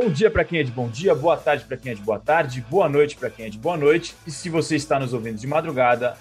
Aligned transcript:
Bom 0.00 0.10
dia 0.10 0.30
para 0.30 0.44
quem 0.44 0.60
é 0.60 0.62
de 0.62 0.70
bom 0.70 0.88
dia, 0.88 1.12
boa 1.12 1.36
tarde 1.36 1.64
para 1.64 1.76
quem 1.76 1.90
é 1.90 1.94
de 1.96 2.00
boa 2.00 2.20
tarde, 2.20 2.64
boa 2.70 2.88
noite 2.88 3.16
para 3.16 3.28
quem 3.28 3.46
é 3.46 3.48
de 3.48 3.58
boa 3.58 3.76
noite. 3.76 4.14
E 4.24 4.30
se 4.30 4.48
você 4.48 4.76
está 4.76 4.96
nos 4.96 5.12
ouvindo 5.12 5.36
de 5.40 5.46
madrugada, 5.48 6.16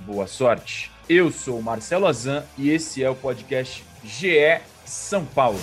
boa 0.00 0.26
sorte. 0.26 0.90
Eu 1.06 1.30
sou 1.30 1.58
o 1.58 1.62
Marcelo 1.62 2.06
Azan 2.06 2.42
e 2.56 2.70
esse 2.70 3.04
é 3.04 3.10
o 3.10 3.14
podcast 3.14 3.84
GE 4.02 4.62
São 4.86 5.26
Paulo. 5.26 5.60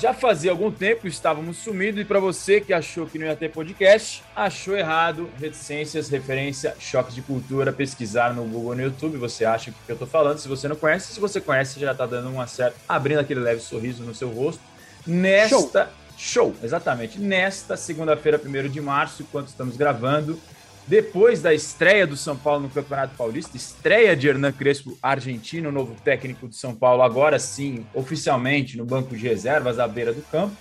Já 0.00 0.14
fazia 0.14 0.50
algum 0.50 0.70
tempo 0.70 1.06
estávamos 1.06 1.58
sumidos 1.58 2.00
e 2.00 2.06
para 2.06 2.18
você 2.18 2.58
que 2.58 2.72
achou 2.72 3.06
que 3.06 3.18
não 3.18 3.26
ia 3.26 3.36
ter 3.36 3.50
podcast, 3.50 4.24
achou 4.34 4.74
errado. 4.74 5.28
Reticências, 5.38 6.08
referência, 6.08 6.74
choques 6.80 7.14
de 7.14 7.20
cultura, 7.20 7.70
pesquisar 7.70 8.32
no 8.32 8.44
Google 8.44 8.76
no 8.76 8.82
YouTube, 8.82 9.18
você 9.18 9.44
acha 9.44 9.70
o 9.70 9.74
que 9.74 9.92
eu 9.92 9.92
estou 9.92 10.08
falando. 10.08 10.38
Se 10.38 10.48
você 10.48 10.66
não 10.66 10.74
conhece, 10.74 11.12
se 11.12 11.20
você 11.20 11.38
conhece, 11.38 11.78
já 11.78 11.92
está 11.92 12.06
dando 12.06 12.30
uma 12.30 12.46
certa, 12.46 12.78
abrindo 12.88 13.18
aquele 13.18 13.40
leve 13.40 13.60
sorriso 13.60 14.02
no 14.02 14.14
seu 14.14 14.30
rosto. 14.30 14.62
Nesta 15.06 15.90
show, 16.16 16.54
show 16.54 16.56
exatamente, 16.62 17.20
nesta 17.20 17.76
segunda-feira, 17.76 18.40
1 18.42 18.70
de 18.70 18.80
março, 18.80 19.20
enquanto 19.20 19.48
estamos 19.48 19.76
gravando, 19.76 20.40
depois 20.86 21.40
da 21.40 21.54
estreia 21.54 22.06
do 22.06 22.16
São 22.16 22.36
Paulo 22.36 22.62
no 22.62 22.68
Campeonato 22.68 23.14
Paulista, 23.16 23.56
estreia 23.56 24.16
de 24.16 24.28
Hernan 24.28 24.52
Crespo, 24.52 24.98
argentino, 25.02 25.70
novo 25.70 25.94
técnico 26.02 26.48
do 26.48 26.54
São 26.54 26.74
Paulo, 26.74 27.02
agora 27.02 27.38
sim, 27.38 27.86
oficialmente 27.94 28.76
no 28.76 28.84
banco 28.84 29.16
de 29.16 29.26
reservas 29.26 29.78
à 29.78 29.86
beira 29.86 30.12
do 30.12 30.22
campo, 30.22 30.56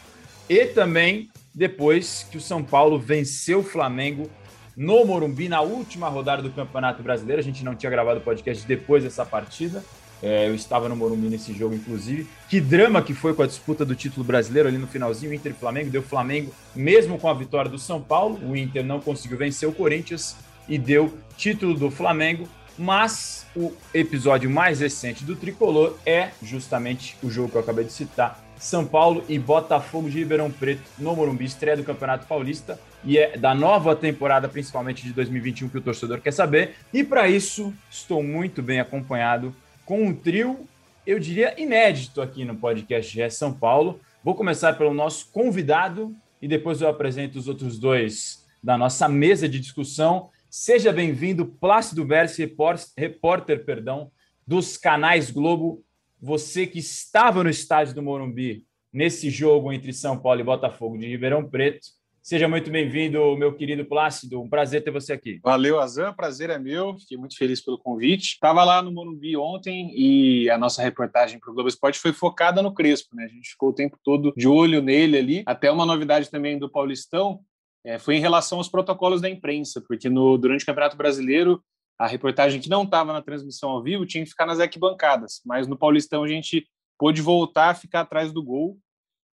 e 0.47 0.65
também 0.65 1.29
depois 1.53 2.25
que 2.29 2.37
o 2.37 2.41
São 2.41 2.63
Paulo 2.63 2.99
venceu 2.99 3.59
o 3.59 3.63
Flamengo 3.63 4.29
no 4.75 5.03
Morumbi 5.03 5.49
na 5.49 5.61
última 5.61 6.07
rodada 6.07 6.41
do 6.41 6.51
Campeonato 6.51 7.03
Brasileiro. 7.03 7.41
A 7.41 7.43
gente 7.43 7.65
não 7.65 7.75
tinha 7.75 7.89
gravado 7.89 8.19
o 8.19 8.23
podcast 8.23 8.65
depois 8.65 9.03
dessa 9.03 9.25
partida. 9.25 9.83
É, 10.21 10.47
eu 10.47 10.55
estava 10.55 10.89
no 10.89 10.95
Morumbi 10.95 11.27
nesse 11.27 11.53
jogo, 11.53 11.75
inclusive. 11.75 12.27
Que 12.49 12.59
drama 12.59 13.01
que 13.01 13.13
foi 13.13 13.33
com 13.33 13.41
a 13.41 13.47
disputa 13.47 13.85
do 13.85 13.95
título 13.95 14.25
brasileiro 14.25 14.67
ali 14.67 14.77
no 14.77 14.87
finalzinho, 14.87 15.33
Inter 15.33 15.51
e 15.51 15.55
Flamengo. 15.55 15.89
Deu 15.89 16.03
Flamengo, 16.03 16.53
mesmo 16.75 17.17
com 17.17 17.29
a 17.29 17.33
vitória 17.33 17.71
do 17.71 17.79
São 17.79 18.01
Paulo. 18.01 18.39
O 18.45 18.55
Inter 18.55 18.83
não 18.83 18.99
conseguiu 18.99 19.37
vencer 19.37 19.67
o 19.67 19.73
Corinthians 19.73 20.35
e 20.67 20.77
deu 20.77 21.17
título 21.37 21.73
do 21.73 21.89
Flamengo. 21.89 22.47
Mas 22.77 23.45
o 23.55 23.73
episódio 23.93 24.49
mais 24.49 24.79
recente 24.79 25.25
do 25.25 25.35
Tricolor 25.35 25.97
é 26.05 26.29
justamente 26.41 27.17
o 27.21 27.29
jogo 27.29 27.49
que 27.49 27.57
eu 27.57 27.61
acabei 27.61 27.83
de 27.83 27.91
citar. 27.91 28.41
São 28.57 28.85
Paulo 28.85 29.23
e 29.27 29.39
Botafogo 29.39 30.09
de 30.09 30.19
Ribeirão 30.19 30.51
Preto 30.51 30.83
no 30.97 31.15
Morumbi, 31.15 31.45
estreia 31.45 31.77
do 31.77 31.83
Campeonato 31.83 32.27
Paulista 32.27 32.79
e 33.03 33.17
é 33.17 33.37
da 33.37 33.55
nova 33.55 33.95
temporada, 33.95 34.49
principalmente 34.49 35.03
de 35.03 35.13
2021, 35.13 35.69
que 35.69 35.77
o 35.77 35.81
torcedor 35.81 36.19
quer 36.19 36.31
saber. 36.31 36.75
E 36.93 37.03
para 37.03 37.27
isso, 37.27 37.73
estou 37.89 38.21
muito 38.21 38.61
bem 38.61 38.79
acompanhado 38.79 39.53
com 39.89 40.03
um 40.03 40.13
trio, 40.13 40.67
eu 41.03 41.17
diria, 41.17 41.59
inédito 41.59 42.21
aqui 42.21 42.45
no 42.45 42.55
podcast 42.55 43.11
GE 43.11 43.27
São 43.31 43.51
Paulo. 43.51 43.99
Vou 44.23 44.35
começar 44.35 44.73
pelo 44.73 44.93
nosso 44.93 45.31
convidado 45.31 46.15
e 46.39 46.47
depois 46.47 46.79
eu 46.79 46.87
apresento 46.87 47.39
os 47.39 47.47
outros 47.47 47.79
dois 47.79 48.45
da 48.64 48.77
nossa 48.77 49.09
mesa 49.09 49.49
de 49.49 49.59
discussão. 49.59 50.30
Seja 50.47 50.93
bem-vindo, 50.93 51.43
Plácido 51.43 52.05
Versi, 52.05 52.55
repórter, 52.95 53.65
perdão, 53.65 54.11
dos 54.45 54.77
canais 54.77 55.31
Globo. 55.31 55.83
Você 56.21 56.67
que 56.67 56.77
estava 56.77 57.43
no 57.43 57.49
estádio 57.49 57.95
do 57.95 58.03
Morumbi 58.03 58.67
nesse 58.93 59.31
jogo 59.31 59.73
entre 59.73 59.91
São 59.91 60.19
Paulo 60.19 60.39
e 60.39 60.43
Botafogo 60.43 60.99
de 60.99 61.08
Ribeirão 61.08 61.49
Preto. 61.49 61.87
Seja 62.21 62.47
muito 62.49 62.69
bem-vindo, 62.69 63.35
meu 63.37 63.53
querido 63.53 63.85
Plácido. 63.85 64.41
Um 64.41 64.49
prazer 64.49 64.83
ter 64.83 64.91
você 64.91 65.13
aqui. 65.13 65.39
Valeu, 65.41 65.80
Azan. 65.80 66.13
Prazer 66.13 66.49
é 66.49 66.59
meu. 66.59 66.97
Fiquei 66.99 67.17
muito 67.17 67.37
feliz 67.37 67.61
pelo 67.61 67.80
convite. 67.80 68.33
Estava 68.33 68.63
lá 68.63 68.81
no 68.81 68.91
Morumbi 68.91 69.37
ontem 69.37 69.91
e 69.95 70.49
a 70.49 70.58
nossa 70.58 70.83
reportagem 70.83 71.39
para 71.39 71.49
o 71.49 71.53
Globo 71.53 71.69
Esporte 71.69 71.97
foi 71.97 72.11
focada 72.11 72.61
no 72.61 72.73
Crespo, 72.73 73.15
né? 73.15 73.23
A 73.23 73.27
gente 73.27 73.52
ficou 73.52 73.69
o 73.69 73.73
tempo 73.73 73.97
todo 74.03 74.33
de 74.35 74.47
olho 74.47 74.81
nele 74.81 75.17
ali. 75.17 75.43
Até 75.45 75.71
uma 75.71 75.85
novidade 75.85 76.29
também 76.29 76.59
do 76.59 76.69
Paulistão 76.69 77.39
é, 77.85 77.97
foi 77.97 78.15
em 78.15 78.21
relação 78.21 78.58
aos 78.58 78.67
protocolos 78.67 79.21
da 79.21 79.29
imprensa, 79.29 79.81
porque 79.87 80.09
no, 80.09 80.37
durante 80.37 80.63
o 80.63 80.65
Campeonato 80.65 80.97
Brasileiro 80.97 81.63
a 81.97 82.05
reportagem 82.05 82.61
que 82.61 82.69
não 82.69 82.83
estava 82.83 83.11
na 83.11 83.21
transmissão 83.21 83.71
ao 83.71 83.81
vivo 83.81 84.05
tinha 84.05 84.23
que 84.23 84.29
ficar 84.29 84.45
nas 84.45 84.59
arquibancadas, 84.59 85.41
mas 85.45 85.67
no 85.67 85.77
Paulistão 85.77 86.23
a 86.23 86.27
gente 86.27 86.65
pôde 86.97 87.21
voltar 87.21 87.69
a 87.69 87.75
ficar 87.75 88.02
atrás 88.02 88.31
do 88.31 88.43
gol 88.43 88.77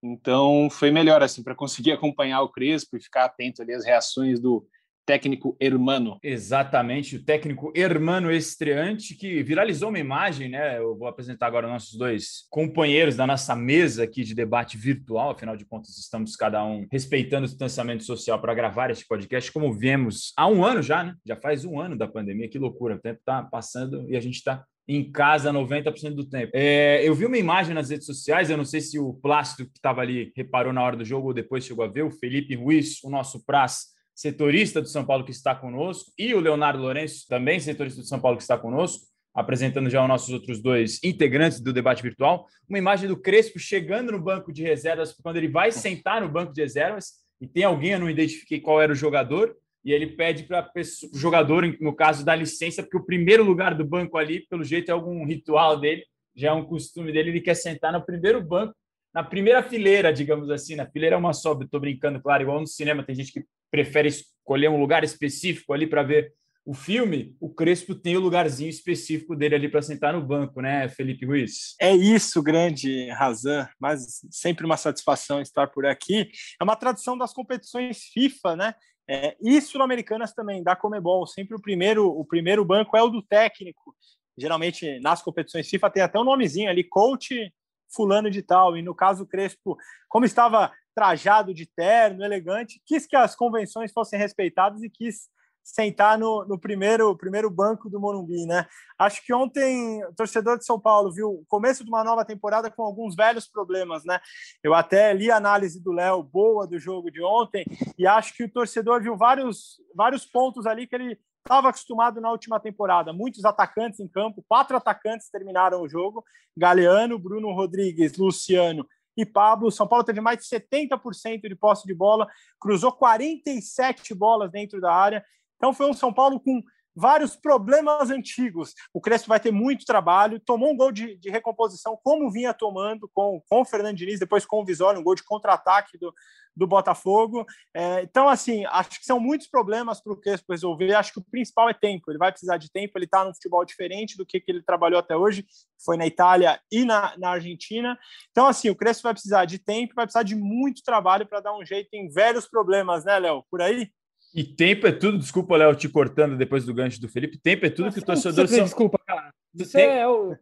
então 0.02 0.68
foi 0.70 0.90
melhor 0.90 1.22
assim 1.22 1.42
para 1.42 1.54
conseguir 1.54 1.92
acompanhar 1.92 2.42
o 2.42 2.48
Crespo 2.48 2.96
e 2.96 3.02
ficar 3.02 3.24
atento 3.24 3.62
ali 3.62 3.72
às 3.72 3.84
reações 3.84 4.40
do 4.40 4.66
técnico 5.06 5.56
Hermano. 5.60 6.18
Exatamente, 6.22 7.16
o 7.16 7.24
técnico 7.24 7.72
Hermano 7.74 8.30
estreante 8.30 9.14
que 9.14 9.42
viralizou 9.42 9.88
uma 9.88 10.00
imagem, 10.00 10.48
né? 10.48 10.78
Eu 10.78 10.98
vou 10.98 11.06
apresentar 11.06 11.46
agora 11.46 11.68
nossos 11.68 11.96
dois 11.96 12.46
companheiros 12.50 13.14
da 13.14 13.26
nossa 13.26 13.54
mesa 13.54 14.02
aqui 14.02 14.24
de 14.24 14.34
debate 14.34 14.76
virtual, 14.76 15.30
afinal 15.30 15.56
de 15.56 15.64
contas 15.64 15.96
estamos 15.96 16.34
cada 16.34 16.62
um 16.64 16.86
respeitando 16.90 17.44
o 17.44 17.48
distanciamento 17.48 18.02
social 18.02 18.40
para 18.40 18.52
gravar 18.52 18.90
este 18.90 19.06
podcast, 19.06 19.52
como 19.52 19.72
vemos 19.72 20.32
há 20.36 20.48
um 20.48 20.64
ano 20.64 20.82
já, 20.82 21.04
né? 21.04 21.14
Já 21.24 21.36
faz 21.36 21.64
um 21.64 21.80
ano 21.80 21.96
da 21.96 22.08
pandemia, 22.08 22.48
que 22.48 22.58
loucura, 22.58 22.96
o 22.96 23.00
tempo 23.00 23.20
está 23.20 23.42
passando 23.42 24.10
e 24.10 24.16
a 24.16 24.20
gente 24.20 24.34
está 24.34 24.64
em 24.88 25.10
casa 25.10 25.52
90% 25.52 26.14
do 26.14 26.24
tempo. 26.24 26.52
É, 26.54 27.06
eu 27.06 27.14
vi 27.14 27.26
uma 27.26 27.38
imagem 27.38 27.74
nas 27.74 27.91
redes 27.91 28.06
sociais, 28.06 28.48
eu 28.48 28.56
não 28.56 28.64
sei 28.64 28.80
se 28.80 28.98
o 28.98 29.14
Plástico 29.14 29.70
que 29.70 29.78
estava 29.78 30.00
ali 30.00 30.32
reparou 30.36 30.72
na 30.72 30.82
hora 30.82 30.97
do 30.97 31.04
jogo 31.04 31.28
ou 31.28 31.34
depois 31.34 31.64
chegou 31.64 31.84
a 31.84 31.88
ver, 31.88 32.02
o 32.02 32.10
Felipe 32.10 32.54
Ruiz, 32.54 33.02
o 33.02 33.10
nosso 33.10 33.44
Praz, 33.44 33.86
setorista 34.14 34.80
do 34.80 34.88
São 34.88 35.04
Paulo 35.04 35.25
que 35.25 35.30
está 35.30 35.54
conosco, 35.54 36.10
e 36.16 36.32
o 36.34 36.41
Leonardo 36.41 36.80
Lourenço, 36.80 37.26
também 37.28 37.58
setorista 37.58 38.00
do 38.00 38.06
São 38.06 38.20
Paulo 38.20 38.36
que 38.36 38.42
está 38.42 38.56
conosco, 38.56 39.04
apresentando 39.34 39.91
já 39.91 40.00
os 40.00 40.08
nossos 40.08 40.32
outros 40.32 40.62
dois 40.62 40.98
integrantes 41.04 41.60
do 41.60 41.72
debate 41.72 42.02
virtual, 42.02 42.46
uma 42.69 42.78
imagem 42.78 43.08
do 43.08 43.16
Crespo 43.16 43.58
chegando 43.58 44.12
no 44.12 44.20
banco 44.20 44.52
de 44.52 44.62
reservas, 44.62 45.12
quando 45.12 45.36
ele 45.36 45.48
vai 45.48 45.70
sentar 45.70 46.22
no 46.22 46.28
banco 46.28 46.52
de 46.54 46.62
reservas, 46.62 47.26
e 47.38 47.46
tem 47.46 47.64
alguém, 47.64 47.91
eu 47.91 48.00
não 48.00 48.08
identifiquei 48.08 48.60
qual 48.60 48.80
era 48.80 48.92
o 48.92 48.96
jogador, 48.96 49.54
e 49.86 49.92
ele 49.92 50.08
pede 50.08 50.42
para 50.42 50.69
o 50.74 51.16
jogador, 51.16 51.64
no 51.80 51.94
caso, 51.94 52.24
dar 52.24 52.34
licença, 52.34 52.82
porque 52.82 52.97
o 52.97 53.06
primeiro 53.06 53.44
lugar 53.44 53.72
do 53.72 53.84
banco 53.84 54.19
ali, 54.19 54.44
pelo 54.48 54.64
jeito, 54.64 54.88
é 54.88 54.92
algum 54.92 55.24
ritual 55.24 55.78
dele, 55.78 56.04
já 56.34 56.48
é 56.48 56.52
um 56.52 56.64
costume 56.64 57.12
dele, 57.12 57.30
ele 57.30 57.41
quer 57.41 57.54
sentar 57.54 57.92
no 57.92 58.04
primeiro 58.04 58.42
banco, 58.42 58.75
na 59.14 59.22
primeira 59.22 59.62
fileira, 59.62 60.12
digamos 60.12 60.50
assim. 60.50 60.75
Na 60.75 60.91
fileira 60.91 61.14
é 61.14 61.19
uma 61.19 61.32
só, 61.32 61.52
estou 61.52 61.78
brincando, 61.78 62.20
claro, 62.20 62.42
igual 62.42 62.60
no 62.60 62.66
cinema, 62.66 63.04
tem 63.04 63.14
gente 63.14 63.32
que 63.32 63.44
prefere 63.70 64.08
escolher 64.08 64.69
um 64.69 64.80
lugar 64.80 65.04
específico 65.04 65.72
ali 65.72 65.86
para 65.86 66.02
ver 66.02 66.32
o 66.64 66.75
filme, 66.75 67.36
o 67.41 67.48
Crespo 67.48 67.94
tem 67.94 68.16
o 68.16 68.20
lugarzinho 68.20 68.69
específico 68.69 69.36
dele 69.36 69.54
ali 69.54 69.69
para 69.69 69.80
sentar 69.82 70.12
no 70.12 70.20
banco, 70.20 70.60
né, 70.60 70.88
Felipe 70.88 71.25
Ruiz? 71.25 71.76
É 71.80 71.94
isso, 71.94 72.42
grande 72.42 73.08
Razan, 73.10 73.69
mas 73.78 74.20
sempre 74.32 74.66
uma 74.66 74.76
satisfação 74.76 75.41
estar 75.41 75.69
por 75.69 75.86
aqui. 75.86 76.28
É 76.60 76.64
uma 76.64 76.75
tradição 76.75 77.16
das 77.16 77.32
competições 77.32 78.06
FIFA, 78.12 78.56
né? 78.56 78.75
É, 79.09 79.37
e 79.41 79.61
sul-americanas 79.61 80.33
também, 80.33 80.62
da 80.62 80.75
Comebol. 80.75 81.27
Sempre 81.27 81.56
o 81.56 81.61
primeiro, 81.61 82.09
o 82.09 82.25
primeiro 82.25 82.65
banco 82.65 82.97
é 82.97 83.03
o 83.03 83.09
do 83.09 83.22
técnico. 83.22 83.94
Geralmente, 84.37 84.99
nas 85.00 85.22
competições 85.22 85.69
FIFA, 85.69 85.91
tem 85.91 86.03
até 86.03 86.19
um 86.19 86.25
nomezinho 86.25 86.69
ali, 86.69 86.85
coach 86.85 87.53
fulano 87.94 88.31
de 88.31 88.43
tal. 88.43 88.76
E 88.76 88.82
no 88.82 88.94
caso 88.94 89.25
do 89.25 89.29
Crespo, 89.29 89.76
como 90.08 90.25
estava 90.25 90.73
trajado 90.94 91.55
de 91.55 91.67
terno, 91.67 92.25
elegante, 92.25 92.81
quis 92.85 93.06
que 93.06 93.14
as 93.17 93.37
convenções 93.37 93.93
fossem 93.93 94.19
respeitadas 94.19 94.82
e 94.82 94.91
quis 94.91 95.29
sentar 95.66 96.16
no, 96.16 96.44
no 96.44 96.56
primeiro, 96.56 97.16
primeiro 97.16 97.50
banco 97.50 97.90
do 97.90 97.98
Morumbi, 97.98 98.46
né? 98.46 98.66
Acho 98.96 99.20
que 99.24 99.34
ontem 99.34 100.02
o 100.04 100.14
torcedor 100.14 100.56
de 100.56 100.64
São 100.64 100.78
Paulo 100.78 101.12
viu 101.12 101.28
o 101.28 101.44
começo 101.48 101.82
de 101.82 101.90
uma 101.90 102.04
nova 102.04 102.24
temporada 102.24 102.70
com 102.70 102.84
alguns 102.84 103.16
velhos 103.16 103.48
problemas, 103.48 104.04
né? 104.04 104.20
Eu 104.62 104.74
até 104.74 105.12
li 105.12 105.28
a 105.28 105.36
análise 105.36 105.82
do 105.82 105.90
Léo 105.90 106.22
boa 106.22 106.68
do 106.68 106.78
jogo 106.78 107.10
de 107.10 107.20
ontem 107.20 107.64
e 107.98 108.06
acho 108.06 108.32
que 108.34 108.44
o 108.44 108.48
torcedor 108.48 109.02
viu 109.02 109.16
vários, 109.16 109.80
vários 109.92 110.24
pontos 110.24 110.66
ali 110.66 110.86
que 110.86 110.94
ele 110.94 111.18
estava 111.44 111.68
acostumado 111.68 112.20
na 112.20 112.30
última 112.30 112.60
temporada. 112.60 113.12
Muitos 113.12 113.44
atacantes 113.44 113.98
em 113.98 114.06
campo, 114.06 114.44
quatro 114.48 114.76
atacantes 114.76 115.28
terminaram 115.30 115.82
o 115.82 115.88
jogo: 115.88 116.24
Galeano, 116.56 117.18
Bruno 117.18 117.52
Rodrigues, 117.52 118.16
Luciano 118.16 118.86
e 119.16 119.26
Pablo. 119.26 119.72
São 119.72 119.88
Paulo 119.88 120.04
teve 120.04 120.20
mais 120.20 120.38
de 120.38 120.44
70% 120.44 121.48
de 121.48 121.56
posse 121.56 121.84
de 121.88 121.94
bola, 121.94 122.28
cruzou 122.60 122.92
47 122.92 124.14
bolas 124.14 124.48
dentro 124.52 124.80
da 124.80 124.94
área 124.94 125.24
então 125.56 125.73
foi 125.73 125.88
um 125.88 125.94
São 125.94 126.12
Paulo 126.12 126.41
com 126.41 126.62
vários 126.97 127.37
problemas 127.37 128.11
antigos. 128.11 128.75
O 128.93 129.00
Crespo 129.03 129.29
vai 129.29 129.38
ter 129.38 129.53
muito 129.53 129.85
trabalho, 129.85 130.41
tomou 130.41 130.73
um 130.73 130.76
gol 130.76 130.91
de, 130.91 131.17
de 131.17 131.29
recomposição, 131.29 131.99
como 132.03 132.31
vinha 132.31 132.55
tomando 132.55 133.08
com, 133.12 133.43
com 133.47 133.61
o 133.61 133.64
Fernando 133.67 133.99
Diniz, 133.99 134.19
depois 134.19 134.47
com 134.47 134.62
o 134.62 134.64
Visório, 134.64 134.99
um 134.99 135.05
gol 135.05 135.14
de 135.14 135.23
contra-ataque 135.23 135.99
do, 135.99 136.12
do 136.56 136.67
Botafogo. 136.67 137.44
É, 137.75 138.00
então, 138.00 138.26
assim, 138.26 138.64
acho 138.70 138.99
que 138.99 139.05
são 139.05 139.20
muitos 139.20 139.47
problemas 139.47 140.00
para 140.00 140.14
o 140.14 140.17
Crespo 140.17 140.53
resolver. 140.53 140.94
Acho 140.94 141.12
que 141.12 141.19
o 141.19 141.25
principal 141.31 141.69
é 141.69 141.75
tempo. 141.75 142.11
Ele 142.11 142.19
vai 142.19 142.32
precisar 142.32 142.56
de 142.56 142.73
tempo. 142.73 142.97
Ele 142.97 143.05
está 143.05 143.23
num 143.23 143.35
futebol 143.35 143.62
diferente 143.62 144.17
do 144.17 144.25
que, 144.25 144.41
que 144.41 144.50
ele 144.50 144.62
trabalhou 144.62 144.99
até 144.99 145.14
hoje, 145.14 145.44
foi 145.85 145.99
na 145.99 146.06
Itália 146.06 146.59
e 146.73 146.82
na, 146.87 147.14
na 147.19 147.31
Argentina. 147.32 147.99
Então, 148.31 148.47
assim, 148.47 148.70
o 148.70 148.76
Crespo 148.76 149.02
vai 149.02 149.12
precisar 149.12 149.44
de 149.44 149.59
tempo, 149.59 149.94
vai 149.94 150.06
precisar 150.06 150.23
de 150.23 150.35
muito 150.35 150.82
trabalho 150.82 151.26
para 151.26 151.41
dar 151.41 151.55
um 151.55 151.64
jeito 151.64 151.91
em 151.93 152.09
velhos 152.09 152.49
problemas, 152.49 153.05
né, 153.05 153.19
Léo? 153.19 153.44
Por 153.50 153.61
aí? 153.61 153.91
E 154.37 154.44
tempo 154.44 154.87
é 154.87 154.93
tudo, 154.93 155.17
desculpa, 155.17 155.56
Léo, 155.56 155.75
te 155.75 155.88
cortando 155.88 156.37
depois 156.37 156.67
do 156.67 156.75
gancho 156.75 157.00
do 157.00 157.09
Felipe. 157.09 157.38
Tempo 157.38 157.65
é 157.65 157.71
tudo 157.71 157.91
que 157.91 158.00
o 158.00 158.05
torcedor. 158.05 158.47
São... 158.47 158.65
Desculpa, 158.65 159.00
cara. 159.06 159.33
Você 159.55 159.79
tem... 159.79 159.87
é, 159.87 160.06
o... 160.06 160.37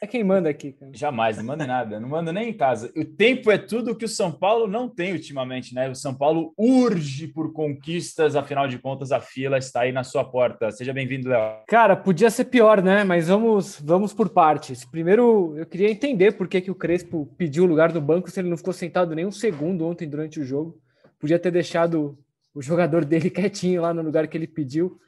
é 0.00 0.06
quem 0.06 0.24
manda 0.24 0.48
aqui, 0.48 0.72
cara. 0.72 0.90
Jamais, 0.94 1.36
não 1.36 1.44
manda 1.44 1.66
nada, 1.66 2.00
não 2.00 2.08
manda 2.08 2.32
nem 2.32 2.48
em 2.48 2.52
casa. 2.54 2.90
O 2.96 3.04
tempo 3.04 3.50
é 3.50 3.58
tudo 3.58 3.94
que 3.94 4.06
o 4.06 4.08
São 4.08 4.32
Paulo 4.32 4.66
não 4.66 4.88
tem 4.88 5.12
ultimamente, 5.12 5.74
né? 5.74 5.90
O 5.90 5.94
São 5.94 6.14
Paulo 6.14 6.54
urge 6.56 7.28
por 7.28 7.52
conquistas, 7.52 8.34
afinal 8.34 8.66
de 8.66 8.78
contas, 8.78 9.12
a 9.12 9.20
fila 9.20 9.58
está 9.58 9.82
aí 9.82 9.92
na 9.92 10.04
sua 10.04 10.24
porta. 10.24 10.70
Seja 10.70 10.94
bem-vindo, 10.94 11.28
Léo. 11.28 11.58
Cara, 11.68 11.94
podia 11.94 12.30
ser 12.30 12.46
pior, 12.46 12.82
né? 12.82 13.04
Mas 13.04 13.28
vamos, 13.28 13.78
vamos 13.78 14.14
por 14.14 14.30
partes. 14.30 14.86
Primeiro, 14.86 15.54
eu 15.58 15.66
queria 15.66 15.90
entender 15.90 16.32
por 16.32 16.48
que, 16.48 16.62
que 16.62 16.70
o 16.70 16.74
Crespo 16.74 17.28
pediu 17.36 17.64
o 17.64 17.68
lugar 17.68 17.92
no 17.92 18.00
banco 18.00 18.30
se 18.30 18.40
ele 18.40 18.48
não 18.48 18.56
ficou 18.56 18.72
sentado 18.72 19.14
nem 19.14 19.26
um 19.26 19.30
segundo 19.30 19.86
ontem 19.86 20.08
durante 20.08 20.40
o 20.40 20.44
jogo. 20.46 20.80
Podia 21.18 21.38
ter 21.38 21.50
deixado 21.50 22.18
o 22.54 22.62
jogador 22.62 23.04
dele 23.04 23.28
quietinho 23.30 23.82
lá 23.82 23.92
no 23.92 24.02
lugar 24.02 24.28
que 24.28 24.36
ele 24.36 24.46
pediu. 24.46 25.00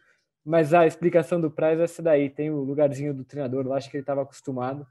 Mas 0.44 0.72
a 0.72 0.86
explicação 0.86 1.40
do 1.40 1.50
Praz 1.50 1.80
é 1.80 1.84
essa 1.84 2.02
daí. 2.02 2.30
Tem 2.30 2.50
o 2.50 2.62
lugarzinho 2.62 3.12
do 3.12 3.24
treinador 3.24 3.66
lá, 3.66 3.76
acho 3.76 3.90
que 3.90 3.96
ele 3.96 4.02
estava 4.02 4.22
acostumado. 4.22 4.86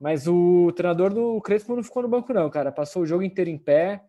Mas 0.00 0.26
o 0.26 0.72
treinador 0.72 1.12
do 1.12 1.40
Crespo 1.40 1.76
não 1.76 1.82
ficou 1.82 2.02
no 2.02 2.08
banco, 2.08 2.32
não, 2.32 2.48
cara. 2.50 2.72
Passou 2.72 3.02
o 3.02 3.06
jogo 3.06 3.22
inteiro 3.22 3.50
em 3.50 3.58
pé. 3.58 4.02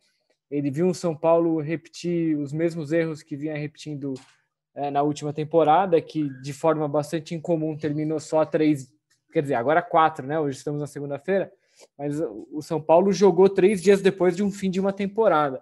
Ele 0.49 0.69
viu 0.69 0.87
o 0.87 0.93
São 0.93 1.15
Paulo 1.15 1.61
repetir 1.61 2.37
os 2.37 2.51
mesmos 2.51 2.91
erros 2.91 3.23
que 3.23 3.35
vinha 3.35 3.57
repetindo 3.57 4.13
é, 4.75 4.89
na 4.91 5.01
última 5.01 5.33
temporada, 5.33 6.01
que 6.01 6.29
de 6.41 6.53
forma 6.53 6.87
bastante 6.87 7.35
incomum 7.35 7.77
terminou 7.77 8.19
só 8.19 8.45
três, 8.45 8.91
quer 9.31 9.41
dizer, 9.41 9.55
agora 9.55 9.81
quatro, 9.81 10.25
né? 10.25 10.39
Hoje 10.39 10.57
estamos 10.57 10.81
na 10.81 10.87
segunda-feira. 10.87 11.51
Mas 11.97 12.19
o 12.19 12.61
São 12.61 12.81
Paulo 12.81 13.11
jogou 13.13 13.49
três 13.49 13.81
dias 13.81 14.01
depois 14.01 14.35
de 14.35 14.43
um 14.43 14.51
fim 14.51 14.69
de 14.69 14.79
uma 14.79 14.93
temporada. 14.93 15.61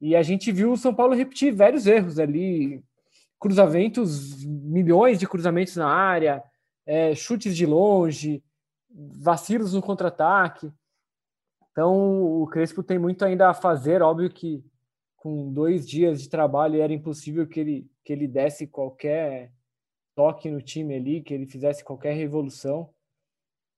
E 0.00 0.16
a 0.16 0.22
gente 0.22 0.50
viu 0.50 0.72
o 0.72 0.76
São 0.76 0.94
Paulo 0.94 1.14
repetir 1.14 1.54
vários 1.54 1.86
erros 1.86 2.18
ali, 2.18 2.82
cruzamentos, 3.38 4.44
milhões 4.44 5.18
de 5.18 5.26
cruzamentos 5.26 5.76
na 5.76 5.88
área, 5.88 6.42
é, 6.86 7.14
chutes 7.14 7.56
de 7.56 7.66
longe, 7.66 8.42
vacilos 8.90 9.74
no 9.74 9.82
contra-ataque. 9.82 10.72
Então 11.70 12.42
o 12.42 12.46
Crespo 12.46 12.82
tem 12.82 12.98
muito 12.98 13.24
ainda 13.24 13.48
a 13.48 13.54
fazer, 13.54 14.02
óbvio 14.02 14.30
que 14.30 14.64
com 15.16 15.52
dois 15.52 15.86
dias 15.86 16.22
de 16.22 16.28
trabalho 16.28 16.80
era 16.80 16.92
impossível 16.92 17.46
que 17.46 17.60
ele, 17.60 17.90
que 18.02 18.12
ele 18.12 18.26
desse 18.26 18.66
qualquer 18.66 19.52
toque 20.14 20.50
no 20.50 20.62
time 20.62 20.94
ali, 20.94 21.22
que 21.22 21.32
ele 21.34 21.46
fizesse 21.46 21.84
qualquer 21.84 22.14
revolução. 22.14 22.90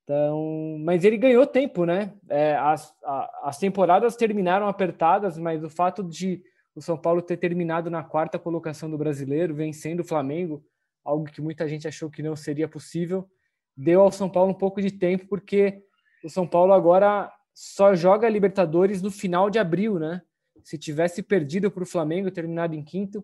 Então, 0.03 0.77
mas 0.79 1.05
ele 1.05 1.17
ganhou 1.17 1.47
tempo, 1.47 1.85
né? 1.85 2.13
É, 2.29 2.55
as, 2.55 2.93
a, 3.03 3.49
as 3.49 3.57
temporadas 3.57 4.15
terminaram 4.15 4.67
apertadas, 4.67 5.37
mas 5.37 5.63
o 5.63 5.69
fato 5.69 6.03
de 6.03 6.43
o 6.75 6.81
São 6.81 6.97
Paulo 6.97 7.21
ter 7.21 7.37
terminado 7.37 7.89
na 7.89 8.03
quarta 8.03 8.39
colocação 8.39 8.89
do 8.89 8.97
brasileiro, 8.97 9.53
vencendo 9.53 10.01
o 10.01 10.03
Flamengo, 10.03 10.65
algo 11.03 11.25
que 11.25 11.41
muita 11.41 11.67
gente 11.67 11.87
achou 11.87 12.09
que 12.09 12.23
não 12.23 12.35
seria 12.35 12.67
possível, 12.67 13.29
deu 13.77 14.01
ao 14.01 14.11
São 14.11 14.29
Paulo 14.29 14.51
um 14.51 14.55
pouco 14.55 14.81
de 14.81 14.91
tempo, 14.91 15.27
porque 15.27 15.83
o 16.23 16.29
São 16.29 16.47
Paulo 16.47 16.73
agora 16.73 17.31
só 17.53 17.93
joga 17.93 18.27
Libertadores 18.27 19.01
no 19.01 19.11
final 19.11 19.49
de 19.49 19.59
abril, 19.59 19.99
né? 19.99 20.21
Se 20.63 20.77
tivesse 20.77 21.21
perdido 21.21 21.69
para 21.69 21.83
o 21.83 21.87
Flamengo, 21.87 22.31
terminado 22.31 22.75
em 22.75 22.83
quinto, 22.83 23.23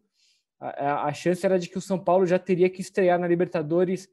a, 0.60 1.06
a 1.06 1.14
chance 1.14 1.46
era 1.46 1.58
de 1.58 1.70
que 1.70 1.78
o 1.78 1.82
São 1.82 1.98
Paulo 1.98 2.26
já 2.26 2.38
teria 2.38 2.70
que 2.70 2.82
estrear 2.82 3.18
na 3.18 3.28
Libertadores 3.28 4.08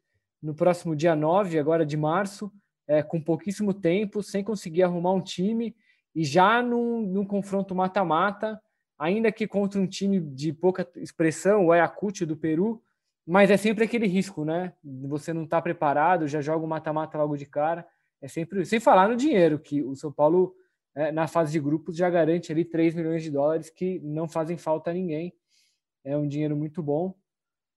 no 0.46 0.54
próximo 0.54 0.94
dia 0.94 1.16
9, 1.16 1.58
agora 1.58 1.84
de 1.84 1.96
março, 1.96 2.52
é, 2.86 3.02
com 3.02 3.20
pouquíssimo 3.20 3.74
tempo, 3.74 4.22
sem 4.22 4.44
conseguir 4.44 4.84
arrumar 4.84 5.12
um 5.12 5.20
time, 5.20 5.74
e 6.14 6.24
já 6.24 6.62
num, 6.62 7.00
num 7.00 7.24
confronto 7.24 7.74
mata-mata, 7.74 8.60
ainda 8.96 9.32
que 9.32 9.48
contra 9.48 9.80
um 9.80 9.88
time 9.88 10.20
de 10.20 10.52
pouca 10.52 10.88
expressão, 10.96 11.66
o 11.66 11.72
Ayacucho 11.72 12.24
do 12.24 12.36
Peru, 12.36 12.80
mas 13.26 13.50
é 13.50 13.56
sempre 13.56 13.82
aquele 13.82 14.06
risco, 14.06 14.44
né? 14.44 14.72
Você 14.84 15.32
não 15.32 15.42
está 15.42 15.60
preparado, 15.60 16.28
já 16.28 16.40
joga 16.40 16.64
o 16.64 16.68
mata-mata 16.68 17.18
logo 17.18 17.36
de 17.36 17.44
cara. 17.44 17.84
É 18.22 18.28
sempre, 18.28 18.64
sem 18.64 18.78
falar 18.78 19.08
no 19.08 19.16
dinheiro, 19.16 19.58
que 19.58 19.82
o 19.82 19.96
São 19.96 20.12
Paulo, 20.12 20.54
é, 20.94 21.10
na 21.10 21.26
fase 21.26 21.50
de 21.50 21.58
grupos, 21.58 21.96
já 21.96 22.08
garante 22.08 22.52
ali 22.52 22.64
3 22.64 22.94
milhões 22.94 23.24
de 23.24 23.32
dólares 23.32 23.68
que 23.68 23.98
não 23.98 24.28
fazem 24.28 24.56
falta 24.56 24.92
a 24.92 24.94
ninguém. 24.94 25.34
É 26.04 26.16
um 26.16 26.28
dinheiro 26.28 26.56
muito 26.56 26.80
bom. 26.80 27.16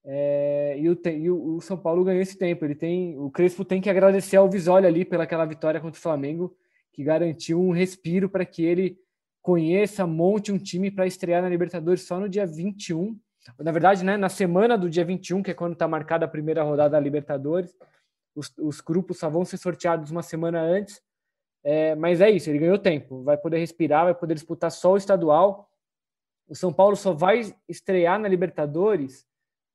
É, 0.04 0.76
e, 0.78 0.88
o, 0.88 0.98
e 1.06 1.30
o, 1.30 1.60
São 1.60 1.76
Paulo 1.76 2.04
ganhou 2.04 2.22
esse 2.22 2.36
tempo. 2.36 2.64
Ele 2.64 2.74
tem, 2.74 3.18
o 3.18 3.30
Crespo 3.30 3.64
tem 3.64 3.80
que 3.80 3.90
agradecer 3.90 4.36
ao 4.36 4.48
Visoli 4.48 4.86
ali 4.86 5.04
pelaquela 5.04 5.44
vitória 5.44 5.80
contra 5.80 5.98
o 5.98 6.02
Flamengo, 6.02 6.56
que 6.92 7.04
garantiu 7.04 7.60
um 7.60 7.70
respiro 7.70 8.28
para 8.28 8.44
que 8.44 8.64
ele 8.64 8.98
conheça, 9.42 10.06
monte 10.06 10.52
um 10.52 10.58
time 10.58 10.90
para 10.90 11.06
estrear 11.06 11.42
na 11.42 11.48
Libertadores 11.48 12.02
só 12.06 12.18
no 12.18 12.28
dia 12.28 12.46
21. 12.46 13.18
Na 13.58 13.72
verdade, 13.72 14.04
né, 14.04 14.16
na 14.16 14.28
semana 14.28 14.76
do 14.76 14.88
dia 14.88 15.04
21, 15.04 15.42
que 15.42 15.50
é 15.50 15.54
quando 15.54 15.72
está 15.72 15.88
marcada 15.88 16.24
a 16.24 16.28
primeira 16.28 16.62
rodada 16.62 16.90
da 16.90 17.00
Libertadores. 17.00 17.74
Os, 18.34 18.52
os, 18.58 18.80
grupos 18.80 19.18
só 19.18 19.28
vão 19.28 19.44
ser 19.44 19.56
sorteados 19.56 20.10
uma 20.10 20.22
semana 20.22 20.60
antes. 20.60 21.00
É, 21.62 21.94
mas 21.94 22.20
é 22.20 22.30
isso, 22.30 22.48
ele 22.48 22.58
ganhou 22.58 22.78
tempo. 22.78 23.22
Vai 23.22 23.36
poder 23.36 23.58
respirar, 23.58 24.04
vai 24.04 24.14
poder 24.14 24.34
disputar 24.34 24.70
só 24.70 24.92
o 24.92 24.96
estadual. 24.96 25.68
O 26.48 26.54
São 26.54 26.72
Paulo 26.72 26.96
só 26.96 27.12
vai 27.12 27.54
estrear 27.68 28.18
na 28.18 28.28
Libertadores 28.28 29.26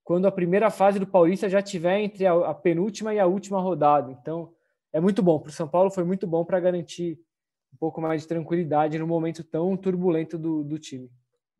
quando 0.06 0.28
a 0.28 0.32
primeira 0.32 0.70
fase 0.70 1.00
do 1.00 1.08
Paulista 1.08 1.50
já 1.50 1.64
tiver 1.64 2.00
entre 2.00 2.28
a, 2.28 2.34
a 2.34 2.54
penúltima 2.54 3.12
e 3.14 3.20
a 3.20 3.26
última 3.26 3.60
rodada. 3.60 4.12
Então, 4.12 4.54
é 4.94 5.02
muito 5.02 5.22
bom. 5.24 5.40
Para 5.40 5.50
o 5.50 5.52
São 5.52 5.68
Paulo 5.68 5.90
foi 5.90 6.04
muito 6.04 6.28
bom 6.28 6.46
para 6.46 6.60
garantir 6.60 7.18
um 7.74 7.78
pouco 7.78 8.00
mais 8.00 8.22
de 8.22 8.28
tranquilidade 8.28 9.00
no 9.00 9.08
momento 9.08 9.44
tão 9.44 9.76
turbulento 9.76 10.38
do, 10.38 10.64
do 10.64 10.78
time. 10.78 11.10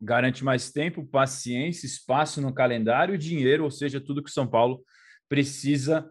Garante 0.00 0.44
mais 0.44 0.70
tempo, 0.70 1.04
paciência, 1.04 1.86
espaço 1.86 2.40
no 2.40 2.54
calendário, 2.54 3.18
dinheiro, 3.18 3.64
ou 3.64 3.70
seja, 3.70 4.00
tudo 4.00 4.22
que 4.22 4.30
o 4.30 4.32
São 4.32 4.46
Paulo 4.46 4.80
precisa 5.28 6.08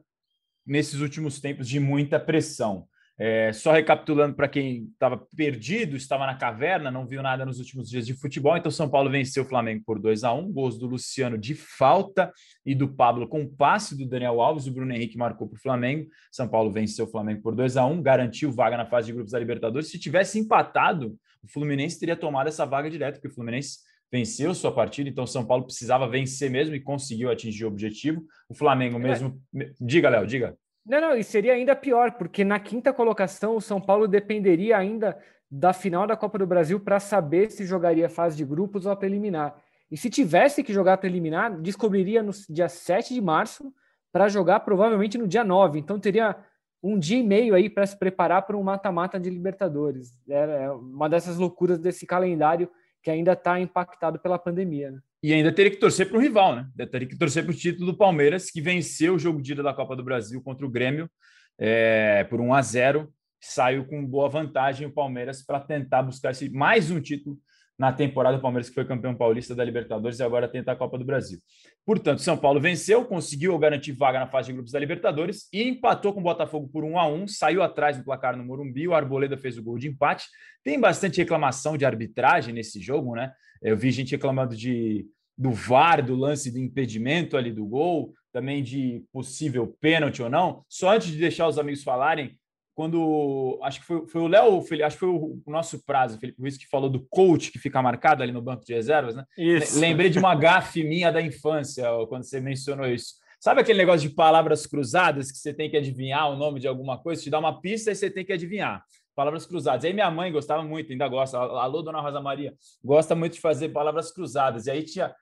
nesses 0.66 1.00
últimos 1.00 1.40
tempos 1.40 1.70
de 1.70 1.80
muita 1.80 2.20
pressão. 2.20 2.86
É, 3.18 3.54
só 3.54 3.72
recapitulando 3.72 4.36
para 4.36 4.50
quem 4.50 4.90
estava 4.92 5.18
perdido, 5.36 5.96
estava 5.96 6.26
na 6.26 6.36
caverna, 6.36 6.92
não 6.92 7.08
viu 7.08 7.22
nada 7.22 7.46
nos 7.46 7.60
últimos 7.60 7.90
dias 7.90 8.06
de 8.06 8.14
futebol. 8.14 8.58
Então, 8.58 8.70
São 8.70 8.90
Paulo 8.90 9.10
venceu 9.10 9.44
o 9.44 9.48
Flamengo 9.48 9.84
por 9.86 10.00
2 10.00 10.26
a 10.26 10.34
1 10.34 10.52
gols 10.52 10.78
do 10.78 10.86
Luciano 10.86 11.38
de 11.38 11.56
falta 11.56 12.32
e 12.66 12.76
do 12.76 12.94
Pablo 12.94 13.28
com 13.28 13.48
passe 13.48 13.98
do 13.98 14.06
Daniel 14.06 14.42
Alves. 14.42 14.68
O 14.68 14.74
Bruno 14.74 14.92
Henrique 14.92 15.18
marcou 15.18 15.48
para 15.48 15.56
o 15.56 15.62
Flamengo. 15.62 16.10
São 16.30 16.48
Paulo 16.48 16.72
venceu 16.72 17.06
o 17.06 17.10
Flamengo 17.10 17.42
por 17.42 17.56
2 17.56 17.78
a 17.78 17.86
1 17.86 18.02
garantiu 18.02 18.52
vaga 18.52 18.76
na 18.76 18.86
fase 18.86 19.08
de 19.08 19.14
grupos 19.14 19.32
da 19.32 19.40
Libertadores. 19.40 19.90
Se 19.90 19.98
tivesse 19.98 20.38
empatado, 20.38 21.16
o 21.42 21.48
Fluminense 21.48 21.98
teria 21.98 22.18
tomado 22.18 22.48
essa 22.48 22.66
vaga 22.66 22.90
direto, 22.90 23.16
porque 23.16 23.30
o 23.30 23.34
Fluminense 23.34 23.80
venceu 24.12 24.54
sua 24.54 24.72
partida, 24.72 25.10
então 25.10 25.26
São 25.26 25.46
Paulo 25.46 25.66
precisava 25.66 26.08
vencer 26.08 26.50
mesmo 26.50 26.76
e 26.76 26.80
conseguiu 26.80 27.32
atingir 27.32 27.66
o 27.66 27.68
objetivo. 27.68 28.26
O 28.50 28.54
Flamengo 28.54 28.98
é. 28.98 29.00
mesmo. 29.00 29.42
É. 29.56 29.72
Diga, 29.80 30.10
Léo, 30.10 30.28
diga. 30.28 30.58
Não, 30.86 31.02
não, 31.02 31.18
e 31.18 31.24
seria 31.24 31.54
ainda 31.54 31.76
pior, 31.76 32.12
porque 32.12 32.44
na 32.44 32.60
quinta 32.60 32.94
colocação 32.94 33.56
o 33.56 33.62
São 33.62 33.82
Paulo 33.82 34.08
dependeria 34.08 34.78
ainda 34.78 35.18
da 35.50 35.74
final 35.74 36.06
da 36.06 36.16
Copa 36.16 36.38
do 36.38 36.46
Brasil 36.46 36.80
para 36.80 37.00
saber 37.00 37.50
se 37.50 37.66
jogaria 37.66 38.08
fase 38.08 38.38
de 38.38 38.46
grupos 38.46 38.86
ou 38.86 38.92
a 38.92 38.96
preliminar. 38.96 39.56
E 39.90 39.98
se 39.98 40.10
tivesse 40.10 40.64
que 40.64 40.74
jogar 40.74 40.94
a 40.94 40.98
preliminar, 40.98 41.60
descobriria 41.60 42.22
no 42.22 42.32
dia 42.50 42.70
7 42.70 43.14
de 43.14 43.22
março 43.22 43.74
para 44.12 44.28
jogar 44.28 44.60
provavelmente 44.62 45.18
no 45.18 45.28
dia 45.28 45.44
9. 45.44 45.80
Então 45.80 46.00
teria 46.00 46.36
um 46.84 47.00
dia 47.00 47.18
e 47.18 47.24
meio 47.24 47.56
aí 47.56 47.68
para 47.70 47.86
se 47.86 47.98
preparar 47.98 48.44
para 48.44 48.56
um 48.56 48.64
mata-mata 48.64 49.20
de 49.20 49.30
Libertadores. 49.30 50.14
É 50.30 50.70
uma 50.70 51.10
dessas 51.10 51.38
loucuras 51.38 51.80
desse 51.80 52.06
calendário 52.06 52.70
que 53.06 53.12
ainda 53.12 53.34
está 53.34 53.60
impactado 53.60 54.18
pela 54.18 54.40
pandemia. 54.40 54.90
Né? 54.90 55.00
E 55.22 55.32
ainda 55.32 55.52
teria 55.52 55.70
que 55.70 55.78
torcer 55.78 56.10
para 56.10 56.18
o 56.18 56.20
rival, 56.20 56.56
né? 56.56 56.68
Teria 56.88 57.08
que 57.08 57.16
torcer 57.16 57.44
para 57.44 57.52
o 57.52 57.56
título 57.56 57.92
do 57.92 57.96
Palmeiras, 57.96 58.50
que 58.50 58.60
venceu 58.60 59.14
o 59.14 59.20
jogo 59.20 59.40
de 59.44 59.52
ida 59.52 59.62
da 59.62 59.76
Copa 59.76 59.96
do 59.96 60.04
Brasil 60.04 60.42
contra 60.42 60.66
o 60.66 60.70
Grêmio 60.70 61.08
é, 61.56 62.24
por 62.24 62.42
1 62.42 62.52
a 62.52 62.62
0 62.64 63.14
Saiu 63.40 63.86
com 63.86 64.04
boa 64.04 64.28
vantagem 64.28 64.88
o 64.88 64.92
Palmeiras 64.92 65.44
para 65.46 65.60
tentar 65.60 66.02
buscar 66.02 66.32
esse, 66.32 66.50
mais 66.50 66.90
um 66.90 67.00
título 67.00 67.38
na 67.78 67.92
temporada. 67.92 68.38
O 68.38 68.42
Palmeiras 68.42 68.70
que 68.70 68.76
foi 68.76 68.86
campeão 68.86 69.16
paulista 69.16 69.54
da 69.54 69.64
Libertadores 69.64 70.20
e 70.20 70.24
agora 70.24 70.48
tenta 70.48 70.72
a 70.72 70.76
Copa 70.76 70.98
do 70.98 71.06
Brasil. 71.06 71.40
Portanto, 71.86 72.22
São 72.22 72.38
Paulo 72.38 72.60
venceu, 72.60 73.06
conseguiu 73.06 73.58
garantir 73.58 73.92
vaga 73.92 74.20
na 74.20 74.28
fase 74.28 74.48
de 74.48 74.54
grupos 74.54 74.72
da 74.72 74.80
Libertadores 74.80 75.48
e 75.52 75.64
empatou 75.64 76.14
com 76.14 76.20
o 76.20 76.24
Botafogo 76.24 76.68
por 76.68 76.84
1 76.84 76.98
a 76.98 77.08
1 77.08 77.28
saiu 77.28 77.62
atrás 77.62 77.98
no 77.98 78.04
placar 78.04 78.38
no 78.38 78.44
Morumbi. 78.44 78.88
O 78.88 78.94
Arboleda 78.94 79.38
fez 79.38 79.58
o 79.58 79.64
gol 79.64 79.78
de 79.78 79.88
empate. 79.88 80.26
Tem 80.64 80.80
bastante 80.80 81.18
reclamação 81.18 81.78
de 81.78 81.86
arbitragem 81.86 82.54
nesse 82.54 82.80
jogo, 82.80 83.16
né? 83.16 83.32
Eu 83.62 83.78
vi 83.78 83.92
gente 83.92 84.12
reclamando 84.12 84.56
de 84.56 85.06
do 85.38 85.52
VAR, 85.52 86.02
do 86.02 86.16
lance 86.16 86.50
do 86.50 86.60
impedimento 86.60 87.36
ali 87.36 87.52
do 87.52 87.66
gol, 87.66 88.14
também 88.32 88.64
de 88.64 89.04
possível 89.12 89.68
pênalti 89.82 90.22
ou 90.22 90.30
não. 90.30 90.64
Só 90.70 90.94
antes 90.94 91.10
de 91.10 91.18
deixar 91.18 91.48
os 91.48 91.60
amigos 91.60 91.84
falarem, 91.84 92.38
quando 92.76 93.58
acho 93.64 93.80
que 93.80 93.86
foi, 93.86 94.06
foi 94.06 94.22
o 94.22 94.28
Léo, 94.28 94.60
acho 94.60 94.98
que 94.98 95.00
foi 95.00 95.10
o, 95.10 95.42
nosso 95.48 95.84
prazo, 95.86 96.20
Felipe 96.20 96.42
Ruiz, 96.42 96.58
que 96.58 96.68
falou 96.68 96.90
do 96.90 97.00
coach 97.00 97.50
que 97.50 97.58
fica 97.58 97.82
marcado 97.82 98.22
ali 98.22 98.34
no 98.34 98.42
banco 98.42 98.66
de 98.66 98.74
reservas, 98.74 99.16
né? 99.16 99.24
Isso. 99.38 99.80
Lembrei 99.80 100.10
de 100.10 100.20
uma 100.20 100.36
gafe 100.36 100.84
minha 100.84 101.10
da 101.10 101.22
infância, 101.22 101.86
quando 102.10 102.24
você 102.24 102.42
mencionou 102.42 102.86
isso. 102.86 103.16
Sabe 103.40 103.62
aquele 103.62 103.78
negócio 103.78 104.10
de 104.10 104.14
palavras 104.14 104.68
cruzadas 104.68 105.32
que 105.32 105.38
você 105.38 105.54
tem 105.54 105.70
que 105.70 105.78
adivinhar 105.78 106.30
o 106.30 106.36
nome 106.36 106.60
de 106.60 106.68
alguma 106.68 106.98
coisa? 106.98 107.22
Te 107.22 107.30
dá 107.30 107.40
uma 107.40 107.62
pista 107.62 107.92
e 107.92 107.96
você 107.96 108.10
tem 108.10 108.26
que 108.26 108.34
adivinhar. 108.34 108.84
Palavras 109.16 109.46
cruzadas. 109.46 109.86
Aí 109.86 109.94
minha 109.94 110.12
mãe 110.12 110.30
gostava 110.30 110.62
muito, 110.62 110.92
ainda 110.92 111.08
gosta. 111.08 111.38
Alô, 111.38 111.82
dona 111.82 112.02
Rosa 112.02 112.20
Maria, 112.20 112.54
gosta 112.84 113.16
muito 113.16 113.34
de 113.34 113.40
fazer 113.40 113.70
palavras 113.70 114.12
cruzadas. 114.12 114.66
E 114.66 114.72
aí 114.72 114.84
tinha 114.84 115.16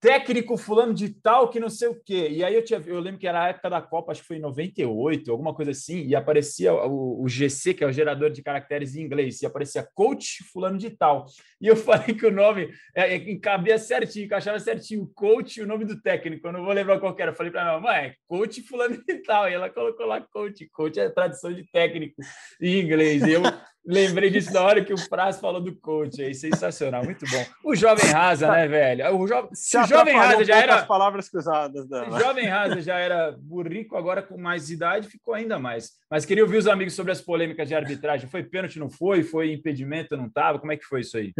técnico 0.00 0.56
fulano 0.56 0.94
de 0.94 1.08
tal 1.08 1.48
que 1.50 1.58
não 1.58 1.68
sei 1.68 1.88
o 1.88 2.00
quê. 2.04 2.28
E 2.30 2.44
aí 2.44 2.54
eu, 2.54 2.64
tinha, 2.64 2.82
eu 2.86 3.00
lembro 3.00 3.18
que 3.18 3.26
era 3.26 3.44
a 3.44 3.48
época 3.48 3.68
da 3.68 3.82
Copa, 3.82 4.12
acho 4.12 4.22
que 4.22 4.28
foi 4.28 4.36
em 4.36 4.40
98, 4.40 5.30
alguma 5.30 5.54
coisa 5.54 5.72
assim, 5.72 6.06
e 6.06 6.14
aparecia 6.14 6.72
o, 6.72 7.22
o 7.22 7.28
GC, 7.28 7.74
que 7.74 7.84
é 7.84 7.86
o 7.86 7.92
gerador 7.92 8.30
de 8.30 8.42
caracteres 8.42 8.94
em 8.94 9.02
inglês, 9.02 9.42
e 9.42 9.46
aparecia 9.46 9.86
coach 9.94 10.44
fulano 10.52 10.78
de 10.78 10.90
tal. 10.90 11.26
E 11.60 11.66
eu 11.66 11.74
falei 11.76 12.14
que 12.14 12.26
o 12.26 12.30
nome 12.30 12.70
é, 12.94 13.14
é, 13.14 13.38
cabia 13.38 13.78
certinho, 13.78 14.26
encaixava 14.26 14.58
certinho, 14.60 15.10
coach 15.14 15.58
e 15.58 15.62
o 15.62 15.66
nome 15.66 15.84
do 15.84 16.00
técnico, 16.00 16.46
eu 16.46 16.52
não 16.52 16.64
vou 16.64 16.72
lembrar 16.72 17.00
qual 17.00 17.16
era. 17.18 17.32
Eu 17.32 17.36
falei 17.36 17.50
para 17.50 17.64
minha 17.64 17.80
mãe, 17.80 18.06
é 18.06 18.14
coach 18.26 18.62
fulano 18.62 19.02
de 19.04 19.22
tal, 19.22 19.48
e 19.48 19.54
ela 19.54 19.68
colocou 19.68 20.06
lá 20.06 20.20
coach, 20.20 20.68
coach 20.70 20.98
é 20.98 21.08
tradução 21.08 21.52
de 21.52 21.68
técnico 21.70 22.20
em 22.60 22.80
inglês. 22.80 23.22
E 23.22 23.32
eu 23.32 23.42
Lembrei 23.90 24.28
disso 24.28 24.52
na 24.52 24.60
hora 24.60 24.84
que 24.84 24.92
o 24.92 25.08
Praz 25.08 25.40
falou 25.40 25.62
do 25.62 25.74
coach 25.74 26.20
aí, 26.20 26.34
sensacional, 26.34 27.02
muito 27.02 27.24
bom. 27.24 27.46
O 27.64 27.74
Jovem 27.74 28.04
Rasa, 28.04 28.50
né, 28.50 28.68
velho? 28.68 29.16
O, 29.16 29.26
jo... 29.26 29.34
O 29.34 29.86
Jovem 29.86 30.14
Rasa 30.14 30.44
já 30.44 30.56
era. 30.56 30.74
As 30.74 30.86
palavras 30.86 31.30
cruzadas 31.30 31.88
dela. 31.88 32.14
O 32.14 32.20
Jovem 32.20 32.46
Rasa 32.46 32.82
já 32.82 32.98
era 32.98 33.34
burrico, 33.40 33.96
agora 33.96 34.20
com 34.20 34.36
mais 34.36 34.68
idade 34.68 35.08
ficou 35.08 35.32
ainda 35.32 35.58
mais. 35.58 35.92
Mas 36.10 36.26
queria 36.26 36.44
ouvir 36.44 36.58
os 36.58 36.66
amigos 36.66 36.92
sobre 36.92 37.12
as 37.12 37.22
polêmicas 37.22 37.66
de 37.66 37.74
arbitragem. 37.74 38.28
Foi 38.28 38.42
pênalti, 38.42 38.78
não 38.78 38.90
foi? 38.90 39.22
Foi 39.22 39.54
impedimento, 39.54 40.18
não 40.18 40.26
estava? 40.26 40.58
Como 40.58 40.70
é 40.70 40.76
que 40.76 40.84
foi 40.84 41.00
isso 41.00 41.16
aí? 41.16 41.32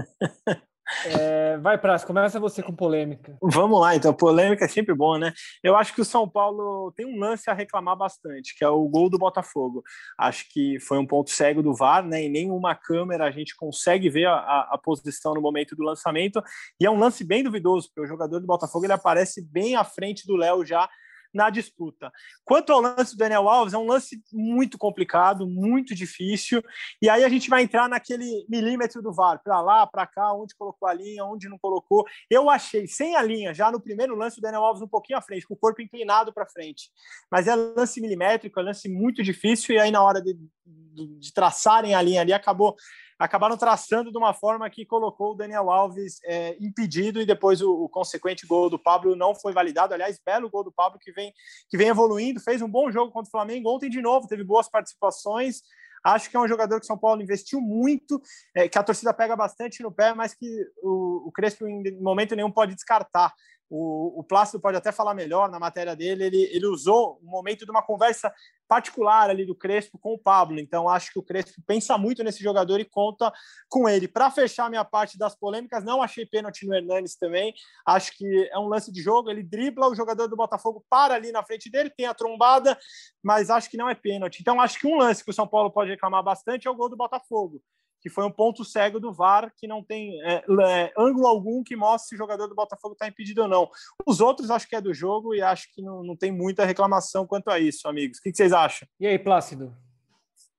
É, 1.05 1.57
vai, 1.59 1.77
Praz, 1.77 2.05
começa 2.05 2.41
você 2.41 2.63
com 2.63 2.75
polêmica. 2.75 3.37
Vamos 3.43 3.81
lá, 3.81 3.95
então. 3.95 4.13
Polêmica 4.13 4.65
é 4.65 4.69
sempre 4.69 4.95
bom, 4.95 5.19
né? 5.19 5.33
Eu 5.63 5.77
acho 5.77 5.95
que 5.95 6.01
o 6.01 6.05
São 6.05 6.29
Paulo 6.29 6.93
tem 6.93 7.07
um 7.07 7.19
lance 7.19 7.51
a 7.51 7.55
reclamar 7.55 7.97
bastante, 7.97 8.57
que 8.57 8.65
é 8.65 8.69
o 8.69 8.89
gol 8.89 9.11
do 9.11 9.19
Botafogo. 9.19 9.83
Acho 10.19 10.45
que 10.51 10.81
foi 10.81 10.99
um 10.99 11.07
ponto 11.07 11.31
cego 11.31 11.63
do 11.63 11.75
VAR, 11.75 12.05
né? 12.05 12.23
Em 12.23 12.31
nenhuma 12.31 12.75
câmera 12.75 13.27
a 13.27 13.31
gente 13.31 13.55
consegue 13.57 14.09
ver 14.09 14.27
a, 14.27 14.69
a 14.71 14.81
posição 14.83 15.35
no 15.35 15.41
momento 15.41 15.77
do 15.77 15.85
lançamento. 15.85 16.43
E 16.81 16.87
é 16.87 16.91
um 16.91 16.99
lance 16.99 17.25
bem 17.25 17.43
duvidoso, 17.43 17.89
porque 17.89 18.01
o 18.01 18.07
jogador 18.07 18.41
do 18.41 18.47
Botafogo 18.47 18.85
ele 18.87 18.93
aparece 18.93 19.43
bem 19.43 19.77
à 19.77 19.85
frente 19.85 20.27
do 20.27 20.37
Léo 20.37 20.65
já 20.65 20.89
na 21.33 21.51
disputa. 21.51 22.11
Quanto 22.45 22.73
ao 22.73 22.81
lance 22.81 23.15
do 23.15 23.19
Daniel 23.19 23.49
Alves, 23.49 23.75
é 23.75 23.79
um 23.79 23.87
lance 23.87 24.23
muito 24.33 24.79
complicado, 24.79 25.47
muito 25.47 25.95
difícil, 25.95 26.63
e 27.01 27.09
aí 27.09 27.25
a 27.25 27.29
gente 27.29 27.51
vai 27.51 27.63
entrar 27.63 27.89
naquele 27.89 28.47
milímetro 28.49 29.03
do 29.03 29.13
VAR, 29.13 29.41
para 29.43 29.61
lá, 29.61 29.87
para 29.87 30.07
cá, 30.07 30.33
onde 30.33 30.55
colocou 30.55 30.89
a 30.89 30.95
linha, 30.95 31.25
onde 31.25 31.49
não 31.49 31.59
colocou. 31.59 32.05
Eu 32.31 32.49
achei, 32.49 32.87
sem 32.87 33.17
a 33.17 33.23
linha, 33.23 33.55
já 33.55 33.71
no 33.71 33.81
primeiro 33.81 34.15
lance, 34.15 34.39
o 34.39 34.43
Daniel 34.43 34.65
Alves 34.65 34.83
um 34.83 34.89
pouquinho 34.89 35.19
à 35.19 35.23
frente, 35.23 35.47
com 35.47 35.55
o 35.55 35.59
corpo 35.59 35.83
inclinado 35.83 36.33
para 36.33 36.47
frente. 36.47 36.91
Mas 37.31 37.47
é 37.47 37.55
lance 37.55 38.01
milimétrico, 38.01 38.59
é 38.59 38.63
lance 38.63 38.89
muito 38.89 39.23
difícil, 39.23 39.75
e 39.75 39.79
aí 39.79 39.91
na 39.91 40.03
hora 40.03 40.21
de, 40.21 40.37
de 40.65 41.33
traçarem 41.33 41.95
a 41.95 42.03
linha 42.03 42.21
ali, 42.21 42.33
acabou 42.33 42.77
acabaram 43.19 43.57
traçando 43.57 44.13
de 44.13 44.17
uma 44.17 44.33
forma 44.33 44.71
que 44.71 44.87
colocou 44.87 45.33
o 45.33 45.35
Daniel 45.35 45.71
Alves 45.71 46.21
é, 46.25 46.57
impedido 46.61 47.21
e 47.21 47.27
depois 47.27 47.61
o, 47.61 47.71
o, 47.71 47.89
consequente 47.89 48.47
gol 48.47 48.71
do 48.71 48.79
Pablo 48.79 49.17
não 49.17 49.35
foi 49.35 49.53
validado. 49.53 49.93
Aliás, 49.93 50.21
belo 50.25 50.49
gol 50.49 50.63
do 50.63 50.71
Pablo 50.71 50.99
que 51.01 51.11
vem, 51.11 51.33
que 51.69 51.77
vem 51.77 51.89
evoluindo, 51.89 52.41
fez 52.41 52.63
um 52.63 52.69
bom 52.69 52.91
jogo 52.93 53.11
contra 53.11 53.29
o 53.29 53.31
Flamengo. 53.31 53.75
Ontem, 53.75 53.91
de 53.91 54.01
novo, 54.01 54.29
teve 54.29 54.45
boas 54.45 54.69
participações. 54.69 55.63
Acho 56.05 56.31
que 56.31 56.37
é 56.37 56.41
um 56.41 56.47
jogador 56.47 56.79
que 56.79 56.87
São 56.87 56.97
Paulo 56.97 57.21
investiu 57.21 57.61
muito, 57.61 58.23
é, 58.55 58.69
que 58.69 58.79
a 58.79 58.85
torcida 58.85 59.13
pega 59.13 59.35
bastante 59.35 59.83
no 59.83 59.91
pé, 59.91 60.15
mas 60.15 60.33
que 60.33 60.47
o, 60.81 61.29
o 61.29 61.33
Crespo, 61.33 61.67
em 61.67 62.01
momento 62.01 62.37
nenhum, 62.37 62.53
pode 62.53 62.75
descartar. 62.75 63.35
O, 63.71 64.21
o 64.21 64.25
Plácido 64.25 64.61
pode 64.61 64.77
até 64.77 64.91
falar 64.91 65.15
melhor 65.15 65.51
na 65.51 65.59
matéria 65.59 65.95
dele. 65.95 66.25
Ele, 66.25 66.43
ele 66.53 66.67
usou 66.67 67.19
o 67.23 67.27
momento 67.27 67.65
de 67.65 67.71
uma 67.71 67.83
conversa 67.83 68.33
particular 68.67 69.31
ali 69.31 69.47
do 69.47 69.55
Crespo 69.55 69.99
com 69.99 70.13
o 70.15 70.19
Pablo. 70.19 70.61
Então, 70.61 70.89
acho 70.89 71.13
que 71.13 71.19
o 71.19 71.23
Crespo 71.23 71.61
pensa 71.67 71.97
muito 71.97 72.23
nesse 72.23 72.43
jogador 72.43 72.79
e 72.79 72.85
conta 72.85 73.33
com 73.69 73.89
ele. 73.89 74.07
Para 74.07 74.31
fechar 74.31 74.69
minha 74.69 74.85
parte 74.85 75.19
das 75.19 75.35
polêmicas, 75.35 75.85
não 75.85 76.03
achei 76.03 76.27
pênalti 76.27 76.67
no 76.67 76.75
Hernanes 76.75 77.17
também. 77.17 77.55
Acho 77.87 78.13
que 78.17 78.49
é 78.53 78.59
um 78.59 78.69
lance 78.69 78.93
de 78.93 79.03
jogo. 79.03 79.31
Ele 79.31 79.43
dribla, 79.43 79.89
o 79.89 79.95
jogador 79.95 80.29
do 80.29 80.37
Botafogo 80.37 80.85
para 80.89 81.15
ali 81.15 81.33
na 81.33 81.43
frente 81.43 81.71
dele, 81.71 81.91
tem 81.91 82.07
a 82.07 82.15
trombada, 82.15 82.79
mas 83.23 83.49
acho 83.51 83.71
que 83.71 83.77
não 83.77 83.89
é 83.89 83.95
pênalti. 83.95 84.41
Então, 84.41 84.61
acho 84.61 84.79
que 84.79 84.87
um 84.87 84.99
lance 84.99 85.25
que 85.25 85.31
o 85.31 85.35
São 85.35 85.49
Paulo 85.49 85.71
pode 85.71 85.91
reclamar 85.91 86.23
bastante 86.23 86.69
é 86.69 86.71
o 86.71 86.77
gol 86.77 86.89
do 86.89 86.97
Botafogo 86.97 87.63
que 88.01 88.09
foi 88.09 88.25
um 88.25 88.31
ponto 88.31 88.65
cego 88.65 89.01
do 89.01 89.13
VAR, 89.13 89.53
que 89.57 89.67
não 89.67 89.83
tem 89.83 90.21
é, 90.23 90.45
é, 90.63 90.93
ângulo 90.97 91.27
algum 91.27 91.63
que 91.63 91.77
mostre 91.77 92.11
se 92.11 92.15
o 92.15 92.19
jogador 92.19 92.47
do 92.47 92.55
Botafogo 92.55 92.93
está 92.93 93.09
impedido 93.09 93.43
ou 93.43 93.49
não. 93.49 93.71
Os 94.07 94.21
outros 94.21 94.51
acho 94.51 94.69
que 94.69 94.77
é 94.77 94.81
do 94.81 94.95
jogo 94.95 95.35
e 95.35 95.43
acho 95.43 95.69
que 95.73 95.83
não, 95.83 96.03
não 96.03 96.17
tem 96.17 96.31
muita 96.31 96.65
reclamação 96.65 97.27
quanto 97.27 97.51
a 97.51 97.59
isso, 97.59 97.89
amigos. 97.89 98.19
O 98.19 98.23
que, 98.23 98.31
que 98.31 98.37
vocês 98.37 98.53
acham? 98.53 98.87
E 99.01 99.07
aí, 99.07 99.19
Plácido? 99.19 99.77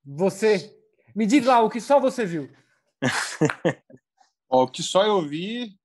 Você. 0.05 0.75
Me 1.15 1.25
diz 1.25 1.45
lá 1.45 1.61
o 1.61 1.69
que 1.69 1.81
só 1.81 1.99
você 1.99 2.25
viu. 2.25 2.49
o 4.49 4.67
que 4.67 4.83
só 4.83 5.05
eu 5.05 5.21
vi, 5.21 5.75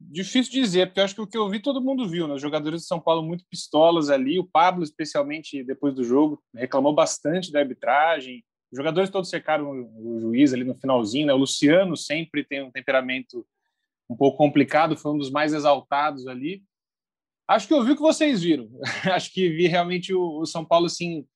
difícil 0.00 0.52
dizer, 0.52 0.86
porque 0.86 1.00
eu 1.00 1.04
acho 1.04 1.14
que 1.14 1.20
o 1.20 1.26
que 1.26 1.36
eu 1.36 1.48
vi 1.48 1.60
todo 1.60 1.82
mundo 1.82 2.08
viu, 2.08 2.26
né? 2.26 2.34
Os 2.34 2.42
jogadores 2.42 2.82
de 2.82 2.86
São 2.86 3.00
Paulo 3.00 3.22
muito 3.22 3.44
pistolas 3.50 4.08
ali, 4.08 4.38
o 4.38 4.48
Pablo, 4.48 4.82
especialmente 4.82 5.62
depois 5.64 5.94
do 5.94 6.02
jogo, 6.02 6.42
reclamou 6.54 6.94
bastante 6.94 7.52
da 7.52 7.60
arbitragem 7.60 8.44
os 8.72 8.76
jogadores 8.76 9.10
todos 9.10 9.28
cercaram 9.28 9.70
o 9.70 10.20
juiz 10.20 10.52
ali 10.52 10.64
no 10.64 10.74
finalzinho, 10.74 11.26
né? 11.26 11.32
O 11.32 11.38
Luciano 11.38 11.96
sempre 11.96 12.44
tem 12.44 12.62
um 12.62 12.70
temperamento 12.70 13.46
um 14.08 14.16
pouco 14.16 14.38
complicado, 14.38 14.96
foi 14.96 15.12
um 15.12 15.18
dos 15.18 15.30
mais 15.30 15.52
exaltados 15.52 16.26
ali. 16.26 16.62
Acho 17.48 17.66
que 17.66 17.74
eu 17.74 17.84
vi 17.84 17.92
o 17.92 17.96
que 17.96 18.02
vocês 18.02 18.42
viram. 18.42 18.68
Acho 19.12 19.32
que 19.32 19.48
vi 19.48 19.66
realmente 19.66 20.14
o, 20.14 20.46
São 20.46 20.64
Paulo, 20.64 20.86
assim, 20.86 21.26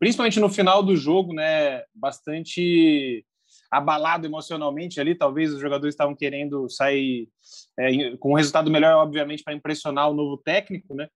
principalmente 0.00 0.40
no 0.40 0.48
final 0.48 0.82
do 0.82 0.96
jogo, 0.96 1.32
né? 1.32 1.84
Bastante 1.94 3.24
abalado 3.70 4.26
emocionalmente 4.26 5.00
ali. 5.00 5.14
Talvez 5.14 5.52
os 5.52 5.60
jogadores 5.60 5.94
estavam 5.94 6.14
querendo 6.14 6.68
sair 6.68 7.28
é, 7.78 8.16
com 8.16 8.32
um 8.32 8.36
resultado 8.36 8.68
melhor, 8.68 8.96
obviamente, 8.96 9.44
para 9.44 9.54
impressionar 9.54 10.10
o 10.10 10.14
novo 10.14 10.38
técnico, 10.38 10.92
né? 10.92 11.08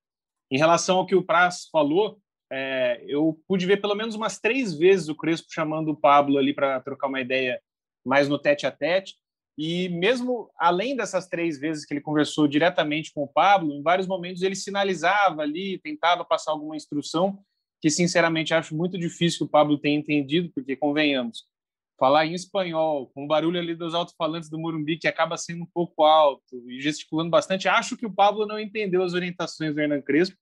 Em 0.50 0.56
relação 0.56 0.98
ao 0.98 1.06
que 1.06 1.16
o 1.16 1.24
Praz 1.24 1.68
falou, 1.70 2.20
é, 2.50 3.04
eu 3.06 3.38
pude 3.46 3.66
ver 3.66 3.80
pelo 3.80 3.94
menos 3.94 4.14
umas 4.14 4.38
três 4.38 4.76
vezes 4.76 5.08
o 5.08 5.14
Crespo 5.14 5.48
chamando 5.50 5.90
o 5.90 5.96
Pablo 5.96 6.38
ali 6.38 6.54
para 6.54 6.80
trocar 6.80 7.08
uma 7.08 7.20
ideia 7.20 7.60
mais 8.04 8.28
no 8.28 8.38
tete 8.38 8.66
a 8.66 8.70
tete. 8.70 9.14
E 9.56 9.88
mesmo 9.88 10.50
além 10.56 10.96
dessas 10.96 11.26
três 11.26 11.58
vezes 11.58 11.84
que 11.84 11.92
ele 11.92 12.00
conversou 12.00 12.46
diretamente 12.46 13.12
com 13.12 13.24
o 13.24 13.28
Pablo, 13.28 13.72
em 13.72 13.82
vários 13.82 14.06
momentos 14.06 14.42
ele 14.42 14.54
sinalizava 14.54 15.42
ali, 15.42 15.78
tentava 15.78 16.24
passar 16.24 16.52
alguma 16.52 16.76
instrução, 16.76 17.38
que 17.80 17.90
sinceramente 17.90 18.54
acho 18.54 18.74
muito 18.74 18.96
difícil 18.96 19.38
que 19.38 19.44
o 19.44 19.48
Pablo 19.48 19.78
tenha 19.78 19.98
entendido, 19.98 20.50
porque 20.54 20.76
convenhamos, 20.76 21.44
falar 21.98 22.24
em 22.26 22.34
espanhol, 22.34 23.10
com 23.12 23.24
o 23.24 23.26
barulho 23.26 23.58
ali 23.58 23.74
dos 23.74 23.94
alto-falantes 23.94 24.48
do 24.48 24.58
Morumbi, 24.58 24.96
que 24.96 25.08
acaba 25.08 25.36
sendo 25.36 25.64
um 25.64 25.68
pouco 25.74 26.04
alto 26.04 26.62
e 26.70 26.80
gesticulando 26.80 27.30
bastante, 27.30 27.68
acho 27.68 27.96
que 27.96 28.06
o 28.06 28.14
Pablo 28.14 28.46
não 28.46 28.60
entendeu 28.60 29.02
as 29.02 29.12
orientações 29.12 29.74
do 29.74 29.80
Hernan 29.80 30.00
Crespo 30.00 30.36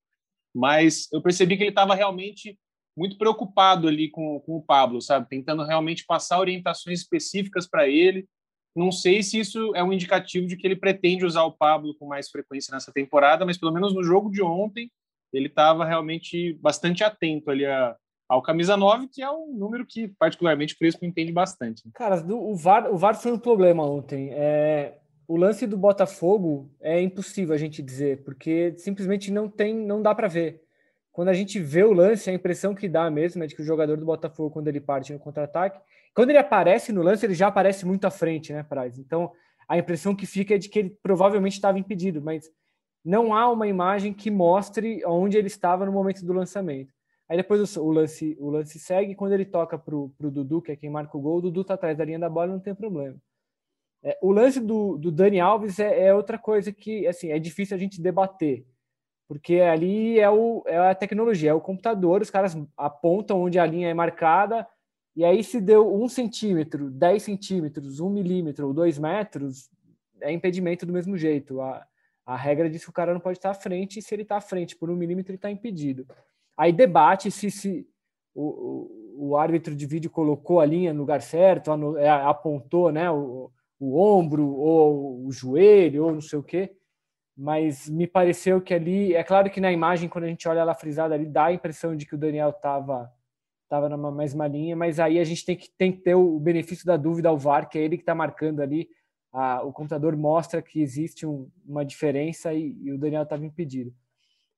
mas 0.56 1.06
eu 1.12 1.20
percebi 1.20 1.54
que 1.54 1.62
ele 1.62 1.70
estava 1.70 1.94
realmente 1.94 2.58
muito 2.96 3.18
preocupado 3.18 3.86
ali 3.86 4.08
com, 4.08 4.40
com 4.40 4.56
o 4.56 4.62
Pablo, 4.62 5.02
sabe? 5.02 5.28
Tentando 5.28 5.62
realmente 5.62 6.06
passar 6.06 6.40
orientações 6.40 7.00
específicas 7.00 7.68
para 7.68 7.86
ele. 7.86 8.26
Não 8.74 8.90
sei 8.90 9.22
se 9.22 9.38
isso 9.38 9.74
é 9.74 9.84
um 9.84 9.92
indicativo 9.92 10.46
de 10.46 10.56
que 10.56 10.66
ele 10.66 10.76
pretende 10.76 11.26
usar 11.26 11.44
o 11.44 11.52
Pablo 11.52 11.94
com 11.98 12.06
mais 12.06 12.30
frequência 12.30 12.72
nessa 12.72 12.90
temporada, 12.90 13.44
mas 13.44 13.58
pelo 13.58 13.72
menos 13.72 13.94
no 13.94 14.02
jogo 14.02 14.30
de 14.30 14.42
ontem 14.42 14.90
ele 15.30 15.48
estava 15.48 15.84
realmente 15.84 16.54
bastante 16.54 17.04
atento 17.04 17.50
ali 17.50 17.66
a, 17.66 17.94
ao 18.26 18.40
camisa 18.40 18.78
9, 18.78 19.08
que 19.08 19.20
é 19.20 19.30
um 19.30 19.54
número 19.54 19.84
que 19.84 20.08
particularmente 20.18 20.72
o 20.72 20.78
Crespo 20.78 21.04
entende 21.04 21.32
bastante. 21.32 21.82
Cara, 21.92 22.24
o 22.32 22.56
VAR, 22.56 22.90
o 22.90 22.96
VAR 22.96 23.14
foi 23.14 23.32
um 23.32 23.38
problema 23.38 23.84
ontem. 23.84 24.30
É, 24.32 24.96
o 25.28 25.36
lance 25.36 25.66
do 25.66 25.76
Botafogo 25.76 26.70
é 26.80 27.00
impossível 27.00 27.54
a 27.54 27.58
gente 27.58 27.82
dizer, 27.82 28.22
porque 28.22 28.74
simplesmente 28.76 29.30
não 29.30 29.48
tem, 29.48 29.74
não 29.74 30.00
dá 30.00 30.14
para 30.14 30.28
ver. 30.28 30.62
Quando 31.12 31.28
a 31.28 31.34
gente 31.34 31.58
vê 31.58 31.82
o 31.82 31.92
lance, 31.92 32.28
a 32.28 32.32
impressão 32.32 32.74
que 32.74 32.88
dá 32.88 33.10
mesmo 33.10 33.42
é 33.42 33.46
de 33.46 33.54
que 33.54 33.62
o 33.62 33.64
jogador 33.64 33.96
do 33.96 34.04
Botafogo, 34.04 34.50
quando 34.50 34.68
ele 34.68 34.80
parte 34.80 35.12
no 35.12 35.18
contra-ataque, 35.18 35.80
quando 36.14 36.30
ele 36.30 36.38
aparece 36.38 36.92
no 36.92 37.02
lance, 37.02 37.24
ele 37.24 37.34
já 37.34 37.48
aparece 37.48 37.86
muito 37.86 38.06
à 38.06 38.10
frente, 38.10 38.52
né, 38.52 38.62
Praz? 38.62 38.98
Então, 38.98 39.32
a 39.68 39.76
impressão 39.78 40.14
que 40.14 40.26
fica 40.26 40.54
é 40.54 40.58
de 40.58 40.68
que 40.68 40.78
ele 40.78 40.90
provavelmente 41.02 41.54
estava 41.54 41.78
impedido, 41.78 42.22
mas 42.22 42.50
não 43.04 43.34
há 43.34 43.50
uma 43.50 43.66
imagem 43.66 44.12
que 44.12 44.30
mostre 44.30 45.02
onde 45.06 45.36
ele 45.36 45.46
estava 45.46 45.86
no 45.86 45.92
momento 45.92 46.24
do 46.24 46.32
lançamento. 46.32 46.92
Aí 47.28 47.36
depois 47.36 47.76
o, 47.76 47.90
lance, 47.90 48.36
o 48.38 48.50
lance 48.50 48.78
segue, 48.78 49.14
quando 49.14 49.32
ele 49.32 49.44
toca 49.44 49.76
para 49.76 49.94
o 49.94 50.12
Dudu, 50.18 50.62
que 50.62 50.72
é 50.72 50.76
quem 50.76 50.90
marca 50.90 51.16
o 51.16 51.20
gol, 51.20 51.38
o 51.38 51.42
Dudu 51.42 51.62
está 51.62 51.74
atrás 51.74 51.96
da 51.96 52.04
linha 52.04 52.18
da 52.18 52.28
bola, 52.28 52.52
não 52.52 52.60
tem 52.60 52.74
problema. 52.74 53.16
É, 54.02 54.18
o 54.22 54.30
lance 54.30 54.60
do, 54.60 54.96
do 54.96 55.10
Dani 55.10 55.40
Alves 55.40 55.78
é, 55.78 56.06
é, 56.06 56.14
outra 56.14 56.38
coisa 56.38 56.72
que 56.72 57.06
assim 57.06 57.30
é 57.30 57.38
difícil 57.38 57.76
a 57.76 57.80
gente 57.80 58.00
debater, 58.00 58.64
porque 59.28 59.60
ali 59.60 60.18
é, 60.20 60.30
o, 60.30 60.62
é 60.66 60.78
a 60.78 60.94
tecnologia, 60.94 61.50
é 61.50 61.54
o 61.54 61.60
computador, 61.60 62.22
os 62.22 62.30
caras 62.30 62.56
apontam 62.76 63.42
onde 63.42 63.58
a 63.58 63.66
linha 63.66 63.88
é 63.88 63.94
marcada, 63.94 64.66
e 65.16 65.24
aí 65.24 65.42
se 65.42 65.60
deu 65.60 65.94
um 65.94 66.08
centímetro, 66.08 66.90
10 66.90 67.22
centímetros, 67.22 68.00
um 68.00 68.10
milímetro 68.10 68.66
ou 68.66 68.74
dois 68.74 68.98
metros, 68.98 69.70
é 70.20 70.30
impedimento 70.30 70.84
do 70.84 70.92
mesmo 70.92 71.16
jeito. 71.16 71.60
A, 71.60 71.86
a 72.26 72.36
regra 72.36 72.68
diz 72.68 72.84
que 72.84 72.90
o 72.90 72.92
cara 72.92 73.14
não 73.14 73.20
pode 73.20 73.38
estar 73.38 73.50
à 73.50 73.54
frente, 73.54 73.98
e 73.98 74.02
se 74.02 74.14
ele 74.14 74.22
está 74.22 74.36
à 74.36 74.40
frente 74.40 74.76
por 74.76 74.90
um 74.90 74.96
milímetro, 74.96 75.32
ele 75.32 75.38
está 75.38 75.50
impedido. 75.50 76.06
Aí 76.56 76.72
debate 76.72 77.30
se, 77.30 77.50
se 77.50 77.88
o, 78.34 78.90
o, 79.16 79.36
árbitro 79.36 79.74
de 79.74 79.86
vídeo 79.86 80.10
colocou 80.10 80.60
a 80.60 80.66
linha 80.66 80.92
no 80.92 81.00
lugar 81.00 81.22
certo, 81.22 81.70
é, 81.96 82.08
apontou 82.08 82.90
né, 82.90 83.10
o, 83.10 83.50
o 83.78 84.00
ombro 84.00 84.48
ou 84.48 85.26
o 85.26 85.32
joelho 85.32 86.04
ou 86.04 86.12
não 86.12 86.20
sei 86.20 86.38
o 86.38 86.42
quê, 86.42 86.76
mas 87.36 87.88
me 87.88 88.06
pareceu 88.06 88.60
que 88.60 88.72
ali, 88.72 89.14
é 89.14 89.22
claro 89.22 89.50
que 89.50 89.60
na 89.60 89.70
imagem, 89.70 90.08
quando 90.08 90.24
a 90.24 90.28
gente 90.28 90.48
olha 90.48 90.60
ela 90.60 90.74
frisada 90.74 91.14
ali, 91.14 91.26
dá 91.26 91.46
a 91.46 91.52
impressão 91.52 91.94
de 91.94 92.06
que 92.06 92.14
o 92.14 92.18
Daniel 92.18 92.50
estava 92.50 93.12
tava 93.68 93.88
na 93.88 94.12
mesma 94.12 94.46
linha, 94.46 94.76
mas 94.76 95.00
aí 95.00 95.18
a 95.18 95.24
gente 95.24 95.44
tem 95.44 95.56
que, 95.56 95.68
tem 95.76 95.92
que 95.92 95.98
ter 95.98 96.14
o 96.14 96.38
benefício 96.38 96.86
da 96.86 96.96
dúvida 96.96 97.28
ao 97.28 97.36
VAR, 97.36 97.68
que 97.68 97.76
é 97.76 97.82
ele 97.82 97.96
que 97.96 98.02
está 98.02 98.14
marcando 98.14 98.60
ali, 98.60 98.88
a, 99.32 99.62
o 99.62 99.72
computador 99.72 100.16
mostra 100.16 100.62
que 100.62 100.80
existe 100.80 101.26
um, 101.26 101.50
uma 101.66 101.84
diferença 101.84 102.54
e, 102.54 102.76
e 102.80 102.92
o 102.92 102.98
Daniel 102.98 103.24
estava 103.24 103.44
impedido. 103.44 103.92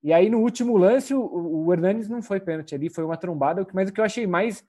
E 0.03 0.13
aí 0.13 0.29
no 0.29 0.41
último 0.41 0.77
lance, 0.77 1.15
o, 1.15 1.23
o 1.23 1.73
Hernanes 1.73 2.09
não 2.09 2.23
foi 2.23 2.39
pênalti 2.39 2.75
ali, 2.75 2.91
foi 2.91 3.03
uma 3.03 3.17
trombada, 3.17 3.67
mas 3.73 3.89
o 3.89 3.93
que 3.93 4.01
eu 4.01 4.05
achei 4.05 4.27
mais, 4.27 4.65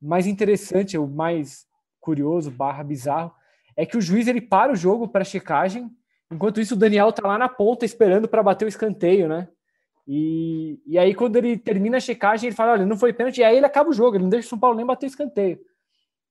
mais 0.00 0.26
interessante, 0.26 0.96
o 0.96 1.06
mais 1.06 1.66
curioso, 2.00 2.50
barra 2.50 2.82
bizarro, 2.84 3.32
é 3.80 3.86
que 3.86 3.96
o 3.96 4.00
juiz 4.00 4.28
ele 4.28 4.42
para 4.42 4.70
o 4.70 4.76
jogo 4.76 5.08
para 5.08 5.24
checagem, 5.24 5.90
enquanto 6.30 6.60
isso 6.60 6.74
o 6.74 6.76
Daniel 6.76 7.10
tá 7.10 7.26
lá 7.26 7.38
na 7.38 7.48
ponta 7.48 7.86
esperando 7.86 8.28
para 8.28 8.42
bater 8.42 8.66
o 8.66 8.68
escanteio, 8.68 9.26
né? 9.26 9.48
E, 10.06 10.78
e 10.86 10.98
aí 10.98 11.14
quando 11.14 11.36
ele 11.36 11.56
termina 11.56 11.96
a 11.96 12.00
checagem, 12.00 12.48
ele 12.48 12.56
fala, 12.56 12.72
olha, 12.72 12.84
não 12.84 12.98
foi 12.98 13.10
pênalti, 13.14 13.38
e 13.38 13.44
aí 13.44 13.56
ele 13.56 13.64
acaba 13.64 13.88
o 13.88 13.92
jogo, 13.94 14.16
ele 14.16 14.24
não 14.24 14.28
deixa 14.28 14.48
o 14.48 14.50
São 14.50 14.58
Paulo 14.58 14.76
nem 14.76 14.84
bater 14.84 15.06
o 15.06 15.08
escanteio. 15.08 15.58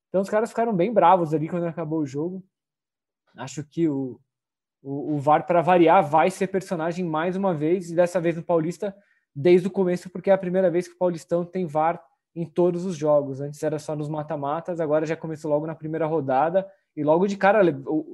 Então 0.08 0.20
os 0.20 0.30
caras 0.30 0.50
ficaram 0.50 0.72
bem 0.72 0.92
bravos 0.92 1.34
ali 1.34 1.48
quando 1.48 1.64
acabou 1.64 1.98
o 1.98 2.06
jogo. 2.06 2.40
Acho 3.36 3.64
que 3.64 3.88
o, 3.88 4.20
o, 4.80 5.14
o 5.14 5.18
VAR, 5.18 5.44
para 5.44 5.60
variar, 5.60 6.08
vai 6.08 6.30
ser 6.30 6.46
personagem 6.46 7.04
mais 7.04 7.34
uma 7.34 7.52
vez, 7.52 7.90
e 7.90 7.96
dessa 7.96 8.20
vez 8.20 8.36
no 8.36 8.44
Paulista, 8.44 8.94
desde 9.34 9.66
o 9.66 9.70
começo, 9.72 10.08
porque 10.08 10.30
é 10.30 10.32
a 10.32 10.38
primeira 10.38 10.70
vez 10.70 10.86
que 10.86 10.94
o 10.94 10.98
Paulistão 10.98 11.44
tem 11.44 11.66
VAR 11.66 12.00
em 12.32 12.46
todos 12.46 12.84
os 12.84 12.96
jogos. 12.96 13.40
Antes 13.40 13.60
era 13.60 13.80
só 13.80 13.96
nos 13.96 14.08
mata-matas, 14.08 14.78
agora 14.78 15.04
já 15.04 15.16
começou 15.16 15.50
logo 15.50 15.66
na 15.66 15.74
primeira 15.74 16.06
rodada 16.06 16.64
e 16.96 17.04
logo 17.04 17.26
de 17.26 17.36
cara, 17.36 17.60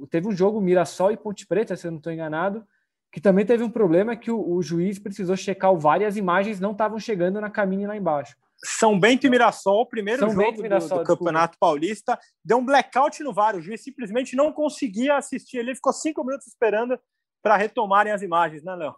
teve 0.09 0.27
um 0.27 0.31
jogo 0.31 0.61
Mirassol 0.61 1.11
e 1.11 1.17
Ponte 1.17 1.45
Preta, 1.45 1.75
se 1.75 1.87
eu 1.87 1.91
não 1.91 1.97
estou 1.97 2.13
enganado, 2.13 2.65
que 3.11 3.21
também 3.21 3.45
teve 3.45 3.63
um 3.63 3.69
problema 3.69 4.15
que 4.15 4.29
o, 4.29 4.39
o, 4.39 4.61
juiz 4.61 4.99
precisou 4.99 5.35
checar 5.35 5.71
o 5.71 5.79
VAR 5.79 6.01
e 6.01 6.05
as 6.05 6.17
imagens 6.17 6.59
não 6.59 6.71
estavam 6.71 6.99
chegando 6.99 7.41
na 7.41 7.49
cabine 7.49 7.87
lá 7.87 7.95
embaixo. 7.95 8.35
São 8.63 8.99
Bento 8.99 9.25
e 9.25 9.29
Mirassol, 9.29 9.81
o 9.81 9.85
primeiro 9.85 10.19
São 10.19 10.29
jogo 10.31 10.61
Mirassol, 10.61 10.99
do, 10.99 11.03
do 11.03 11.07
Campeonato 11.07 11.57
Paulista, 11.59 12.19
deu 12.43 12.57
um 12.57 12.65
blackout 12.65 13.23
no 13.23 13.33
VAR. 13.33 13.55
O 13.55 13.61
juiz 13.61 13.81
simplesmente 13.81 14.35
não 14.35 14.51
conseguia 14.51 15.15
assistir. 15.15 15.57
Ele 15.57 15.75
ficou 15.75 15.93
cinco 15.93 16.23
minutos 16.23 16.47
esperando 16.47 16.99
para 17.41 17.55
retomarem 17.55 18.11
as 18.11 18.21
imagens, 18.21 18.63
né, 18.63 18.75
Léo? 18.75 18.95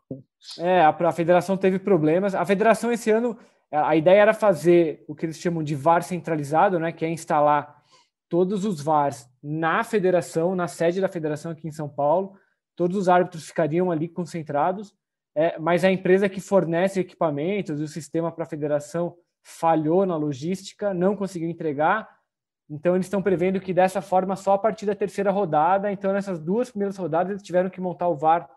É, 0.58 0.82
a, 0.82 0.90
a 0.90 1.12
federação 1.12 1.58
teve 1.58 1.78
problemas. 1.78 2.34
A 2.34 2.46
federação 2.46 2.92
esse 2.92 3.12
ano, 3.12 3.38
a 3.72 3.96
ideia 3.96 4.22
era 4.22 4.34
fazer 4.34 5.04
o 5.08 5.14
que 5.14 5.26
eles 5.26 5.38
chamam 5.38 5.62
de 5.62 5.76
VAR 5.76 6.04
centralizado, 6.04 6.80
né, 6.80 6.92
que 6.92 7.06
é 7.06 7.10
instalar 7.10 7.84
todos 8.30 8.66
os 8.66 8.82
VARs 8.82 9.29
na 9.42 9.84
federação, 9.84 10.56
na 10.56 10.68
sede 10.68 11.02
da 11.02 11.08
federação 11.08 11.52
aqui 11.52 11.68
em 11.68 11.72
São 11.72 11.88
Paulo, 11.88 12.38
todos 12.76 12.98
os 12.98 13.10
árbitros 13.10 13.48
ficariam 13.48 13.92
ali 13.92 14.08
concentrados, 14.08 14.94
é, 15.36 15.58
mas 15.60 15.84
a 15.84 15.92
empresa 15.92 16.28
que 16.28 16.42
fornece 16.42 17.00
equipamentos 17.00 17.80
e 17.80 17.84
o 17.84 17.88
sistema 17.88 18.32
para 18.32 18.44
a 18.44 18.48
federação 18.48 19.16
falhou 19.44 20.06
na 20.06 20.16
logística, 20.16 20.94
não 20.94 21.16
conseguiu 21.16 21.50
entregar, 21.50 22.10
então 22.70 22.96
eles 22.96 23.08
estão 23.08 23.22
prevendo 23.22 23.60
que 23.60 23.74
dessa 23.74 24.02
forma 24.02 24.36
só 24.36 24.54
a 24.54 24.58
partir 24.58 24.86
da 24.86 24.94
terceira 24.94 25.32
rodada, 25.32 25.92
então 25.92 26.14
nessas 26.14 26.40
duas 26.40 26.70
primeiras 26.70 26.98
rodadas 26.98 27.32
eles 27.32 27.44
tiveram 27.44 27.70
que 27.70 27.82
montar 27.82 28.08
o 28.08 28.16
VAR 28.16 28.50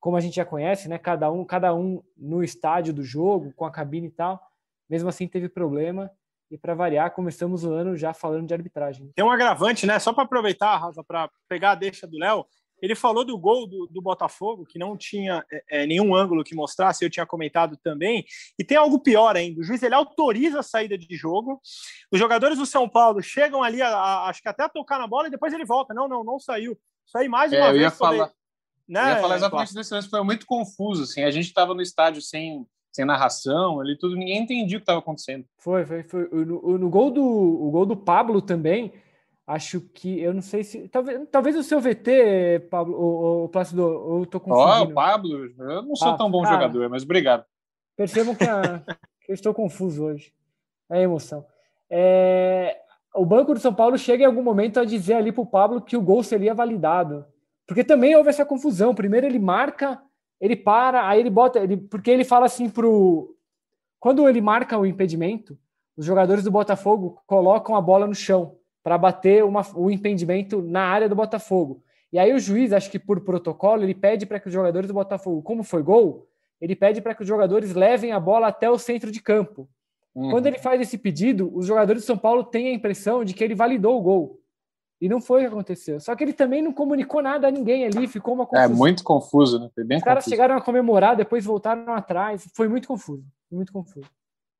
como 0.00 0.16
a 0.16 0.20
gente 0.20 0.36
já 0.36 0.44
conhece, 0.44 0.88
né? 0.88 0.96
Cada 0.96 1.30
um, 1.30 1.44
cada 1.44 1.74
um 1.74 2.02
no 2.16 2.42
estádio 2.42 2.94
do 2.94 3.02
jogo, 3.02 3.52
com 3.54 3.64
a 3.64 3.70
cabine 3.70 4.06
e 4.06 4.10
tal. 4.10 4.40
Mesmo 4.88 5.08
assim 5.08 5.26
teve 5.26 5.48
problema 5.48 6.10
e 6.50 6.56
para 6.56 6.74
variar, 6.74 7.10
começamos 7.12 7.64
o 7.64 7.72
ano 7.72 7.96
já 7.96 8.14
falando 8.14 8.46
de 8.46 8.54
arbitragem. 8.54 9.10
Tem 9.14 9.24
um 9.24 9.30
agravante, 9.30 9.86
né? 9.86 9.98
Só 9.98 10.12
para 10.12 10.24
aproveitar, 10.24 10.76
Rafa, 10.76 11.04
para 11.04 11.30
pegar 11.48 11.72
a 11.72 11.74
deixa 11.74 12.06
do 12.06 12.18
Léo. 12.18 12.46
Ele 12.80 12.94
falou 12.94 13.24
do 13.24 13.36
gol 13.36 13.66
do, 13.66 13.88
do 13.88 14.00
Botafogo, 14.00 14.64
que 14.64 14.78
não 14.78 14.96
tinha 14.96 15.44
é, 15.50 15.82
é, 15.82 15.86
nenhum 15.86 16.14
ângulo 16.14 16.44
que 16.44 16.54
mostrasse, 16.54 17.04
eu 17.04 17.10
tinha 17.10 17.26
comentado 17.26 17.76
também. 17.76 18.24
E 18.58 18.64
tem 18.64 18.76
algo 18.76 19.00
pior 19.00 19.36
ainda: 19.36 19.60
o 19.60 19.64
juiz 19.64 19.82
ele 19.82 19.94
autoriza 19.94 20.60
a 20.60 20.62
saída 20.62 20.96
de 20.96 21.16
jogo. 21.16 21.60
Os 22.10 22.18
jogadores 22.18 22.56
do 22.56 22.64
São 22.64 22.88
Paulo 22.88 23.20
chegam 23.20 23.62
ali, 23.62 23.82
a, 23.82 23.88
a, 23.88 24.28
acho 24.28 24.40
que 24.40 24.48
até 24.48 24.62
a 24.62 24.68
tocar 24.68 24.98
na 24.98 25.08
bola, 25.08 25.26
e 25.26 25.30
depois 25.30 25.52
ele 25.52 25.64
volta. 25.64 25.92
Não, 25.92 26.08
não, 26.08 26.22
não 26.22 26.38
saiu. 26.38 26.78
Saiu 27.04 27.30
mais 27.30 27.52
é, 27.52 27.58
uma 27.58 27.66
eu 27.66 27.72
vez. 27.72 27.82
Ia 27.82 27.90
falar, 27.90 28.32
né? 28.88 29.02
Eu 29.02 29.16
ia 29.16 29.20
falar 29.20 29.36
exatamente 29.36 29.74
desse 29.74 29.92
lance, 29.92 30.08
foi 30.08 30.22
muito 30.22 30.46
confuso. 30.46 31.02
Assim. 31.02 31.24
A 31.24 31.30
gente 31.30 31.46
estava 31.46 31.74
no 31.74 31.82
estádio 31.82 32.22
sem 32.22 32.64
sem 32.98 33.04
narração 33.04 33.80
ali, 33.80 33.96
tudo, 33.96 34.16
ninguém 34.16 34.42
entendia 34.42 34.76
o 34.76 34.80
que 34.80 34.82
estava 34.82 34.98
acontecendo. 34.98 35.44
Foi, 35.58 35.86
foi, 35.86 36.02
foi. 36.02 36.28
No, 36.30 36.78
no, 36.78 36.90
gol 36.90 37.12
do, 37.12 37.22
o 37.22 37.70
gol 37.70 37.86
do 37.86 37.96
Pablo 37.96 38.42
também, 38.42 38.92
acho 39.46 39.80
que, 39.80 40.20
eu 40.20 40.34
não 40.34 40.42
sei 40.42 40.64
se, 40.64 40.88
talvez, 40.88 41.28
talvez 41.30 41.56
o 41.56 41.62
seu 41.62 41.80
VT, 41.80 42.66
Pablo, 42.68 42.94
o, 42.94 43.44
o 43.44 43.48
Plácido, 43.48 43.82
eu 43.82 44.26
tô 44.26 44.40
confundindo. 44.40 44.68
Ó, 44.68 44.80
oh, 44.80 44.84
o 44.84 44.94
Pablo, 44.94 45.46
eu 45.58 45.82
não 45.82 45.94
sou 45.94 46.08
ah, 46.08 46.16
tão 46.16 46.28
bom 46.28 46.44
jogador, 46.44 46.90
mas 46.90 47.04
obrigado. 47.04 47.44
Percebam 47.96 48.34
que, 48.34 48.44
a, 48.44 48.80
que 49.24 49.30
eu 49.30 49.34
estou 49.34 49.54
confuso 49.54 50.04
hoje. 50.04 50.32
É 50.90 51.00
emoção. 51.00 51.46
É, 51.88 52.78
o 53.14 53.24
Banco 53.24 53.54
do 53.54 53.60
São 53.60 53.72
Paulo 53.72 53.96
chega 53.96 54.24
em 54.24 54.26
algum 54.26 54.42
momento 54.42 54.80
a 54.80 54.84
dizer 54.84 55.14
ali 55.14 55.30
para 55.30 55.42
o 55.42 55.46
Pablo 55.46 55.80
que 55.80 55.96
o 55.96 56.02
gol 56.02 56.24
seria 56.24 56.52
validado. 56.52 57.24
Porque 57.64 57.84
também 57.84 58.16
houve 58.16 58.30
essa 58.30 58.44
confusão. 58.44 58.94
Primeiro 58.94 59.26
ele 59.26 59.38
marca 59.38 60.02
ele 60.40 60.56
para, 60.56 61.08
aí 61.08 61.20
ele 61.20 61.30
bota, 61.30 61.58
ele, 61.58 61.76
porque 61.76 62.10
ele 62.10 62.24
fala 62.24 62.46
assim 62.46 62.68
pro 62.68 63.34
quando 64.00 64.28
ele 64.28 64.40
marca 64.40 64.78
o 64.78 64.86
impedimento, 64.86 65.58
os 65.96 66.04
jogadores 66.04 66.44
do 66.44 66.50
Botafogo 66.50 67.20
colocam 67.26 67.74
a 67.74 67.80
bola 67.80 68.06
no 68.06 68.14
chão 68.14 68.56
para 68.82 68.96
bater 68.96 69.44
uma, 69.44 69.66
o 69.74 69.90
impedimento 69.90 70.62
na 70.62 70.82
área 70.82 71.08
do 71.08 71.16
Botafogo. 71.16 71.82
E 72.12 72.18
aí 72.18 72.32
o 72.32 72.38
juiz, 72.38 72.72
acho 72.72 72.90
que 72.90 72.98
por 72.98 73.20
protocolo, 73.20 73.82
ele 73.82 73.94
pede 73.94 74.24
para 74.24 74.38
que 74.38 74.46
os 74.46 74.54
jogadores 74.54 74.88
do 74.88 74.94
Botafogo, 74.94 75.42
como 75.42 75.62
foi 75.62 75.82
gol, 75.82 76.28
ele 76.60 76.74
pede 76.74 77.00
para 77.00 77.14
que 77.14 77.22
os 77.22 77.28
jogadores 77.28 77.74
levem 77.74 78.12
a 78.12 78.20
bola 78.20 78.46
até 78.46 78.70
o 78.70 78.78
centro 78.78 79.10
de 79.10 79.20
campo. 79.20 79.68
Uhum. 80.14 80.30
Quando 80.30 80.46
ele 80.46 80.58
faz 80.58 80.80
esse 80.80 80.96
pedido, 80.96 81.50
os 81.54 81.66
jogadores 81.66 82.02
de 82.02 82.06
São 82.06 82.16
Paulo 82.16 82.44
têm 82.44 82.68
a 82.68 82.72
impressão 82.72 83.24
de 83.24 83.34
que 83.34 83.44
ele 83.44 83.54
validou 83.54 83.98
o 83.98 84.02
gol. 84.02 84.40
E 85.00 85.08
não 85.08 85.20
foi 85.20 85.42
o 85.42 85.48
que 85.48 85.52
aconteceu. 85.52 86.00
Só 86.00 86.14
que 86.16 86.24
ele 86.24 86.32
também 86.32 86.60
não 86.60 86.72
comunicou 86.72 87.22
nada 87.22 87.46
a 87.46 87.50
ninguém 87.50 87.84
ali, 87.84 88.08
ficou 88.08 88.34
uma 88.34 88.44
é, 88.44 88.46
confusão. 88.46 88.64
É 88.64 88.68
muito 88.68 89.04
confuso, 89.04 89.60
né? 89.60 89.70
Foi 89.74 89.84
bem 89.84 89.98
Os 89.98 90.04
caras 90.04 90.24
confuso. 90.24 90.34
chegaram 90.34 90.56
a 90.56 90.60
comemorar, 90.60 91.16
depois 91.16 91.44
voltaram 91.44 91.94
atrás. 91.94 92.48
Foi 92.54 92.68
muito 92.68 92.88
confuso. 92.88 93.24
Muito 93.50 93.72
confuso. 93.72 94.08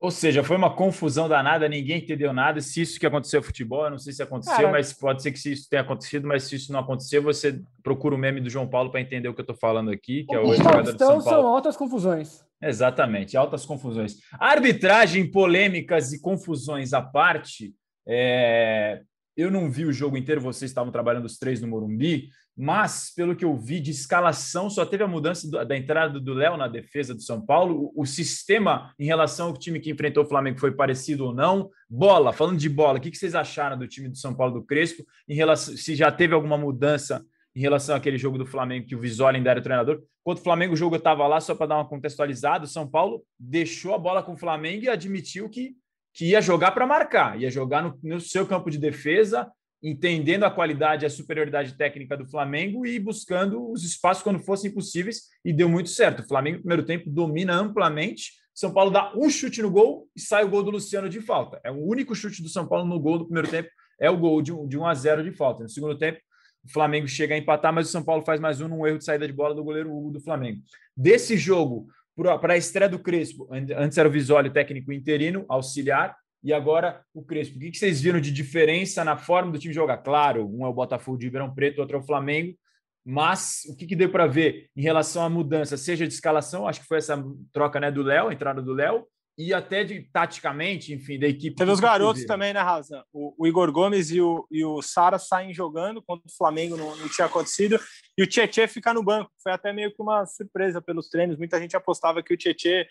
Ou 0.01 0.13
seja, 0.13 0.45
foi 0.45 0.57
uma 0.57 0.73
confusão 0.73 1.29
danada, 1.29 1.69
ninguém 1.69 1.99
entendeu 1.99 2.33
nada. 2.33 2.61
Se 2.61 2.81
isso 2.81 3.01
que 3.01 3.07
aconteceu 3.07 3.41
no 3.41 3.47
futebol, 3.47 3.85
eu 3.85 3.91
não 3.91 3.99
sei 3.99 4.13
se 4.13 4.23
aconteceu, 4.23 4.55
Cara, 4.55 4.71
mas 4.71 4.93
pode 4.93 5.23
ser 5.23 5.33
que 5.33 5.41
se 5.41 5.53
isso 5.53 5.69
tenha 5.69 5.83
acontecido, 5.83 6.27
mas 6.27 6.45
se 6.45 6.55
isso 6.55 6.73
não 6.73 6.79
acontecer, 6.79 7.19
você 7.19 7.61
procura 7.83 8.15
o 8.15 8.19
meme 8.19 8.41
do 8.41 8.49
João 8.49 8.69
Paulo 8.69 8.93
para 8.93 9.01
entender 9.01 9.29
o 9.29 9.35
que 9.35 9.41
eu 9.41 9.43
estou 9.43 9.57
falando 9.57 9.91
aqui, 9.91 10.25
que 10.25 10.37
é 10.37 10.39
o 10.39 10.55
jogador 10.55 10.93
do 10.93 10.99
São 10.99 11.09
Paulo. 11.09 11.23
são 11.23 11.47
altas 11.49 11.77
confusões. 11.77 12.45
Exatamente, 12.63 13.37
altas 13.37 13.67
confusões. 13.67 14.19
Arbitragem, 14.39 15.29
polêmicas 15.29 16.13
e 16.13 16.21
confusões 16.21 16.93
à 16.93 17.03
parte, 17.03 17.75
é... 18.07 19.03
Eu 19.39 19.53
não 19.53 19.71
vi 19.71 19.85
o 19.85 19.93
jogo 19.93 20.17
inteiro, 20.17 20.41
vocês 20.41 20.69
estavam 20.69 20.91
trabalhando 20.91 21.25
os 21.25 21.39
três 21.39 21.61
no 21.61 21.69
Morumbi, 21.69 22.29
mas 22.57 23.13
pelo 23.15 23.37
que 23.37 23.45
eu 23.45 23.57
vi 23.57 23.79
de 23.79 23.93
escalação, 23.93 24.69
só 24.69 24.85
teve 24.85 25.05
a 25.05 25.07
mudança 25.07 25.49
da 25.65 25.77
entrada 25.77 26.19
do 26.19 26.35
Léo 26.35 26.57
na 26.57 26.67
defesa 26.67 27.15
do 27.15 27.23
São 27.23 27.41
Paulo. 27.41 27.93
O, 27.95 28.05
sistema 28.05 28.93
em 28.99 29.07
relação 29.07 29.47
ao 29.47 29.57
time 29.57 29.79
que 29.79 29.93
enfrentou 29.93 30.25
o 30.25 30.29
Flamengo 30.29 30.59
foi 30.59 30.73
parecido 30.73 31.27
ou 31.27 31.33
não? 31.33 31.71
Bola, 31.89 32.33
falando 32.33 32.59
de 32.59 32.69
bola, 32.69 32.99
o 32.99 33.01
que, 33.01 33.15
vocês 33.15 33.37
acharam 33.37 33.79
do 33.79 33.87
time 33.87 34.09
do 34.09 34.19
São 34.19 34.35
Paulo 34.35 34.55
do 34.55 34.67
Crespo? 34.67 35.05
Em 35.29 35.37
relação, 35.37 35.77
se 35.77 35.95
já 35.95 36.11
teve 36.11 36.35
alguma 36.35 36.59
mudança 36.59 37.25
em 37.55 37.61
relação 37.61 37.95
àquele 37.95 38.19
jogo 38.19 38.39
do 38.39 38.47
Flamengo 38.47 38.89
que 38.89 38.97
o 38.97 39.01
Visual 39.01 39.31
ainda 39.31 39.53
era 39.53 39.63
treinador. 39.63 40.03
Quando 40.25 40.39
o 40.39 40.43
Flamengo 40.43 40.75
o 40.75 40.77
jogo 40.77 40.97
estava 40.97 41.25
lá, 41.29 41.41
só 41.41 41.55
para 41.55 41.67
dar 41.67 41.77
uma 41.77 41.89
contextualizada, 41.89 42.65
o 42.65 42.69
São 42.69 42.91
Paulo 42.91 43.23
deixou 43.39 43.95
a 43.95 43.99
bola 43.99 44.21
com 44.21 44.33
o 44.33 44.37
Flamengo 44.37 44.85
e 44.85 44.89
admitiu 44.89 45.49
que 45.49 45.77
que 46.19 46.27
ia 46.27 46.43
jogar 46.43 46.73
para 46.73 46.85
marcar, 46.85 47.41
ia 47.41 47.49
jogar 47.49 47.81
no, 47.81 47.97
no, 48.03 48.21
seu 48.21 48.45
campo 48.45 48.69
de 48.69 48.77
defesa, 48.77 49.49
entendendo 49.81 50.43
a 50.43 50.51
qualidade 50.51 51.05
e 51.05 51.07
a 51.07 51.11
superioridade 51.11 51.77
técnica 51.77 52.17
do 52.17 52.27
Flamengo 52.27 52.85
e 52.85 52.99
buscando 52.99 53.71
os 53.71 53.85
espaços 53.85 54.25
quando 54.25 54.41
fossem 54.41 54.69
possíveis, 54.69 55.29
e 55.45 55.53
deu 55.53 55.69
muito 55.69 55.91
certo. 55.91 56.25
O 56.25 56.27
Flamengo, 56.27 56.57
no 56.57 56.63
primeiro 56.63 56.85
tempo, 56.85 57.09
domina 57.09 57.55
amplamente. 57.55 58.33
São 58.53 58.73
Paulo 58.73 58.91
dá 58.91 59.13
um 59.17 59.31
chute 59.31 59.63
no 59.63 59.71
gol 59.71 60.09
e 60.17 60.21
sai 60.21 60.43
o 60.43 60.49
gol 60.49 60.65
do 60.65 60.73
Luciano 60.73 61.09
de 61.09 61.21
falta. 61.21 61.61
É 61.63 61.71
o 61.71 61.87
único 61.87 62.17
chute 62.17 62.43
do 62.43 62.49
São 62.49 62.67
Paulo 62.67 62.85
no 62.85 62.99
gol 62.99 63.19
do 63.19 63.27
primeiro 63.27 63.49
tempo, 63.49 63.69
é 64.01 64.11
o 64.11 64.17
gol 64.17 64.43
de 64.43 64.53
1 64.53 64.67
de 64.67 64.77
um 64.77 64.85
a 64.85 64.95
0 64.95 65.23
de 65.23 65.31
falta. 65.31 65.63
No 65.63 65.69
segundo 65.69 65.97
tempo, 65.97 66.19
o 66.65 66.73
Flamengo 66.73 67.07
chega 67.07 67.37
a 67.37 67.39
empatar, 67.39 67.73
mas 67.73 67.89
o 67.89 67.93
São 67.93 68.03
Paulo 68.03 68.25
faz 68.25 68.41
mais 68.41 68.61
um 68.61 68.67
num 68.67 68.85
erro 68.85 68.99
de 68.99 69.05
saída 69.05 69.25
de 69.25 69.33
bola 69.33 69.55
do 69.55 69.63
goleiro 69.63 69.97
Hugo 69.97 70.11
do 70.11 70.21
Flamengo. 70.21 70.63
Desse 70.97 71.37
jogo, 71.37 71.87
para 72.23 72.55
a 72.55 72.57
estreia 72.57 72.89
do 72.89 72.99
Crespo, 72.99 73.49
antes 73.51 73.99
era 73.99 74.09
o 74.09 74.13
Visoli 74.13 74.51
técnico 74.51 74.93
interino, 74.93 75.45
auxiliar, 75.49 76.17
e 76.43 76.53
agora 76.53 77.03
o 77.13 77.23
Crespo. 77.23 77.57
O 77.57 77.61
que 77.61 77.77
vocês 77.77 78.01
viram 78.01 78.21
de 78.21 78.31
diferença 78.31 79.05
na 79.05 79.17
forma 79.17 79.53
do 79.53 79.59
time 79.59 79.75
jogar? 79.75 79.99
Claro, 79.99 80.49
um 80.49 80.65
é 80.65 80.69
o 80.69 80.73
Botafogo 80.73 81.19
de 81.19 81.27
Ribeirão 81.27 81.55
Preto, 81.55 81.81
outro 81.81 81.97
é 81.97 82.01
o 82.01 82.05
Flamengo, 82.07 82.57
mas 83.05 83.63
o 83.69 83.77
que, 83.77 83.87
que 83.87 83.97
deu 83.97 84.11
para 84.11 84.27
ver 84.27 84.69
em 84.77 84.83
relação 84.83 85.25
à 85.25 85.31
mudança, 85.31 85.77
seja 85.77 86.07
de 86.07 86.13
escalação, 86.13 86.69
acho 86.69 86.81
que 86.81 86.87
foi 86.87 86.99
essa 86.99 87.25
troca 87.53 87.81
né, 87.81 87.91
do 87.91 88.03
Léo, 88.03 88.29
a 88.29 88.33
entrada 88.33 88.61
do 88.61 88.73
Léo, 88.73 89.07
e 89.39 89.55
até 89.55 89.85
de 89.85 90.03
taticamente, 90.13 90.93
enfim, 90.93 91.19
da 91.19 91.29
equipe. 91.29 91.57
Teve 91.57 91.71
os 91.71 91.79
garotos 91.79 92.25
também, 92.25 92.53
né, 92.53 92.61
Raza? 92.61 93.05
O, 93.13 93.35
o, 93.39 93.47
Igor 93.47 93.71
Gomes 93.71 94.11
e 94.11 94.21
o, 94.21 94.45
e 94.51 94.65
o 94.65 94.83
Sara 94.83 95.17
saem 95.17 95.55
jogando 95.55 96.03
quando 96.03 96.23
o 96.27 96.37
Flamengo 96.37 96.77
não, 96.77 96.97
não 96.97 97.09
tinha 97.09 97.27
acontecido, 97.27 97.79
e 98.19 98.23
o 98.25 98.27
Tietchan 98.27 98.67
fica 98.67 98.93
no 98.93 99.01
banco. 99.01 99.31
Foi 99.41 99.53
até 99.53 99.73
meio 99.73 99.95
que 99.95 100.03
uma 100.03 100.27
surpresa 100.27 100.83
pelos 100.83 101.09
treinos. 101.09 101.39
Muita 101.39 101.61
gente 101.61 101.77
apostava 101.77 102.21
que 102.21 102.35
o 102.35 102.37
Tietchan 102.37 102.85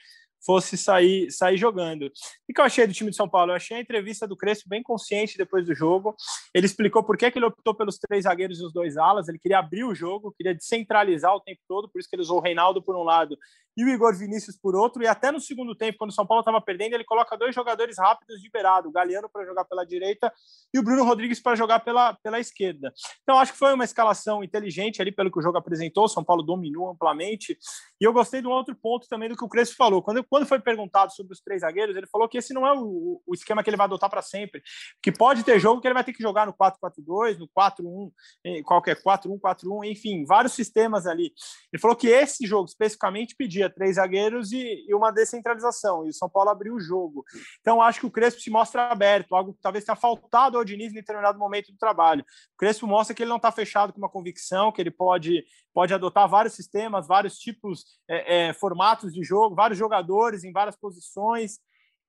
fosse 0.45 0.77
sair, 0.77 1.29
sair 1.29 1.57
jogando. 1.57 2.05
O 2.49 2.53
que 2.53 2.61
eu 2.61 2.63
achei 2.63 2.87
do 2.87 2.93
time 2.93 3.09
de 3.09 3.15
São 3.17 3.27
Paulo? 3.27 3.51
Eu 3.51 3.55
achei 3.57 3.75
a 3.75 3.81
entrevista 3.81 4.25
do 4.25 4.37
Crespo 4.37 4.69
bem 4.69 4.81
consciente 4.81 5.37
depois 5.37 5.65
do 5.65 5.75
jogo. 5.75 6.15
Ele 6.53 6.65
explicou 6.65 7.03
por 7.03 7.17
que, 7.17 7.29
que 7.29 7.37
ele 7.37 7.45
optou 7.45 7.75
pelos 7.75 7.97
três 7.97 8.23
zagueiros 8.23 8.61
e 8.61 8.63
os 8.63 8.71
dois 8.71 8.95
alas. 8.95 9.27
Ele 9.27 9.37
queria 9.37 9.59
abrir 9.59 9.83
o 9.83 9.93
jogo, 9.93 10.33
queria 10.37 10.55
descentralizar 10.55 11.35
o 11.35 11.41
tempo 11.41 11.59
todo, 11.67 11.89
por 11.89 11.99
isso 11.99 12.09
que 12.09 12.15
ele 12.15 12.23
usou 12.23 12.37
o 12.37 12.41
Reinaldo 12.41 12.81
por 12.81 12.95
um 12.95 13.03
lado 13.03 13.37
e 13.77 13.83
o 13.83 13.89
Igor 13.89 14.15
Vinícius 14.15 14.57
por 14.57 14.75
outro. 14.75 15.03
E 15.03 15.07
até 15.07 15.31
no 15.31 15.39
segundo 15.39 15.75
tempo, 15.75 15.99
quando 15.99 16.09
o 16.09 16.13
São 16.13 16.25
Paulo 16.25 16.41
estava 16.41 16.59
perdendo, 16.59 16.95
ele 16.95 17.03
coloca 17.03 17.37
dois 17.37 17.53
jogadores 17.53 17.97
rápidos 17.99 18.41
de 18.41 18.49
beirado, 18.49 18.89
o 18.89 18.91
Galeano 18.91 19.29
para 19.29 19.45
jogar 19.45 19.65
pela 19.65 19.85
direita 19.85 20.33
e 20.73 20.79
o 20.79 20.83
Bruno 20.83 21.03
Rodrigues 21.03 21.39
para 21.39 21.55
jogar 21.55 21.81
pela, 21.81 22.13
pela 22.15 22.39
esquerda. 22.39 22.91
Então, 23.21 23.37
acho 23.37 23.53
que 23.53 23.59
foi 23.59 23.71
uma 23.73 23.83
escalação 23.83 24.43
inteligente 24.43 24.99
ali, 24.99 25.11
pelo 25.17 25.31
que 25.31 25.39
o 25.39 25.41
jogo 25.41 25.57
apresentou. 25.57 26.05
O 26.05 26.07
São 26.07 26.23
Paulo 26.23 26.43
dominou 26.43 26.89
amplamente. 26.89 27.57
E 27.99 28.05
eu 28.05 28.13
gostei 28.13 28.41
de 28.41 28.47
um 28.47 28.51
outro 28.51 28.75
ponto 28.75 29.07
também 29.09 29.27
do 29.27 29.35
que 29.35 29.43
o 29.43 29.49
Crespo 29.49 29.75
falou. 29.75 30.01
Quando, 30.01 30.23
quando 30.23 30.45
foi 30.45 30.59
perguntado 30.59 31.11
sobre 31.13 31.33
os 31.33 31.41
três 31.41 31.61
zagueiros, 31.61 31.97
ele 31.97 32.07
falou 32.07 32.29
que 32.29 32.37
esse 32.37 32.53
não 32.53 32.65
é 32.65 32.73
o, 32.73 33.21
o 33.25 33.33
esquema 33.33 33.63
que 33.63 33.69
ele 33.69 33.77
vai 33.77 33.85
adotar 33.85 34.09
para 34.09 34.21
sempre. 34.21 34.61
Que 35.01 35.11
pode 35.11 35.43
ter 35.43 35.59
jogo 35.59 35.81
que 35.81 35.87
ele 35.87 35.95
vai 35.95 36.03
ter 36.03 36.13
que 36.13 36.21
jogar 36.21 36.45
no 36.45 36.53
4-4-2, 36.53 37.39
no 37.39 37.49
4-1, 37.49 38.63
qualquer 38.63 39.01
4-1, 39.01 39.39
4-1, 39.39 39.91
enfim, 39.91 40.23
vários 40.25 40.53
sistemas 40.53 41.07
ali. 41.07 41.33
Ele 41.73 41.81
falou 41.81 41.97
que 41.97 42.07
esse 42.07 42.45
jogo 42.45 42.65
especificamente 42.65 43.35
pedia 43.35 43.69
três 43.69 43.95
zagueiros 43.95 44.51
e, 44.51 44.85
e, 44.87 44.93
uma 44.93 45.11
descentralização. 45.11 46.05
E 46.05 46.09
o 46.09 46.13
São 46.13 46.29
Paulo 46.29 46.49
abriu 46.49 46.75
o 46.75 46.79
jogo. 46.79 47.25
Então, 47.61 47.81
acho 47.81 48.01
que 48.01 48.05
o 48.05 48.11
Crespo 48.11 48.39
se 48.39 48.49
mostra 48.49 48.91
aberto, 48.91 49.35
algo 49.35 49.53
que 49.53 49.61
talvez 49.61 49.83
tenha 49.83 49.95
faltado 49.95 50.57
ao 50.57 50.63
Diniz 50.63 50.91
em 50.91 50.95
determinado 50.95 51.39
momento 51.39 51.71
do 51.71 51.77
trabalho. 51.77 52.21
O 52.21 52.57
Crespo 52.57 52.85
mostra 52.85 53.15
que 53.15 53.23
ele 53.23 53.29
não 53.29 53.37
está 53.37 53.51
fechado 53.51 53.93
com 53.93 53.99
uma 53.99 54.09
convicção, 54.09 54.71
que 54.71 54.81
ele 54.81 54.91
pode, 54.97 55.45
pode 55.73 55.93
adotar 55.93 56.27
vários 56.27 56.53
sistemas, 56.53 57.07
vários 57.07 57.37
tipos, 57.37 57.85
é, 58.09 58.47
é, 58.49 58.53
formatos 58.53 59.13
de 59.13 59.23
jogo, 59.23 59.55
vários 59.55 59.77
jogadores 59.77 60.43
em 60.43 60.51
várias 60.51 60.75
posições. 60.75 61.59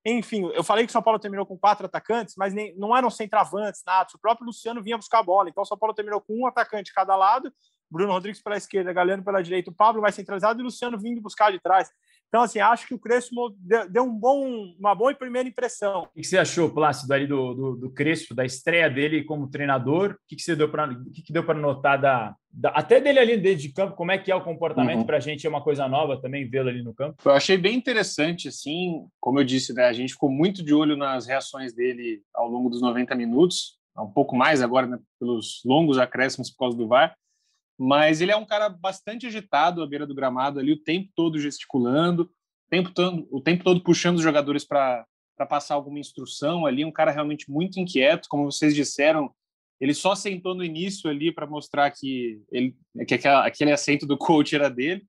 Enfim, 0.04 0.50
eu 0.54 0.64
falei 0.64 0.84
que 0.86 0.90
o 0.90 0.92
São 0.92 1.02
Paulo 1.02 1.18
terminou 1.18 1.44
com 1.44 1.58
quatro 1.58 1.86
atacantes, 1.86 2.34
mas 2.36 2.54
nem, 2.54 2.74
não 2.76 2.96
eram 2.96 3.10
centravantes, 3.10 3.82
nada. 3.86 4.08
O 4.14 4.18
próprio 4.18 4.46
Luciano 4.46 4.82
vinha 4.82 4.96
buscar 4.96 5.18
a 5.18 5.22
bola. 5.22 5.48
Então, 5.48 5.62
o 5.62 5.66
São 5.66 5.76
Paulo 5.76 5.94
terminou 5.94 6.20
com 6.20 6.34
um 6.34 6.46
atacante 6.46 6.94
cada 6.94 7.14
lado 7.14 7.52
Bruno 7.90 8.12
Rodrigues 8.12 8.42
pela 8.42 8.56
esquerda, 8.56 8.92
Galeno 8.92 9.24
pela 9.24 9.42
direita, 9.42 9.70
o 9.70 9.74
Pablo 9.74 10.02
mais 10.02 10.14
centralizado 10.14 10.60
e 10.60 10.62
o 10.62 10.66
Luciano 10.66 10.98
vindo 10.98 11.20
buscar 11.20 11.50
de 11.50 11.58
trás. 11.58 11.90
Então, 12.28 12.42
assim, 12.42 12.58
acho 12.60 12.86
que 12.86 12.94
o 12.94 12.98
Crespo 12.98 13.56
deu 13.88 14.04
um 14.04 14.14
bom, 14.14 14.74
uma 14.78 14.94
boa 14.94 15.14
primeira 15.14 15.48
impressão. 15.48 16.02
O 16.02 16.20
que 16.20 16.24
você 16.24 16.36
achou, 16.36 16.70
Plácido, 16.70 17.12
ali 17.12 17.26
do, 17.26 17.54
do, 17.54 17.76
do 17.76 17.90
Crespo, 17.90 18.34
da 18.34 18.44
estreia 18.44 18.88
dele 18.90 19.24
como 19.24 19.48
treinador? 19.48 20.12
O 20.12 20.16
que, 20.28 20.38
você 20.40 20.54
deu 20.54 20.68
para 20.68 20.92
o 20.92 21.10
que, 21.10 21.32
deu 21.32 21.42
para 21.42 21.58
notar 21.58 21.98
da, 21.98 22.34
da, 22.52 22.68
até 22.70 23.00
dele 23.00 23.18
ali 23.18 23.36
dentro 23.38 23.62
de 23.62 23.72
campo? 23.72 23.96
Como 23.96 24.12
é 24.12 24.18
que 24.18 24.30
é 24.30 24.34
o 24.34 24.44
comportamento? 24.44 24.98
Uhum. 24.98 25.06
Para 25.06 25.16
a 25.16 25.20
gente 25.20 25.46
é 25.46 25.50
uma 25.50 25.62
coisa 25.62 25.88
nova 25.88 26.20
também 26.20 26.48
vê-lo 26.48 26.68
ali 26.68 26.82
no 26.82 26.94
campo. 26.94 27.16
Eu 27.24 27.32
achei 27.32 27.56
bem 27.56 27.74
interessante, 27.74 28.48
assim, 28.48 29.06
como 29.18 29.40
eu 29.40 29.44
disse, 29.44 29.72
né, 29.72 29.86
a 29.86 29.92
gente 29.94 30.12
ficou 30.12 30.30
muito 30.30 30.62
de 30.62 30.74
olho 30.74 30.96
nas 30.96 31.26
reações 31.26 31.72
dele 31.72 32.20
ao 32.34 32.46
longo 32.46 32.68
dos 32.68 32.82
90 32.82 33.14
minutos, 33.14 33.78
um 33.96 34.12
pouco 34.12 34.36
mais 34.36 34.60
agora, 34.60 34.86
né, 34.86 34.98
pelos 35.18 35.62
longos 35.64 35.98
acréscimos 35.98 36.50
por 36.50 36.58
causa 36.58 36.76
do 36.76 36.86
VAR 36.86 37.16
mas 37.78 38.20
ele 38.20 38.32
é 38.32 38.36
um 38.36 38.44
cara 38.44 38.68
bastante 38.68 39.26
agitado 39.26 39.82
à 39.82 39.86
beira 39.86 40.06
do 40.06 40.14
gramado 40.14 40.58
ali, 40.58 40.72
o 40.72 40.82
tempo 40.82 41.10
todo 41.14 41.38
gesticulando, 41.38 42.24
o 42.24 42.70
tempo 42.70 42.90
todo, 42.92 43.28
o 43.30 43.40
tempo 43.40 43.62
todo 43.62 43.82
puxando 43.82 44.16
os 44.16 44.22
jogadores 44.22 44.64
para 44.64 45.06
passar 45.48 45.74
alguma 45.74 46.00
instrução 46.00 46.66
ali, 46.66 46.84
um 46.84 46.92
cara 46.92 47.12
realmente 47.12 47.50
muito 47.50 47.78
inquieto, 47.78 48.28
como 48.28 48.50
vocês 48.50 48.74
disseram, 48.74 49.32
ele 49.80 49.94
só 49.94 50.16
sentou 50.16 50.54
no 50.56 50.64
início 50.64 51.08
ali 51.08 51.32
para 51.32 51.46
mostrar 51.46 51.90
que, 51.92 52.42
ele, 52.50 52.76
que 53.06 53.14
aquele 53.14 53.70
assento 53.70 54.06
do 54.06 54.18
coach 54.18 54.54
era 54.54 54.68
dele, 54.68 55.06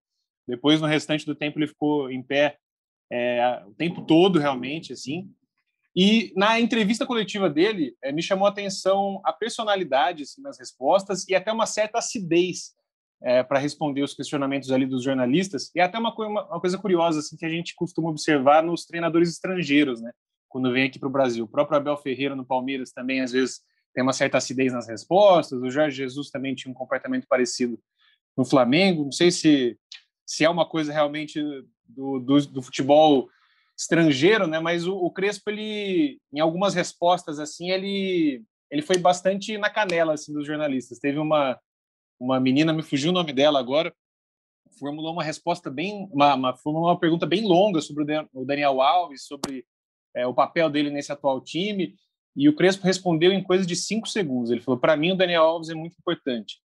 depois 0.48 0.80
no 0.80 0.88
restante 0.88 1.26
do 1.26 1.36
tempo 1.36 1.58
ele 1.58 1.68
ficou 1.68 2.12
em 2.12 2.22
pé 2.22 2.58
é, 3.12 3.64
o 3.66 3.74
tempo 3.74 4.06
todo 4.06 4.38
realmente, 4.38 4.94
assim, 4.94 5.32
e 5.96 6.32
na 6.36 6.60
entrevista 6.60 7.06
coletiva 7.06 7.50
dele, 7.50 7.96
é, 8.04 8.12
me 8.12 8.22
chamou 8.22 8.46
a 8.46 8.50
atenção 8.50 9.22
a 9.24 9.34
personalidade 9.34 10.24
assim, 10.24 10.42
nas 10.42 10.60
respostas 10.60 11.28
e 11.28 11.36
até 11.36 11.52
uma 11.52 11.66
certa 11.66 11.98
acidez 11.98 12.74
é, 13.22 13.44
para 13.44 13.60
responder 13.60 14.02
os 14.02 14.14
questionamentos 14.14 14.72
ali 14.72 14.86
dos 14.86 15.04
jornalistas. 15.04 15.72
E 15.76 15.80
até 15.80 15.98
uma, 15.98 16.14
uma, 16.14 16.46
uma, 16.46 16.60
coisa 16.60 16.78
curiosa 16.78 17.20
assim, 17.20 17.36
que 17.36 17.46
a 17.46 17.50
gente 17.50 17.76
costuma 17.76 18.10
observar 18.10 18.64
nos 18.64 18.86
treinadores 18.86 19.30
estrangeiros, 19.30 20.02
né? 20.02 20.12
quando 20.48 20.72
vem 20.72 20.86
aqui 20.86 20.98
para 20.98 21.08
o 21.08 21.12
Brasil. 21.12 21.46
O 21.46 21.48
próprio 21.48 21.78
Abel 21.78 21.98
Ferreira 21.98 22.36
no 22.36 22.46
Palmeiras 22.46 22.92
também, 22.92 23.22
às 23.22 23.32
vezes, 23.32 23.62
tem 23.94 24.04
uma 24.04 24.14
certa 24.14 24.38
acidez 24.38 24.74
nas 24.74 24.88
respostas. 24.88 25.62
O 25.62 25.70
Jorge 25.70 25.98
Jesus 25.98 26.30
também 26.30 26.56
tinha 26.56 26.72
um 26.72 26.76
comportamento 26.76 27.28
parecido 27.28 27.80
no 28.36 28.44
Flamengo. 28.44 29.04
Não 29.04 29.12
sei 29.12 29.32
se, 29.32 29.78
se 30.26 30.44
é 30.44 30.50
uma 30.50 30.68
coisa 30.68 30.92
realmente 30.92 31.42
do, 31.88 32.20
do, 32.20 32.46
do 32.48 32.62
futebol 32.62 33.30
estrangeiro, 33.80 34.46
né? 34.46 34.60
Mas 34.60 34.86
o, 34.86 34.94
o, 34.94 35.10
Crespo, 35.10 35.50
ele, 35.50 36.20
em 36.34 36.42
algumas 36.42 36.74
respostas, 36.74 37.40
assim, 37.40 37.72
ele, 37.72 38.44
ele 38.70 38.82
foi 38.82 38.98
bastante 38.98 39.58
na 39.58 39.70
canela, 39.70 40.14
assim, 40.14 40.34
dos 40.34 40.46
jornalistas. 40.46 41.00
Teve 41.00 41.18
uma, 41.18 41.58
uma 42.20 42.40
menina, 42.42 42.74
me 42.74 42.84
fugiu 42.84 43.12
o 43.12 43.14
nome 43.14 43.32
dela 43.32 43.58
agora, 43.58 43.94
formulou 44.78 45.14
uma 45.14 45.24
resposta 45.24 45.72
bem, 45.72 46.10
uma, 46.12 46.36
uma 46.36 46.58
formulou 46.58 46.90
uma 46.90 47.00
pergunta 47.00 47.26
bem 47.26 47.48
longa 47.48 47.80
sobre 47.80 48.04
o 48.34 48.46
Daniel 48.46 48.82
Alves, 48.82 49.26
sobre 49.26 49.66
é, 50.14 50.28
o 50.28 50.34
papel 50.34 50.70
dele 50.70 50.90
nesse 50.90 51.14
atual 51.14 51.40
time, 51.40 51.96
e 52.36 52.50
o 52.50 52.56
Crespo 52.56 52.86
respondeu 52.86 53.32
em 53.32 53.42
coisa 53.42 53.66
de 53.66 53.78
cinco 53.78 54.10
segundos. 54.10 54.52
Ele 54.52 54.62
falou: 54.62 54.80
para 54.80 54.98
mim 54.98 55.12
o 55.12 55.16
Daniel 55.16 55.44
Alves 55.44 55.70
é 55.70 55.74
muito 55.74 55.96
importante. 55.98 56.60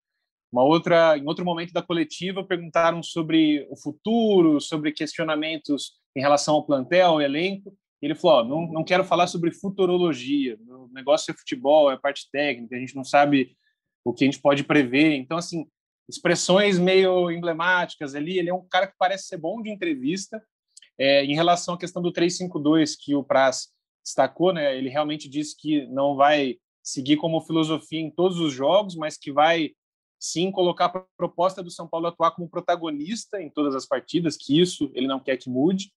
Uma 0.52 0.64
outra, 0.64 1.16
em 1.16 1.26
outro 1.26 1.44
momento 1.44 1.72
da 1.72 1.82
coletiva, 1.82 2.44
perguntaram 2.44 3.02
sobre 3.02 3.66
o 3.70 3.76
futuro, 3.76 4.60
sobre 4.60 4.92
questionamentos 4.92 5.92
em 6.16 6.20
relação 6.20 6.54
ao 6.54 6.64
plantel, 6.64 7.12
ao 7.12 7.20
elenco. 7.20 7.76
Ele 8.00 8.14
falou: 8.14 8.40
oh, 8.40 8.44
não, 8.44 8.72
não 8.72 8.84
quero 8.84 9.04
falar 9.04 9.26
sobre 9.26 9.50
futurologia. 9.50 10.58
O 10.68 10.88
negócio 10.92 11.30
é 11.30 11.34
futebol, 11.34 11.90
é 11.90 11.98
parte 11.98 12.28
técnica. 12.30 12.76
A 12.76 12.78
gente 12.78 12.94
não 12.94 13.04
sabe 13.04 13.56
o 14.04 14.12
que 14.12 14.24
a 14.24 14.26
gente 14.26 14.40
pode 14.40 14.62
prever. 14.64 15.14
Então, 15.14 15.38
assim, 15.38 15.66
expressões 16.08 16.78
meio 16.78 17.30
emblemáticas 17.30 18.14
ali. 18.14 18.38
Ele 18.38 18.50
é 18.50 18.54
um 18.54 18.66
cara 18.68 18.86
que 18.86 18.94
parece 18.98 19.28
ser 19.28 19.38
bom 19.38 19.62
de 19.62 19.70
entrevista. 19.70 20.42
É, 20.98 21.24
em 21.24 21.34
relação 21.34 21.74
à 21.74 21.78
questão 21.78 22.00
do 22.00 22.12
352 22.12 22.94
que 22.94 23.14
o 23.14 23.24
Praz 23.24 23.68
destacou, 24.04 24.52
né? 24.52 24.76
Ele 24.76 24.88
realmente 24.88 25.28
disse 25.28 25.56
que 25.56 25.86
não 25.88 26.14
vai 26.14 26.56
seguir 26.82 27.16
como 27.16 27.40
filosofia 27.40 27.98
em 27.98 28.10
todos 28.10 28.38
os 28.38 28.52
jogos, 28.52 28.94
mas 28.94 29.16
que 29.16 29.32
vai 29.32 29.70
sim 30.20 30.50
colocar 30.50 30.86
a 30.86 31.04
proposta 31.16 31.62
do 31.62 31.70
São 31.70 31.88
Paulo 31.88 32.06
atuar 32.06 32.32
como 32.32 32.48
protagonista 32.48 33.42
em 33.42 33.50
todas 33.50 33.74
as 33.74 33.86
partidas, 33.86 34.36
que 34.36 34.60
isso 34.60 34.90
ele 34.94 35.06
não 35.06 35.18
quer 35.18 35.36
que 35.36 35.50
mude. 35.50 35.90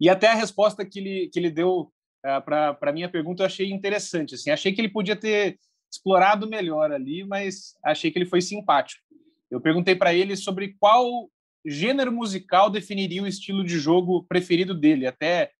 E 0.00 0.08
até 0.08 0.28
a 0.28 0.34
resposta 0.34 0.84
que 0.84 0.98
ele, 0.98 1.30
que 1.32 1.38
ele 1.38 1.50
deu 1.50 1.80
uh, 1.80 2.28
é, 2.28 2.40
para 2.40 2.78
a 2.80 2.92
minha 2.92 3.08
pergunta 3.08 3.42
eu 3.42 3.46
achei 3.46 3.70
interessante. 3.70 4.34
Assim, 4.34 4.50
achei 4.50 4.72
que 4.72 4.80
ele 4.80 4.88
podia 4.88 5.16
ter 5.16 5.58
explorado 5.90 6.48
melhor 6.48 6.92
ali, 6.92 7.24
mas 7.24 7.74
achei 7.84 8.10
que 8.10 8.18
ele 8.18 8.26
foi 8.26 8.40
simpático. 8.40 9.02
Eu 9.50 9.60
perguntei 9.60 9.94
para 9.94 10.12
ele 10.12 10.36
sobre 10.36 10.74
qual 10.80 11.30
gênero 11.64 12.12
musical 12.12 12.68
definiria 12.68 13.22
o 13.22 13.26
estilo 13.26 13.64
de 13.64 13.78
jogo 13.78 14.24
preferido 14.24 14.74
dele, 14.74 15.06
até 15.06 15.50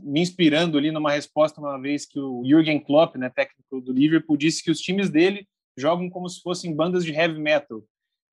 me 0.00 0.20
inspirando 0.20 0.78
ali 0.78 0.90
numa 0.90 1.12
resposta 1.12 1.60
uma 1.60 1.78
vez 1.78 2.06
que 2.06 2.18
o 2.18 2.42
Jürgen 2.44 2.80
Klopp, 2.80 3.16
né, 3.16 3.28
técnico 3.28 3.80
do 3.80 3.92
Liverpool, 3.92 4.36
disse 4.36 4.62
que 4.62 4.70
os 4.70 4.80
times 4.80 5.10
dele 5.10 5.46
jogam 5.76 6.08
como 6.08 6.28
se 6.28 6.40
fossem 6.40 6.74
bandas 6.74 7.04
de 7.04 7.12
heavy 7.12 7.38
metal. 7.38 7.82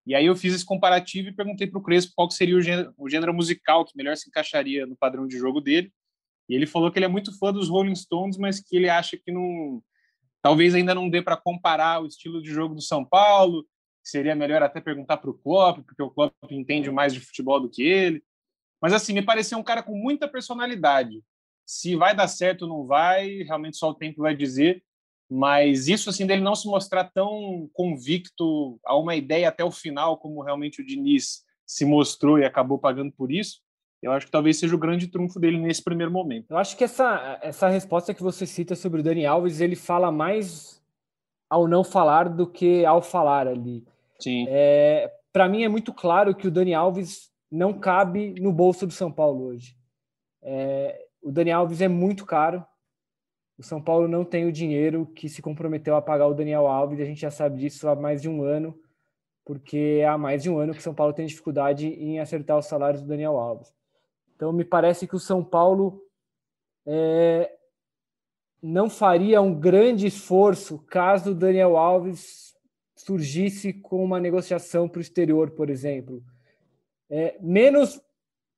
E 0.05 0.13
aí 0.13 0.25
eu 0.25 0.35
fiz 0.35 0.53
esse 0.53 0.65
comparativo 0.65 1.29
e 1.29 1.33
perguntei 1.33 1.65
para 1.65 1.79
o 1.79 1.83
Crespo 1.83 2.13
qual 2.15 2.29
seria 2.29 2.55
o 2.55 2.61
gênero, 2.61 2.93
o 2.97 3.09
gênero, 3.09 3.33
musical 3.33 3.83
que 3.83 3.97
melhor 3.97 4.15
se 4.15 4.29
encaixaria 4.29 4.85
no 4.85 4.95
padrão 4.95 5.27
de 5.27 5.37
jogo 5.37 5.59
dele. 5.59 5.91
E 6.47 6.53
ele 6.53 6.67
falou 6.67 6.91
que 6.91 6.99
ele 6.99 7.05
é 7.05 7.09
muito 7.09 7.35
fã 7.39 7.51
dos 7.51 7.69
Rolling 7.69 7.95
Stones, 7.95 8.37
mas 8.37 8.59
que 8.59 8.75
ele 8.75 8.87
acha 8.87 9.17
que 9.17 9.31
não, 9.31 9.81
talvez 10.43 10.75
ainda 10.75 10.93
não 10.93 11.09
dê 11.09 11.23
para 11.23 11.35
comparar 11.35 12.03
o 12.03 12.05
estilo 12.05 12.39
de 12.39 12.51
jogo 12.51 12.75
do 12.75 12.81
São 12.81 13.03
Paulo. 13.03 13.65
Seria 14.03 14.35
melhor 14.35 14.61
até 14.61 14.79
perguntar 14.79 15.17
para 15.17 15.31
o 15.31 15.33
Klopp, 15.33 15.83
porque 15.83 16.03
o 16.03 16.11
Klopp 16.11 16.33
entende 16.51 16.91
mais 16.91 17.11
de 17.11 17.19
futebol 17.19 17.59
do 17.59 17.69
que 17.69 17.81
ele. 17.81 18.23
Mas 18.79 18.93
assim, 18.93 19.13
me 19.13 19.23
pareceu 19.23 19.57
um 19.57 19.63
cara 19.63 19.81
com 19.81 19.97
muita 19.97 20.27
personalidade. 20.27 21.23
Se 21.65 21.95
vai 21.95 22.15
dar 22.15 22.27
certo 22.27 22.63
ou 22.63 22.69
não 22.69 22.85
vai, 22.85 23.37
realmente 23.41 23.77
só 23.77 23.89
o 23.89 23.95
tempo 23.95 24.21
vai 24.21 24.35
dizer 24.35 24.83
mas 25.29 25.87
isso 25.87 26.09
assim 26.09 26.25
dele 26.25 26.41
não 26.41 26.55
se 26.55 26.67
mostrar 26.67 27.05
tão 27.05 27.69
convicto 27.73 28.79
a 28.85 28.97
uma 28.97 29.15
ideia 29.15 29.49
até 29.49 29.63
o 29.63 29.71
final, 29.71 30.17
como 30.17 30.43
realmente 30.43 30.81
o 30.81 30.85
Diniz 30.85 31.43
se 31.65 31.85
mostrou 31.85 32.37
e 32.37 32.45
acabou 32.45 32.77
pagando 32.77 33.11
por 33.11 33.31
isso, 33.31 33.59
eu 34.01 34.11
acho 34.11 34.27
que 34.27 34.31
talvez 34.31 34.59
seja 34.59 34.75
o 34.75 34.79
grande 34.79 35.07
trunfo 35.07 35.39
dele 35.39 35.57
nesse 35.57 35.83
primeiro 35.83 36.11
momento. 36.11 36.51
Eu 36.51 36.57
acho 36.57 36.77
que 36.77 36.83
essa, 36.83 37.39
essa 37.41 37.67
resposta 37.67 38.13
que 38.13 38.21
você 38.21 38.45
cita 38.45 38.75
sobre 38.75 38.99
o 39.01 39.03
Dani 39.03 39.25
Alves, 39.25 39.61
ele 39.61 39.75
fala 39.75 40.11
mais 40.11 40.79
ao 41.49 41.67
não 41.67 41.83
falar 41.83 42.29
do 42.29 42.45
que 42.45 42.85
ao 42.85 43.01
falar 43.01 43.47
ali. 43.47 43.83
Sim. 44.19 44.45
É, 44.47 45.11
Para 45.33 45.49
mim 45.49 45.63
é 45.63 45.67
muito 45.67 45.91
claro 45.91 46.35
que 46.35 46.47
o 46.47 46.51
Dani 46.51 46.73
Alves 46.73 47.31
não 47.51 47.73
cabe 47.73 48.35
no 48.39 48.51
bolso 48.51 48.85
do 48.85 48.93
São 48.93 49.11
Paulo 49.11 49.45
hoje. 49.45 49.75
É, 50.43 51.03
o 51.23 51.31
Dani 51.31 51.51
Alves 51.51 51.81
é 51.81 51.87
muito 51.87 52.25
caro. 52.25 52.63
O 53.57 53.63
São 53.63 53.81
Paulo 53.81 54.07
não 54.07 54.25
tem 54.25 54.45
o 54.45 54.51
dinheiro 54.51 55.05
que 55.05 55.29
se 55.29 55.41
comprometeu 55.41 55.95
a 55.95 56.01
pagar 56.01 56.27
o 56.27 56.33
Daniel 56.33 56.67
Alves. 56.67 56.99
A 56.99 57.05
gente 57.05 57.21
já 57.21 57.31
sabe 57.31 57.59
disso 57.59 57.87
há 57.87 57.95
mais 57.95 58.21
de 58.21 58.27
um 58.27 58.43
ano, 58.43 58.77
porque 59.45 60.03
há 60.07 60.17
mais 60.17 60.43
de 60.43 60.49
um 60.49 60.57
ano 60.57 60.73
que 60.73 60.79
o 60.79 60.83
São 60.83 60.93
Paulo 60.93 61.13
tem 61.13 61.25
dificuldade 61.25 61.87
em 61.87 62.19
acertar 62.19 62.57
os 62.57 62.65
salários 62.65 63.01
do 63.01 63.07
Daniel 63.07 63.37
Alves. 63.37 63.73
Então, 64.35 64.51
me 64.51 64.65
parece 64.65 65.07
que 65.07 65.15
o 65.15 65.19
São 65.19 65.41
Paulo 65.43 66.01
é, 66.85 67.49
não 68.61 68.89
faria 68.89 69.41
um 69.41 69.57
grande 69.57 70.05
esforço 70.07 70.79
caso 70.87 71.31
o 71.31 71.35
Daniel 71.35 71.77
Alves 71.77 72.53
surgisse 72.95 73.71
com 73.71 74.03
uma 74.03 74.19
negociação 74.19 74.89
para 74.89 74.99
o 74.99 75.01
exterior, 75.01 75.51
por 75.51 75.69
exemplo. 75.69 76.23
É, 77.09 77.37
menos 77.39 78.01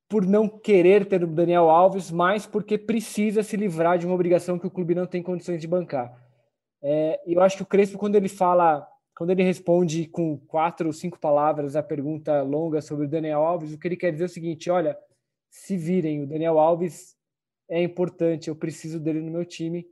por 0.10 0.26
não 0.26 0.48
querer 0.48 1.06
ter 1.06 1.24
o 1.24 1.28
Daniel 1.28 1.70
Alves, 1.70 2.10
mais 2.12 2.46
porque 2.46 2.78
precisa 2.78 3.43
se 3.43 3.58
livrar 3.58 3.98
de 3.98 4.06
uma 4.06 4.15
obrigação 4.15 4.58
que 4.58 4.67
o 4.67 4.72
clube 4.72 4.96
não 4.96 5.06
tem 5.06 5.22
condições 5.22 5.60
de 5.60 5.67
bancar. 5.67 6.17
É, 6.82 7.22
eu 7.26 7.41
acho 7.41 7.58
que 7.58 7.63
o 7.63 7.65
Crespo, 7.65 7.98
quando 7.98 8.15
ele 8.15 8.30
fala, 8.30 8.88
quando 9.17 9.32
ele 9.32 9.43
responde 9.43 10.08
com 10.08 10.38
quatro 10.38 10.88
ou 10.88 10.93
cinco 10.93 11.20
palavras 11.20 11.76
a 11.76 11.84
pergunta 11.84 12.41
longa 12.41 12.82
sobre 12.82 13.06
o 13.06 13.10
Daniel 13.10 13.41
Alves, 13.41 13.74
o 13.74 13.78
que 13.80 13.88
ele 13.88 13.98
quer 13.98 14.12
dizer 14.12 14.24
é 14.26 14.28
o 14.28 14.30
seguinte: 14.30 14.70
olha, 14.70 14.98
se 15.50 15.76
virem, 15.76 16.24
o 16.24 16.28
Daniel 16.28 16.58
Alves 16.60 17.15
é 17.70 17.82
importante, 17.82 18.48
eu 18.48 18.56
preciso 18.56 19.00
dele 19.00 19.20
no 19.22 19.32
meu 19.32 19.43
time, 19.43 19.86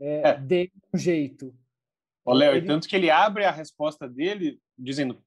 é, 0.00 0.30
É. 0.30 0.34
dê 0.38 0.70
um 0.92 0.98
jeito. 0.98 1.54
Ô, 2.24 2.34
Léo, 2.34 2.52
e 2.54 2.58
Ele- 2.58 2.66
tanto 2.66 2.86
que 2.86 2.94
ele 2.96 3.08
abre 3.10 3.44
a 3.44 3.50
resposta 3.50 4.06
dele 4.06 4.60
dizendo: 4.76 5.18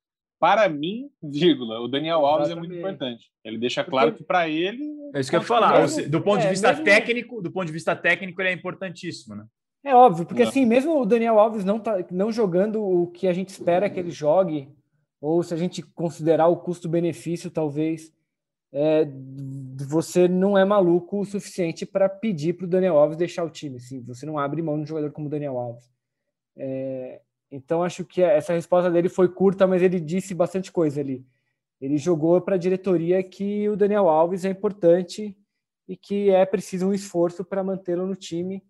para 0.42 0.68
mim, 0.68 1.08
vírgula, 1.22 1.80
o 1.80 1.88
Daniel 1.88 2.26
Alves 2.26 2.50
é 2.50 2.56
muito 2.56 2.74
importante. 2.74 3.32
Ele 3.46 3.60
deixa 3.60 3.84
claro 3.84 4.14
que 4.16 4.24
para 4.24 4.50
ele. 4.50 4.84
É 5.14 5.20
isso 5.20 5.30
que 5.30 5.36
eu 5.36 5.40
ia 5.42 5.46
falar. 5.46 5.80
Mesmo- 5.82 5.88
se- 6.02 6.10
Do 6.10 6.20
ponto 6.22 6.42
de 6.42 6.48
é, 6.48 6.50
vista 6.50 6.70
mesmo- 6.70 6.84
técnico, 6.84 7.42
do 7.44 7.52
ponto 7.52 7.68
de 7.68 7.72
vista 7.72 7.96
técnico, 7.96 8.42
ele 8.42 8.50
é 8.50 8.54
importantíssimo, 8.54 9.36
né? 9.36 9.46
É 9.84 9.96
óbvio, 9.96 10.26
porque 10.26 10.42
Não. 10.42 10.50
assim, 10.50 10.66
mesmo 10.66 11.00
o 11.00 11.06
Daniel 11.06 11.40
Alves 11.40 11.64
não, 11.64 11.80
tá, 11.80 12.04
não 12.12 12.32
jogando 12.32 12.84
o 12.84 13.08
que 13.12 13.28
a 13.28 13.34
gente 13.34 13.50
espera 13.50 13.88
que 13.90 14.00
ele 14.00 14.10
jogue, 14.12 14.68
ou 15.22 15.44
se 15.44 15.54
a 15.54 15.58
gente 15.58 15.84
considerar 15.84 16.48
o 16.48 16.58
custo-benefício, 16.58 17.52
talvez, 17.52 18.12
é, 18.74 19.06
você 19.88 20.28
não 20.28 20.58
é 20.58 20.66
maluco 20.66 21.20
o 21.20 21.26
suficiente 21.26 21.86
para 21.86 22.10
pedir 22.10 22.54
para 22.54 22.66
o 22.66 22.70
Daniel 22.70 22.98
Alves 22.98 23.18
deixar 23.18 23.44
o 23.44 23.50
time. 23.50 23.76
Assim, 23.78 24.02
você 24.02 24.26
não 24.26 24.40
abre 24.40 24.62
mão 24.62 24.76
de 24.78 24.84
um 24.84 24.88
jogador 24.88 25.12
como 25.12 25.28
o 25.28 25.30
Daniel 25.30 25.58
Alves. 25.60 25.86
É, 26.58 27.22
então, 27.52 27.84
acho 27.84 28.06
que 28.06 28.22
essa 28.22 28.54
resposta 28.54 28.90
dele 28.90 29.10
foi 29.10 29.28
curta, 29.28 29.68
mas 29.68 29.82
ele 29.82 30.00
disse 30.00 30.34
bastante 30.34 30.72
coisa 30.72 31.02
ali. 31.02 31.26
Ele 31.80 31.98
jogou 31.98 32.40
para 32.40 32.56
a 32.56 32.60
diretoria 32.60 33.22
que 33.22 33.68
o 33.68 33.76
Daniel 33.76 34.08
Alves 34.08 34.46
é 34.46 34.50
importante 34.50 35.36
e 35.88 35.98
que 35.98 36.30
é 36.30 36.46
preciso 36.46 36.88
um 36.88 36.94
esforço 36.94 37.44
para 37.44 37.64
mantê-lo 37.64 38.08
no 38.08 38.16
time 38.16 38.64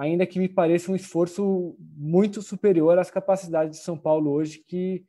ainda 0.00 0.26
que 0.26 0.38
me 0.38 0.48
pareça 0.48 0.90
um 0.90 0.96
esforço 0.96 1.76
muito 1.94 2.40
superior 2.40 2.98
às 2.98 3.10
capacidades 3.10 3.78
de 3.78 3.84
São 3.84 3.98
Paulo 3.98 4.30
hoje, 4.30 4.64
que, 4.66 5.04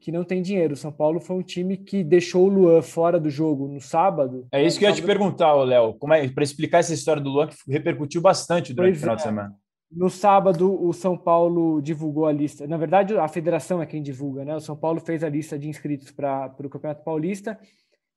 que 0.00 0.10
não 0.10 0.24
tem 0.24 0.42
dinheiro. 0.42 0.74
O 0.74 0.76
São 0.76 0.90
Paulo 0.90 1.20
foi 1.20 1.36
um 1.36 1.42
time 1.42 1.76
que 1.76 2.02
deixou 2.02 2.46
o 2.46 2.48
Luan 2.48 2.82
fora 2.82 3.20
do 3.20 3.30
jogo 3.30 3.68
no 3.68 3.80
sábado. 3.80 4.46
É 4.50 4.64
isso 4.64 4.80
que 4.80 4.84
eu 4.84 4.88
ia 4.88 4.94
te 4.96 5.02
perguntar, 5.02 5.54
Léo. 5.54 5.96
É 6.12 6.28
para 6.28 6.42
explicar 6.42 6.78
essa 6.78 6.92
história 6.92 7.22
do 7.22 7.30
Luan 7.30 7.46
que 7.46 7.56
repercutiu 7.68 8.20
bastante 8.20 8.74
durante 8.74 8.94
Pois 8.94 8.98
o 8.98 9.00
final 9.00 9.14
é. 9.14 9.16
de 9.16 9.22
semana? 9.22 9.56
No 9.90 10.10
sábado, 10.10 10.84
o 10.84 10.92
São 10.92 11.16
Paulo 11.16 11.80
divulgou 11.80 12.26
a 12.26 12.32
lista. 12.32 12.66
Na 12.66 12.76
verdade, 12.76 13.16
a 13.16 13.28
federação 13.28 13.80
é 13.80 13.86
quem 13.86 14.02
divulga, 14.02 14.44
né? 14.44 14.56
O 14.56 14.60
São 14.60 14.76
Paulo 14.76 15.00
fez 15.00 15.22
a 15.22 15.28
lista 15.28 15.58
de 15.58 15.68
inscritos 15.68 16.10
para 16.10 16.54
o 16.58 16.68
Campeonato 16.68 17.04
Paulista, 17.04 17.58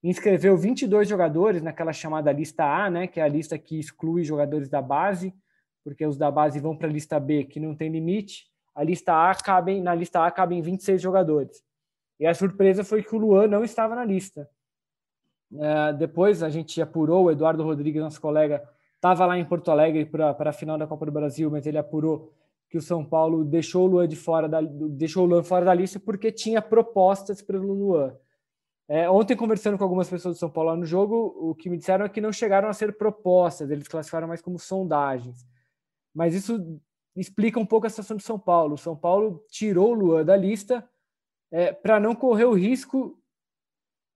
inscreveu 0.03 0.57
22 0.57 1.07
jogadores 1.07 1.61
naquela 1.61 1.93
chamada 1.93 2.31
lista 2.31 2.63
A, 2.63 2.89
né? 2.89 3.07
Que 3.07 3.19
é 3.19 3.23
a 3.23 3.27
lista 3.27 3.57
que 3.57 3.79
exclui 3.79 4.23
jogadores 4.23 4.67
da 4.67 4.81
base, 4.81 5.33
porque 5.83 6.05
os 6.05 6.17
da 6.17 6.31
base 6.31 6.59
vão 6.59 6.75
para 6.75 6.87
a 6.87 6.91
lista 6.91 7.19
B, 7.19 7.43
que 7.43 7.59
não 7.59 7.75
tem 7.75 7.89
limite. 7.89 8.47
A 8.73 8.83
lista 8.83 9.13
A 9.13 9.35
cabem, 9.35 9.81
na 9.81 9.93
lista 9.93 10.25
A 10.25 10.31
cabem 10.31 10.61
26 10.61 11.01
jogadores. 11.01 11.63
E 12.19 12.25
a 12.25 12.33
surpresa 12.33 12.83
foi 12.83 13.03
que 13.03 13.15
o 13.15 13.19
Luan 13.19 13.47
não 13.47 13.63
estava 13.63 13.95
na 13.95 14.03
lista. 14.03 14.49
É, 15.53 15.93
depois 15.93 16.43
a 16.43 16.49
gente 16.49 16.81
apurou, 16.81 17.25
o 17.25 17.31
Eduardo 17.31 17.63
Rodrigues, 17.63 18.01
nosso 18.01 18.19
colega, 18.19 18.67
estava 18.99 19.25
lá 19.25 19.37
em 19.37 19.45
Porto 19.45 19.71
Alegre 19.71 20.05
para 20.05 20.49
a 20.49 20.53
final 20.53 20.77
da 20.77 20.85
Copa 20.85 21.05
do 21.05 21.11
Brasil, 21.11 21.49
mas 21.49 21.65
ele 21.65 21.77
apurou 21.77 22.33
que 22.69 22.77
o 22.77 22.81
São 22.81 23.03
Paulo 23.03 23.45
deixou 23.45 23.85
o 23.85 23.87
Luan 23.87 24.07
de 24.07 24.15
fora 24.15 24.47
da, 24.47 24.61
deixou 24.61 25.23
o 25.23 25.27
Luan 25.27 25.41
fora 25.41 25.65
da 25.65 25.73
lista 25.73 25.99
porque 25.99 26.31
tinha 26.31 26.61
propostas 26.61 27.41
pelo 27.41 27.73
Luan. 27.73 28.15
É, 28.87 29.09
ontem, 29.09 29.35
conversando 29.35 29.77
com 29.77 29.83
algumas 29.83 30.09
pessoas 30.09 30.35
do 30.35 30.39
São 30.39 30.49
Paulo 30.49 30.71
lá 30.71 30.75
no 30.75 30.85
jogo, 30.85 31.33
o 31.39 31.55
que 31.55 31.69
me 31.69 31.77
disseram 31.77 32.05
é 32.05 32.09
que 32.09 32.19
não 32.19 32.33
chegaram 32.33 32.67
a 32.67 32.73
ser 32.73 32.97
propostas, 32.97 33.69
eles 33.69 33.87
classificaram 33.87 34.27
mais 34.27 34.41
como 34.41 34.59
sondagens. 34.59 35.47
Mas 36.13 36.33
isso 36.33 36.79
explica 37.15 37.59
um 37.59 37.65
pouco 37.65 37.87
a 37.87 37.89
situação 37.89 38.17
do 38.17 38.23
São 38.23 38.39
Paulo. 38.39 38.73
O 38.73 38.77
São 38.77 38.95
Paulo 38.95 39.45
tirou 39.47 39.91
o 39.91 39.93
Luan 39.93 40.25
da 40.25 40.35
lista 40.35 40.87
é, 41.51 41.71
para 41.71 41.99
não 41.99 42.15
correr 42.15 42.45
o 42.45 42.53
risco 42.53 43.19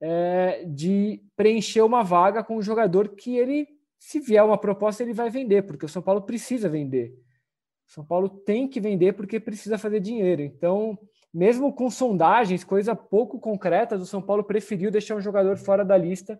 é, 0.01 0.65
de 0.65 1.23
preencher 1.35 1.81
uma 1.81 2.03
vaga 2.03 2.43
com 2.43 2.57
um 2.57 2.61
jogador 2.61 3.09
que 3.09 3.37
ele, 3.37 3.67
se 4.03 4.19
vier 4.19 4.43
uma 4.43 4.57
proposta, 4.57 5.01
ele 5.01 5.13
vai 5.13 5.29
vender, 5.29 5.61
porque 5.61 5.85
o 5.85 5.89
São 5.89 6.01
Paulo 6.01 6.23
precisa 6.23 6.67
vender. 6.67 7.17
O 7.87 7.91
São 7.93 8.05
Paulo 8.05 8.27
tem 8.27 8.67
que 8.67 8.81
vender 8.81 9.13
porque 9.13 9.39
precisa 9.39 9.77
fazer 9.77 10.01
dinheiro. 10.01 10.41
Então, 10.41 10.99
mesmo 11.33 11.71
com 11.71 11.89
sondagens, 11.89 12.65
coisa 12.65 12.97
pouco 12.97 13.39
concretas, 13.39 14.01
o 14.01 14.05
São 14.05 14.21
Paulo 14.21 14.43
preferiu 14.43 14.91
deixar 14.91 15.15
um 15.15 15.21
jogador 15.21 15.55
fora 15.55 15.85
da 15.85 15.95
lista, 15.95 16.37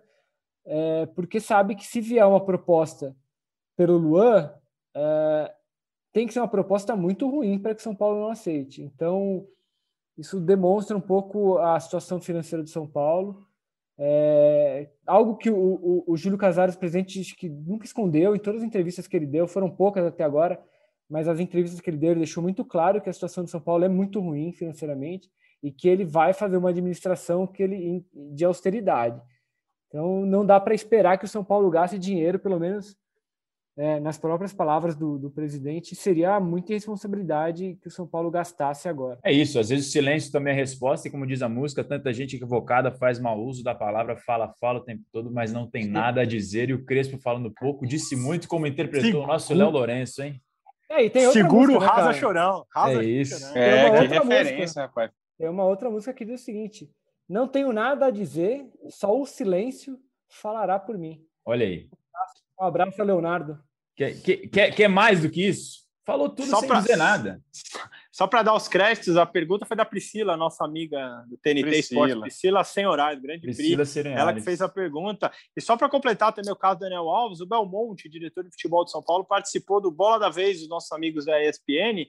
é, 0.65 1.05
porque 1.15 1.39
sabe 1.39 1.73
que 1.73 1.87
se 1.87 2.01
vier 2.01 2.27
uma 2.27 2.43
proposta 2.43 3.15
pelo 3.77 3.97
Luan, 3.97 4.53
é, 4.93 5.55
tem 6.11 6.27
que 6.27 6.33
ser 6.33 6.41
uma 6.41 6.49
proposta 6.49 6.97
muito 6.97 7.29
ruim 7.29 7.57
para 7.57 7.73
que 7.73 7.79
o 7.79 7.83
São 7.83 7.95
Paulo 7.95 8.19
não 8.19 8.27
aceite. 8.27 8.81
Então, 8.81 9.47
isso 10.17 10.37
demonstra 10.37 10.97
um 10.97 11.01
pouco 11.01 11.59
a 11.59 11.79
situação 11.79 12.19
financeira 12.19 12.61
do 12.61 12.69
São 12.69 12.85
Paulo. 12.85 13.47
É, 13.97 14.89
algo 15.05 15.37
que 15.37 15.49
o, 15.49 15.55
o, 15.55 16.03
o 16.07 16.17
Júlio 16.17 16.37
Casares, 16.37 16.75
presidente, 16.75 17.35
que 17.35 17.47
nunca 17.47 17.85
escondeu 17.85 18.35
em 18.35 18.39
todas 18.39 18.61
as 18.61 18.67
entrevistas 18.67 19.07
que 19.07 19.15
ele 19.15 19.25
deu, 19.25 19.47
foram 19.47 19.69
poucas 19.69 20.05
até 20.05 20.23
agora, 20.23 20.59
mas 21.09 21.27
as 21.27 21.39
entrevistas 21.39 21.79
que 21.79 21.89
ele 21.89 21.97
deu, 21.97 22.11
ele 22.11 22.21
deixou 22.21 22.41
muito 22.41 22.65
claro 22.65 23.01
que 23.01 23.09
a 23.09 23.13
situação 23.13 23.43
do 23.43 23.49
São 23.49 23.61
Paulo 23.61 23.83
é 23.83 23.89
muito 23.89 24.19
ruim 24.19 24.51
financeiramente 24.51 25.29
e 25.61 25.71
que 25.71 25.87
ele 25.87 26.03
vai 26.03 26.33
fazer 26.33 26.57
uma 26.57 26.69
administração 26.69 27.45
que 27.47 27.63
ele, 27.63 28.05
de 28.13 28.43
austeridade. 28.43 29.21
Então, 29.87 30.25
não 30.25 30.45
dá 30.45 30.59
para 30.59 30.73
esperar 30.73 31.17
que 31.17 31.25
o 31.25 31.27
São 31.27 31.43
Paulo 31.43 31.69
gaste 31.69 31.99
dinheiro, 31.99 32.39
pelo 32.39 32.59
menos 32.59 32.97
é, 33.75 33.99
nas 33.99 34.17
próprias 34.17 34.53
palavras 34.53 34.95
do, 34.95 35.17
do, 35.17 35.31
presidente, 35.31 35.95
seria 35.95 36.39
muita 36.39 36.71
irresponsabilidade 36.71 37.77
que 37.81 37.87
o 37.87 37.91
São 37.91 38.07
Paulo 38.07 38.29
gastasse 38.29 38.87
agora. 38.87 39.19
É 39.23 39.31
isso, 39.31 39.59
às 39.59 39.69
vezes 39.69 39.87
o 39.87 39.91
silêncio 39.91 40.31
também 40.31 40.53
é 40.53 40.55
resposta, 40.55 41.07
e 41.07 41.11
como 41.11 41.25
diz 41.25 41.41
a 41.41 41.49
música, 41.49 41.83
tanta 41.83 42.13
gente 42.13 42.35
equivocada 42.35 42.91
faz 42.91 43.19
mau 43.19 43.39
uso 43.39 43.63
da 43.63 43.73
palavra, 43.73 44.15
fala, 44.15 44.53
fala 44.59 44.79
o 44.79 44.83
tempo 44.83 45.03
todo, 45.11 45.31
mas 45.31 45.51
não 45.51 45.67
tem 45.67 45.87
nada 45.87 46.21
a 46.21 46.25
dizer, 46.25 46.69
e 46.69 46.73
o 46.73 46.85
Crespo 46.85 47.17
falando 47.17 47.51
pouco, 47.51 47.87
disse 47.87 48.15
muito 48.15 48.47
como 48.47 48.67
interpretou 48.67 49.07
Seguro. 49.07 49.23
o 49.23 49.27
nosso 49.27 49.53
Léo 49.53 49.71
Lourenço, 49.71 50.21
hein? 50.21 50.39
É, 50.89 51.05
e 51.05 51.09
tem 51.09 51.31
Seguro, 51.31 51.73
música, 51.73 51.91
rasa 51.91 52.07
né, 52.09 52.13
chorão. 52.13 52.65
Rasa 52.69 53.01
é 53.01 53.05
isso. 53.05 53.39
Chorão. 53.39 53.57
É, 53.57 53.83
que 53.89 54.01
outra 54.01 54.19
referência, 54.19 54.57
música. 54.57 54.81
rapaz. 54.81 55.11
Tem 55.39 55.49
uma 55.49 55.65
outra 55.65 55.89
música 55.89 56.13
que 56.13 56.23
diz 56.23 56.41
o 56.41 56.43
seguinte: 56.43 56.87
Não 57.27 57.47
tenho 57.47 57.73
nada 57.73 58.05
a 58.05 58.11
dizer, 58.11 58.69
só 58.89 59.19
o 59.19 59.25
silêncio 59.25 59.97
falará 60.29 60.77
por 60.77 60.95
mim. 60.95 61.25
Olha 61.43 61.65
aí. 61.65 61.89
Um 62.63 62.67
abraço 62.67 63.01
a 63.01 63.05
Leonardo. 63.05 63.59
Quer, 63.95 64.13
quer, 64.21 64.71
quer 64.73 64.87
mais 64.87 65.21
do 65.21 65.29
que 65.29 65.45
isso? 65.45 65.83
Falou 66.05 66.29
tudo 66.29 66.49
Só 66.49 66.59
sem 66.59 66.67
pra- 66.67 66.79
dizer 66.79 66.95
nada. 66.97 67.41
Só 68.11 68.27
para 68.27 68.43
dar 68.43 68.53
os 68.55 68.67
créditos, 68.67 69.15
a 69.17 69.25
pergunta 69.25 69.65
foi 69.65 69.75
da 69.75 69.85
Priscila, 69.85 70.35
nossa 70.37 70.63
amiga 70.63 71.23
do 71.29 71.37
TNT 71.37 71.61
Priscila. 71.63 71.79
Esporte. 72.07 72.21
Priscila 72.21 72.63
Sem 72.63 72.85
Horário, 72.85 73.21
grande 73.21 73.41
Priscila 73.41 73.85
Pri. 73.85 74.09
Ela 74.11 74.33
que 74.33 74.41
fez 74.41 74.61
a 74.61 74.69
pergunta. 74.69 75.31
E 75.55 75.61
só 75.61 75.75
para 75.77 75.89
completar 75.89 76.31
também 76.33 76.51
o 76.51 76.55
caso 76.55 76.79
do 76.79 76.81
Daniel 76.81 77.09
Alves, 77.09 77.39
o 77.41 77.45
Belmonte, 77.45 78.09
diretor 78.09 78.43
de 78.43 78.51
futebol 78.51 78.83
de 78.85 78.91
São 78.91 79.01
Paulo, 79.01 79.25
participou 79.25 79.81
do 79.81 79.89
Bola 79.91 80.19
da 80.19 80.29
Vez 80.29 80.59
dos 80.59 80.69
nossos 80.69 80.91
amigos 80.91 81.25
da 81.25 81.41
ESPN 81.43 82.05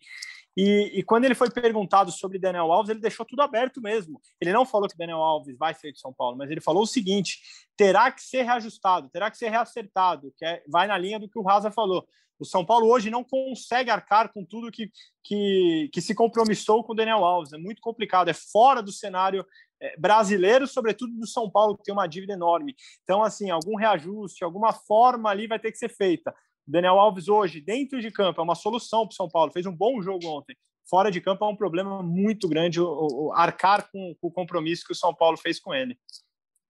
E, 0.57 1.01
e, 1.01 1.03
quando 1.03 1.25
ele 1.25 1.35
foi 1.35 1.51
perguntado 1.51 2.12
sobre 2.12 2.38
Daniel 2.38 2.71
Alves, 2.71 2.90
ele 2.90 3.01
deixou 3.01 3.27
tudo 3.27 3.43
aberto 3.43 3.81
mesmo. 3.81 4.21
Ele 4.40 4.53
não 4.53 4.64
falou 4.64 4.88
que 4.88 4.97
Daniel 4.97 5.19
Alves 5.19 5.57
vai 5.59 5.75
ser 5.75 5.93
de 5.93 5.99
São 5.99 6.12
Paulo, 6.12 6.37
mas 6.37 6.51
ele 6.51 6.61
falou 6.61 6.85
o 6.85 6.87
seguinte: 6.87 7.40
terá 7.77 8.11
que 8.12 8.23
ser 8.23 8.43
reajustado, 8.43 9.09
terá 9.09 9.31
que 9.31 9.38
ser 9.38 9.49
reacertado, 9.49 10.33
que 10.37 10.45
é, 10.45 10.62
vai 10.69 10.87
na 10.87 10.97
linha 10.97 11.19
do 11.19 11.29
que 11.29 11.38
o 11.38 11.43
Raza 11.43 11.71
falou. 11.71 12.07
O 12.38 12.45
São 12.45 12.64
Paulo 12.64 12.88
hoje 12.88 13.11
não 13.11 13.23
consegue 13.23 13.90
arcar 13.90 14.33
com 14.33 14.45
tudo 14.45 14.71
que, 14.71 14.90
que, 15.23 15.88
que 15.93 16.01
se 16.01 16.14
compromissou 16.14 16.83
com 16.83 16.95
Daniel 16.95 17.25
Alves. 17.25 17.53
É 17.53 17.59
muito 17.59 17.81
complicado, 17.81 18.29
é 18.29 18.35
fora 18.35 18.83
do 18.83 18.93
cenário 18.93 19.47
é, 19.81 19.97
brasileiro, 19.99 20.67
sobretudo 20.67 21.12
do 21.17 21.27
São 21.27 21.49
Paulo, 21.49 21.77
que 21.77 21.85
tem 21.85 21.95
uma 21.95 22.07
dívida 22.07 22.33
enorme. 22.33 22.75
Então, 23.03 23.23
assim, 23.23 23.51
algum 23.51 23.77
reajuste, 23.77 24.43
alguma 24.43 24.73
forma 24.73 25.31
ali 25.31 25.47
vai 25.47 25.59
ter 25.59 25.71
que 25.71 25.79
ser 25.79 25.88
feita. 25.88 26.35
Daniel 26.66 26.98
Alves 26.98 27.29
hoje, 27.29 27.61
dentro 27.61 28.00
de 28.00 28.11
campo, 28.11 28.40
é 28.40 28.44
uma 28.44 28.55
solução 28.55 29.07
para 29.07 29.12
o 29.12 29.16
São 29.16 29.29
Paulo. 29.29 29.53
Fez 29.53 29.66
um 29.66 29.74
bom 29.74 30.00
jogo 30.00 30.27
ontem. 30.27 30.57
Fora 30.88 31.11
de 31.11 31.20
campo 31.20 31.44
é 31.44 31.48
um 31.48 31.57
problema 31.57 32.03
muito 32.03 32.48
grande 32.48 32.81
o, 32.81 32.87
o, 32.87 33.27
o 33.27 33.33
arcar 33.33 33.90
com, 33.90 34.14
com 34.20 34.29
o 34.29 34.33
compromisso 34.33 34.85
que 34.87 34.92
o 34.92 34.96
São 34.96 35.14
Paulo 35.14 35.37
fez 35.37 35.59
com 35.59 35.74
ele. 35.74 35.98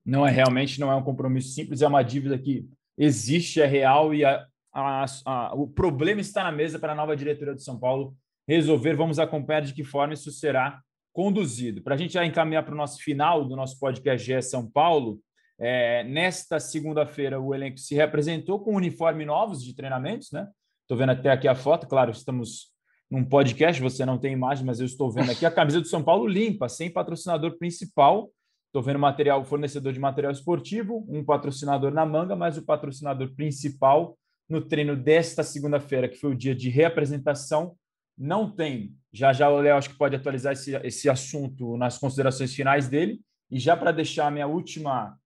Não 0.05 0.27
é 0.27 0.31
realmente 0.31 0.79
não 0.79 0.91
é 0.91 0.95
um 0.95 1.03
compromisso 1.03 1.49
simples, 1.49 1.83
é 1.83 1.89
uma 1.89 2.03
dívida 2.03 2.39
que 2.39 2.69
existe, 2.97 3.61
é 3.61 3.67
real 3.67 4.15
e 4.15 4.25
a, 4.25 4.47
a, 4.73 5.05
a, 5.25 5.55
o 5.55 5.67
problema 5.67 6.21
está 6.21 6.45
na 6.45 6.53
mesa 6.53 6.79
para 6.79 6.93
a 6.93 6.97
nova 6.97 7.17
diretoria 7.17 7.55
do 7.55 7.61
São 7.61 7.79
Paulo 7.79 8.15
resolver. 8.47 8.95
Vamos 8.95 9.19
acompanhar 9.19 9.63
de 9.63 9.73
que 9.73 9.83
forma 9.83 10.15
isso 10.15 10.31
será 10.31 10.81
conduzido. 11.13 11.83
Para 11.83 11.95
a 11.95 11.99
gente 11.99 12.15
já 12.15 12.25
encaminhar 12.25 12.65
para 12.65 12.75
o 12.75 12.77
nosso 12.77 13.01
final 13.01 13.45
do 13.45 13.57
nosso 13.57 13.79
podcast 13.79 14.27
GE 14.27 14.43
São 14.43 14.69
Paulo, 14.69 15.21
é, 15.59 16.05
nesta 16.05 16.59
segunda-feira 16.59 17.41
o 17.41 17.55
elenco 17.55 17.79
se 17.79 17.95
representou 17.95 18.61
com 18.61 18.75
uniforme 18.75 19.25
novos 19.25 19.63
de 19.63 19.75
treinamentos, 19.75 20.31
né? 20.33 20.49
Estou 20.83 20.99
vendo 20.99 21.11
até 21.11 21.31
aqui 21.31 21.49
a 21.49 21.55
foto, 21.55 21.87
claro, 21.87 22.11
estamos 22.11 22.73
num 23.11 23.25
podcast, 23.25 23.81
você 23.81 24.05
não 24.05 24.19
tem 24.19 24.33
imagem, 24.33 24.67
mas 24.67 24.81
eu 24.81 24.87
estou 24.87 25.11
vendo 25.11 25.31
aqui 25.31 25.47
a 25.47 25.51
camisa 25.51 25.81
do 25.81 25.87
São 25.87 26.03
Paulo 26.03 26.27
limpa, 26.27 26.69
sem 26.69 26.91
patrocinador 26.91 27.57
principal. 27.59 28.31
Estou 28.67 28.83
vendo 28.83 28.99
material, 28.99 29.45
fornecedor 29.45 29.93
de 29.93 30.01
material 30.01 30.33
esportivo, 30.33 31.07
um 31.09 31.25
patrocinador 31.25 31.93
na 31.93 32.05
manga, 32.05 32.35
mas 32.35 32.59
o 32.59 32.65
patrocinador 32.65 33.33
principal 33.35 34.19
no 34.49 34.61
treino 34.61 34.97
desta 34.97 35.43
segunda-feira, 35.43 36.09
que 36.09 36.17
foi 36.17 36.33
o 36.33 36.35
dia 36.35 36.55
de 36.55 36.69
reapresentação, 36.69 37.77
não 38.19 38.51
tem. 38.51 38.95
Já 39.13 39.33
já 39.33 39.49
o 39.49 39.61
Léo 39.61 39.77
acho 39.77 39.91
que 39.91 39.99
pode 39.99 40.17
atualizar 40.17 40.53
esse, 40.53 40.75
esse 40.83 41.09
assunto 41.09 41.77
nas 41.77 41.99
considerações 41.99 42.53
finais 42.53 42.89
dele. 42.89 43.21
E 43.51 43.59
já 43.59 43.77
para 43.77 43.93
deixar 43.93 44.27
a 44.27 44.31
minha 44.31 44.47
última 44.47 45.17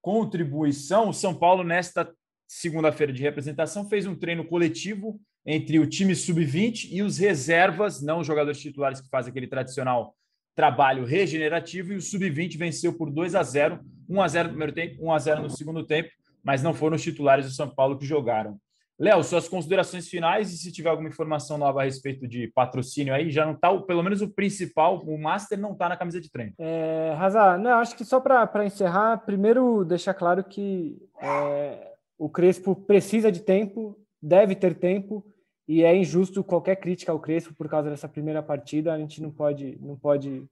contribuição, 0.00 1.08
o 1.08 1.14
São 1.14 1.34
Paulo, 1.34 1.62
nesta 1.62 2.10
segunda-feira 2.46 3.12
de 3.12 3.22
representação, 3.22 3.88
fez 3.88 4.06
um 4.06 4.14
treino 4.14 4.44
coletivo 4.44 5.20
entre 5.44 5.78
o 5.78 5.86
time 5.86 6.14
sub-20 6.14 6.88
e 6.90 7.02
os 7.02 7.18
reservas, 7.18 8.02
não 8.02 8.20
os 8.20 8.26
jogadores 8.26 8.60
titulares 8.60 9.00
que 9.00 9.08
fazem 9.08 9.30
aquele 9.30 9.46
tradicional 9.46 10.14
trabalho 10.54 11.04
regenerativo, 11.04 11.92
e 11.92 11.96
o 11.96 12.02
sub-20 12.02 12.56
venceu 12.58 12.92
por 12.92 13.10
2 13.10 13.34
a 13.34 13.42
0, 13.42 13.80
1 14.08 14.22
a 14.22 14.28
0 14.28 14.48
no 14.48 14.50
primeiro 14.54 14.74
tempo, 14.74 15.04
1 15.04 15.12
a 15.12 15.18
0 15.18 15.42
no 15.42 15.50
segundo 15.50 15.84
tempo, 15.84 16.10
mas 16.42 16.62
não 16.62 16.74
foram 16.74 16.96
os 16.96 17.02
titulares 17.02 17.46
do 17.46 17.52
São 17.52 17.68
Paulo 17.68 17.96
que 17.96 18.04
jogaram. 18.04 18.58
Léo, 18.98 19.22
suas 19.22 19.48
considerações 19.48 20.08
finais 20.08 20.52
e 20.52 20.58
se 20.58 20.72
tiver 20.72 20.88
alguma 20.88 21.08
informação 21.08 21.56
nova 21.56 21.82
a 21.82 21.84
respeito 21.84 22.26
de 22.26 22.48
patrocínio 22.48 23.14
aí, 23.14 23.30
já 23.30 23.46
não 23.46 23.52
está, 23.52 23.72
pelo 23.82 24.02
menos 24.02 24.20
o 24.20 24.28
principal, 24.28 24.98
o 25.06 25.16
Master 25.16 25.56
não 25.56 25.72
está 25.72 25.88
na 25.88 25.96
camisa 25.96 26.20
de 26.20 26.28
treino. 26.28 26.52
É, 26.58 27.16
não, 27.60 27.78
acho 27.78 27.96
que 27.96 28.04
só 28.04 28.18
para 28.18 28.66
encerrar, 28.66 29.18
primeiro 29.18 29.84
deixar 29.84 30.14
claro 30.14 30.42
que 30.42 31.00
é, 31.20 31.92
o 32.18 32.28
Crespo 32.28 32.74
precisa 32.74 33.30
de 33.30 33.40
tempo, 33.40 33.96
deve 34.20 34.56
ter 34.56 34.74
tempo, 34.74 35.24
e 35.68 35.84
é 35.84 35.94
injusto 35.94 36.42
qualquer 36.42 36.76
crítica 36.76 37.12
ao 37.12 37.20
Crespo 37.20 37.54
por 37.54 37.68
causa 37.68 37.88
dessa 37.88 38.08
primeira 38.08 38.42
partida, 38.42 38.92
a 38.92 38.98
gente 38.98 39.22
não 39.22 39.30
pode, 39.30 39.78
não 39.80 39.96
pode, 39.96 40.44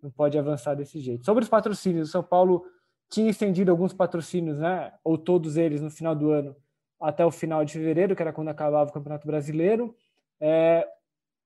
não 0.00 0.10
pode 0.10 0.38
avançar 0.38 0.76
desse 0.76 1.00
jeito. 1.00 1.24
Sobre 1.24 1.42
os 1.42 1.50
patrocínios, 1.50 2.10
o 2.10 2.12
São 2.12 2.22
Paulo 2.22 2.64
tinha 3.10 3.28
estendido 3.28 3.72
alguns 3.72 3.92
patrocínios, 3.92 4.58
né, 4.58 4.92
ou 5.02 5.18
todos 5.18 5.56
eles 5.56 5.82
no 5.82 5.90
final 5.90 6.14
do 6.14 6.30
ano, 6.30 6.54
até 7.02 7.26
o 7.26 7.30
final 7.30 7.64
de 7.64 7.72
fevereiro, 7.72 8.14
que 8.14 8.22
era 8.22 8.32
quando 8.32 8.48
acabava 8.48 8.88
o 8.88 8.92
Campeonato 8.92 9.26
Brasileiro. 9.26 9.94
É, 10.40 10.86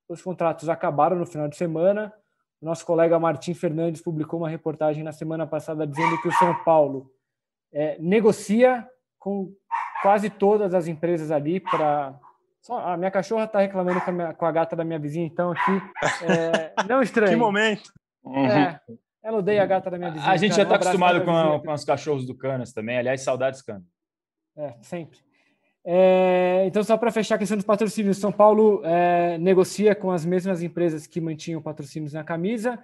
os 0.08 0.22
contratos 0.22 0.68
acabaram 0.68 1.16
no 1.16 1.26
final 1.26 1.48
de 1.48 1.56
semana. 1.56 2.12
O 2.60 2.66
nosso 2.66 2.84
colega 2.84 3.18
Martim 3.18 3.54
Fernandes 3.54 4.02
publicou 4.02 4.40
uma 4.40 4.48
reportagem 4.48 5.02
na 5.02 5.12
semana 5.12 5.46
passada 5.46 5.86
dizendo 5.86 6.20
que 6.20 6.28
o 6.28 6.32
São 6.32 6.54
Paulo 6.62 7.10
é, 7.72 7.96
negocia 7.98 8.86
com 9.18 9.52
quase 10.02 10.30
todas 10.30 10.74
as 10.74 10.86
empresas 10.86 11.30
ali 11.30 11.58
para. 11.58 12.18
A 12.68 12.96
minha 12.96 13.10
cachorra 13.10 13.44
está 13.44 13.60
reclamando 13.60 14.00
com 14.00 14.10
a, 14.10 14.12
minha, 14.12 14.34
com 14.34 14.44
a, 14.44 14.50
gata 14.50 14.74
da 14.74 14.84
minha 14.84 14.98
vizinha, 14.98 15.26
então 15.26 15.52
aqui. 15.52 15.82
É, 16.24 16.82
não 16.88 17.00
estranho. 17.02 17.30
que 17.30 17.36
momento! 17.36 17.92
É, 18.26 18.80
ela 19.22 19.38
odeia 19.38 19.62
a 19.62 19.66
gata 19.66 19.88
da 19.88 19.96
minha 19.98 20.10
vizinha. 20.10 20.32
A 20.32 20.36
gente 20.36 20.56
já 20.56 20.64
está 20.64 20.74
acostumado 20.74 21.24
com, 21.24 21.60
com 21.60 21.72
os 21.72 21.84
cachorros 21.84 22.26
do 22.26 22.36
Canas 22.36 22.72
também. 22.72 22.98
Aliás, 22.98 23.20
saudades, 23.20 23.62
Canas. 23.62 23.84
É, 24.56 24.74
sempre. 24.82 25.25
É, 25.88 26.64
então, 26.66 26.82
só 26.82 26.96
para 26.96 27.12
fechar 27.12 27.36
a 27.36 27.38
questão 27.38 27.56
dos 27.56 27.64
patrocínios, 27.64 28.18
São 28.18 28.32
Paulo 28.32 28.80
é, 28.84 29.38
negocia 29.38 29.94
com 29.94 30.10
as 30.10 30.26
mesmas 30.26 30.60
empresas 30.60 31.06
que 31.06 31.20
mantinham 31.20 31.62
patrocínios 31.62 32.12
na 32.12 32.24
camisa, 32.24 32.76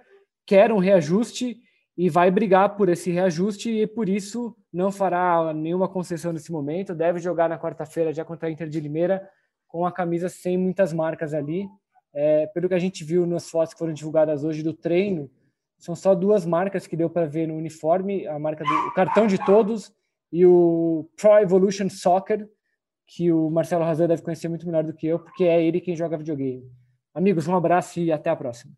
quer 0.45 0.71
um 0.71 0.77
reajuste 0.77 1.57
e 1.97 2.09
vai 2.09 2.31
brigar 2.31 2.77
por 2.77 2.87
esse 2.87 3.11
reajuste 3.11 3.69
e 3.69 3.85
por 3.85 4.07
isso 4.07 4.55
não 4.71 4.89
fará 4.89 5.53
nenhuma 5.53 5.89
concessão 5.89 6.31
nesse 6.31 6.49
momento. 6.49 6.95
Deve 6.95 7.19
jogar 7.19 7.49
na 7.49 7.59
quarta-feira 7.59 8.13
já 8.13 8.23
contra 8.23 8.47
a 8.47 8.51
Inter 8.51 8.69
de 8.69 8.79
Limeira 8.79 9.21
com 9.67 9.85
a 9.85 9.91
camisa 9.91 10.29
sem 10.29 10.57
muitas 10.57 10.93
marcas 10.93 11.33
ali. 11.33 11.67
É, 12.15 12.47
pelo 12.47 12.69
que 12.69 12.75
a 12.75 12.79
gente 12.79 13.03
viu 13.03 13.25
nas 13.25 13.49
fotos 13.49 13.73
que 13.73 13.79
foram 13.79 13.91
divulgadas 13.91 14.45
hoje 14.45 14.63
do 14.63 14.73
treino, 14.73 15.29
são 15.77 15.93
só 15.93 16.15
duas 16.15 16.45
marcas 16.45 16.87
que 16.87 16.95
deu 16.95 17.09
para 17.09 17.25
ver 17.25 17.47
no 17.47 17.55
uniforme: 17.55 18.25
a 18.27 18.39
marca 18.39 18.63
do 18.63 18.93
cartão 18.93 19.27
de 19.27 19.43
todos 19.43 19.91
e 20.31 20.45
o 20.45 21.05
Pro 21.17 21.37
Evolution 21.39 21.89
Soccer 21.89 22.47
que 23.07 23.31
o 23.31 23.49
Marcelo 23.49 23.83
Razan 23.83 24.07
deve 24.07 24.21
conhecer 24.21 24.47
muito 24.47 24.65
melhor 24.65 24.83
do 24.83 24.93
que 24.93 25.07
eu, 25.07 25.19
porque 25.19 25.43
é 25.43 25.63
ele 25.63 25.81
quem 25.81 25.95
joga 25.95 26.17
videogame. 26.17 26.63
Amigos, 27.13 27.47
um 27.47 27.55
abraço 27.55 27.99
e 27.99 28.11
até 28.11 28.29
a 28.29 28.35
próxima. 28.35 28.73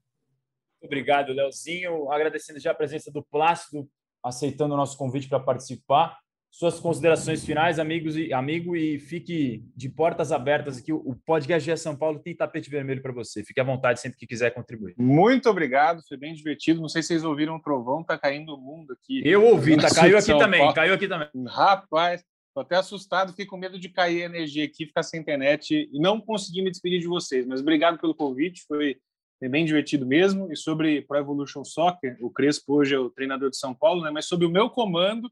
Obrigado, 0.81 1.33
Leozinho. 1.33 2.11
Agradecendo 2.11 2.59
já 2.59 2.71
a 2.71 2.75
presença 2.75 3.11
do 3.11 3.23
Plácido, 3.23 3.87
aceitando 4.23 4.73
o 4.73 4.77
nosso 4.77 4.97
convite 4.97 5.27
para 5.27 5.39
participar. 5.39 6.17
Suas 6.51 6.79
considerações 6.79 7.43
finais, 7.43 7.79
amigos 7.79 8.15
e 8.15 8.31
amigo, 8.31 8.77
e 8.77 8.97
fique 8.97 9.65
de 9.75 9.89
portas 9.89 10.31
abertas 10.31 10.77
aqui. 10.77 10.93
O 10.93 11.13
podcast 11.25 11.69
GE 11.69 11.77
São 11.77 11.97
Paulo 11.97 12.19
tem 12.19 12.33
tapete 12.33 12.69
vermelho 12.69 13.01
para 13.01 13.11
você. 13.11 13.43
Fique 13.43 13.59
à 13.59 13.63
vontade 13.63 13.99
sempre 13.99 14.17
que 14.17 14.25
quiser 14.25 14.51
contribuir. 14.51 14.95
Muito 14.97 15.49
obrigado, 15.49 16.01
foi 16.07 16.15
bem 16.15 16.33
divertido. 16.33 16.79
Não 16.79 16.87
sei 16.87 17.01
se 17.01 17.09
vocês 17.09 17.25
ouviram 17.25 17.57
o 17.57 17.61
trovão, 17.61 18.05
tá 18.05 18.17
caindo 18.17 18.55
o 18.55 18.57
mundo 18.57 18.93
aqui. 18.93 19.21
Eu 19.25 19.43
ouvi, 19.43 19.75
tá, 19.75 19.93
caiu 19.93 20.17
aqui 20.17 20.37
também, 20.37 20.73
caiu 20.73 20.93
aqui 20.93 21.09
também. 21.09 21.27
Rapaz, 21.45 22.23
Tô 22.55 22.61
até 22.61 22.77
assustado, 22.77 23.31
fiquei 23.31 23.45
com 23.45 23.57
medo 23.57 23.77
de 23.77 23.89
cair 23.89 24.21
a 24.21 24.25
energia 24.27 24.63
aqui, 24.63 24.85
ficar 24.85 25.03
sem 25.03 25.19
internet 25.19 25.89
e 25.91 25.99
não 25.99 26.21
conseguir 26.21 26.61
me 26.61 26.71
despedir 26.71 27.01
de 27.01 27.07
vocês. 27.07 27.45
Mas 27.45 27.59
obrigado 27.59 27.99
pelo 27.99 28.15
convite, 28.15 28.63
foi, 28.65 28.97
bem 29.41 29.65
divertido 29.65 30.05
mesmo. 30.05 30.49
E 30.49 30.55
sobre 30.55 31.01
Pro 31.01 31.17
Evolution 31.17 31.65
Soccer, 31.65 32.15
o 32.21 32.29
Crespo 32.29 32.75
hoje 32.75 32.95
é 32.95 32.97
o 32.97 33.09
treinador 33.09 33.49
de 33.49 33.57
São 33.57 33.73
Paulo, 33.75 34.01
né? 34.01 34.09
Mas 34.09 34.27
sob 34.27 34.45
o 34.45 34.49
meu 34.49 34.69
comando, 34.69 35.29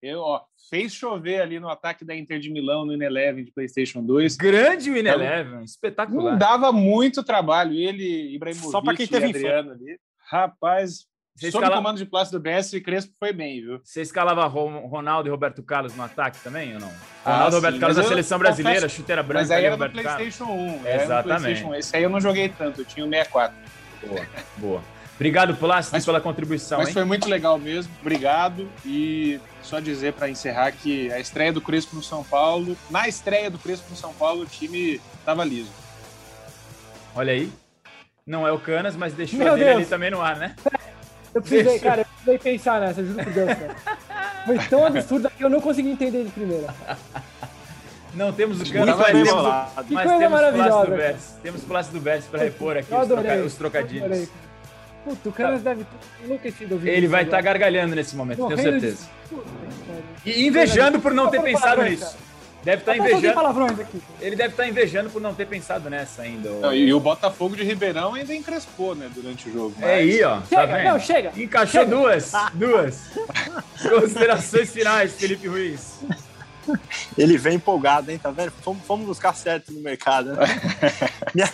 eu, 0.00 0.20
ó, 0.20 0.42
fez 0.70 0.94
chover 0.94 1.42
ali 1.42 1.60
no 1.60 1.68
ataque 1.68 2.02
da 2.02 2.16
Inter 2.16 2.40
de 2.40 2.50
Milão 2.50 2.86
no 2.86 2.94
Ineleven 2.94 3.44
de 3.44 3.52
PlayStation 3.52 4.02
2. 4.02 4.34
Grande 4.36 4.90
o 4.90 4.96
Ineleven, 4.96 5.52
então, 5.52 5.64
espetacular. 5.64 6.32
Não 6.32 6.38
dava 6.38 6.72
muito 6.72 7.22
trabalho. 7.22 7.74
Ele, 7.74 8.34
Ibrahimovic, 8.34 8.72
Só 8.72 8.80
para 8.80 8.96
quem 8.96 9.06
teve 9.06 9.26
Adriano 9.26 9.72
ali. 9.72 9.98
Rapaz, 10.30 11.06
você 11.34 11.50
Sob 11.50 11.64
escala... 11.64 11.82
comando 11.82 11.98
de 11.98 12.04
Plácido 12.04 12.38
Bessa, 12.38 12.78
Crespo 12.80 13.12
foi 13.18 13.32
bem, 13.32 13.60
viu? 13.60 13.80
Você 13.82 14.02
escalava 14.02 14.46
Ronaldo 14.46 15.28
e 15.28 15.30
Roberto 15.30 15.64
Carlos 15.64 15.94
no 15.96 16.02
ataque 16.04 16.38
também 16.44 16.74
ou 16.74 16.80
não? 16.80 16.92
Ah, 17.24 17.32
Ronaldo 17.32 17.56
e 17.56 17.58
Roberto 17.58 17.80
Carlos 17.80 17.96
na 17.96 18.04
seleção 18.04 18.38
brasileira, 18.38 18.82
confesso... 18.82 18.96
chuteira 18.96 19.22
branca. 19.22 19.40
Mas 19.40 19.50
aí 19.50 19.64
era 19.64 19.76
do 19.76 19.90
PlayStation 19.90 20.44
1. 20.44 20.86
Exatamente. 20.86 21.24
PlayStation 21.24 21.68
1. 21.70 21.74
Esse 21.74 21.96
aí 21.96 22.02
eu 22.04 22.10
não 22.10 22.20
joguei 22.20 22.48
tanto, 22.48 22.82
eu 22.82 22.84
tinha 22.84 23.04
o 23.04 23.08
64. 23.08 23.56
Boa, 24.06 24.26
boa. 24.58 24.94
Obrigado, 25.16 25.56
Plácido, 25.56 25.94
mas, 25.94 26.04
pela 26.04 26.20
contribuição. 26.20 26.78
Mas 26.78 26.88
hein? 26.88 26.94
foi 26.94 27.04
muito 27.04 27.28
legal 27.28 27.58
mesmo. 27.58 27.92
Obrigado. 28.00 28.68
E 28.84 29.40
só 29.62 29.80
dizer 29.80 30.12
para 30.12 30.28
encerrar 30.28 30.70
que 30.72 31.10
a 31.12 31.18
estreia 31.18 31.52
do 31.52 31.60
Crespo 31.60 31.96
no 31.96 32.02
São 32.02 32.22
Paulo, 32.22 32.76
na 32.90 33.08
estreia 33.08 33.50
do 33.50 33.58
Crespo 33.58 33.90
no 33.90 33.96
São 33.96 34.12
Paulo, 34.12 34.42
o 34.42 34.46
time 34.46 35.00
estava 35.18 35.44
liso. 35.44 35.70
Olha 37.14 37.32
aí. 37.32 37.50
Não 38.26 38.46
é 38.46 38.52
o 38.52 38.58
Canas, 38.58 38.96
mas 38.96 39.12
deixou 39.12 39.38
Meu 39.38 39.54
dele 39.54 39.64
Deus. 39.64 39.76
ali 39.76 39.86
também 39.86 40.10
no 40.10 40.20
ar, 40.20 40.36
né? 40.36 40.56
Eu 41.34 41.42
precisei, 41.42 41.78
cara, 41.80 42.02
eu 42.02 42.04
precisei 42.04 42.38
pensar 42.38 42.80
nessa, 42.80 43.04
juro 43.04 43.22
por 43.24 43.32
Deus, 43.32 43.48
cara. 43.48 43.76
Foi 44.46 44.58
tão 44.58 44.86
absurda 44.86 45.30
que 45.30 45.44
eu 45.44 45.50
não 45.50 45.60
consegui 45.60 45.90
entender 45.90 46.24
de 46.24 46.30
primeira. 46.30 46.72
Não 48.14 48.32
temos 48.32 48.60
o 48.60 48.72
Cano, 48.72 48.96
mas 48.96 49.06
temos, 49.06 49.32
mas 49.90 50.18
temos 50.18 50.40
Plácido 50.52 50.96
Bertes. 50.96 51.34
Temos 51.42 51.64
Plácido 51.64 52.00
Bertes 52.00 52.28
para 52.28 52.44
repor 52.44 52.76
aqui 52.76 52.94
os, 52.94 53.08
troca, 53.08 53.36
os, 53.36 53.54
trocadilhos. 53.54 54.28
Puta, 55.04 55.28
o 55.28 55.32
Canas 55.32 55.62
tá. 55.62 55.70
deve 55.70 55.84
ter 55.84 56.24
enlouquecido 56.24 56.74
ouvindo 56.74 56.90
Ele 56.90 57.08
vai 57.08 57.24
estar 57.24 57.36
tá 57.36 57.42
gargalhando 57.42 57.94
nesse 57.94 58.14
momento, 58.16 58.46
tenho 58.46 58.58
certeza. 58.58 59.08
De... 60.24 60.30
E 60.30 60.46
invejando 60.46 61.00
por 61.00 61.12
não 61.12 61.28
ter 61.28 61.42
pensado 61.42 61.82
nisso. 61.82 62.16
Deve 62.64 62.82
estar 62.82 62.96
soltei 62.96 63.12
invejando. 63.12 63.34
palavrões 63.34 63.78
aqui. 63.78 64.02
Ele 64.20 64.34
deve 64.36 64.50
estar 64.50 64.66
invejando 64.66 65.10
por 65.10 65.20
não 65.20 65.34
ter 65.34 65.46
pensado 65.46 65.90
nessa 65.90 66.22
ainda. 66.22 66.48
Não, 66.50 66.72
e 66.74 66.92
o 66.94 66.98
Botafogo 66.98 67.54
de 67.56 67.62
Ribeirão 67.62 68.14
ainda 68.14 68.34
encrespou, 68.34 68.94
né, 68.94 69.10
durante 69.14 69.48
o 69.48 69.52
jogo. 69.52 69.74
É 69.82 69.96
aí, 69.96 70.22
ó. 70.24 70.40
Tá 70.40 70.46
Chega, 70.48 70.66
vendo? 70.76 70.84
não, 70.84 70.98
chega. 71.00 71.32
Encaixou 71.36 71.80
Chega. 71.82 71.94
duas. 71.96 72.32
Duas. 72.54 73.02
Considerações 74.00 74.70
finais, 74.72 75.12
Felipe 75.14 75.46
Ruiz. 75.46 76.00
Ele 77.18 77.36
vem 77.36 77.56
empolgado, 77.56 78.10
hein? 78.10 78.18
Tá 78.18 78.30
vendo? 78.30 78.50
Fomos, 78.62 78.82
fomos 78.86 79.06
buscar 79.06 79.34
certo 79.34 79.70
no 79.70 79.80
mercado. 79.80 80.32
né? 80.32 80.46
minha, 81.34 81.52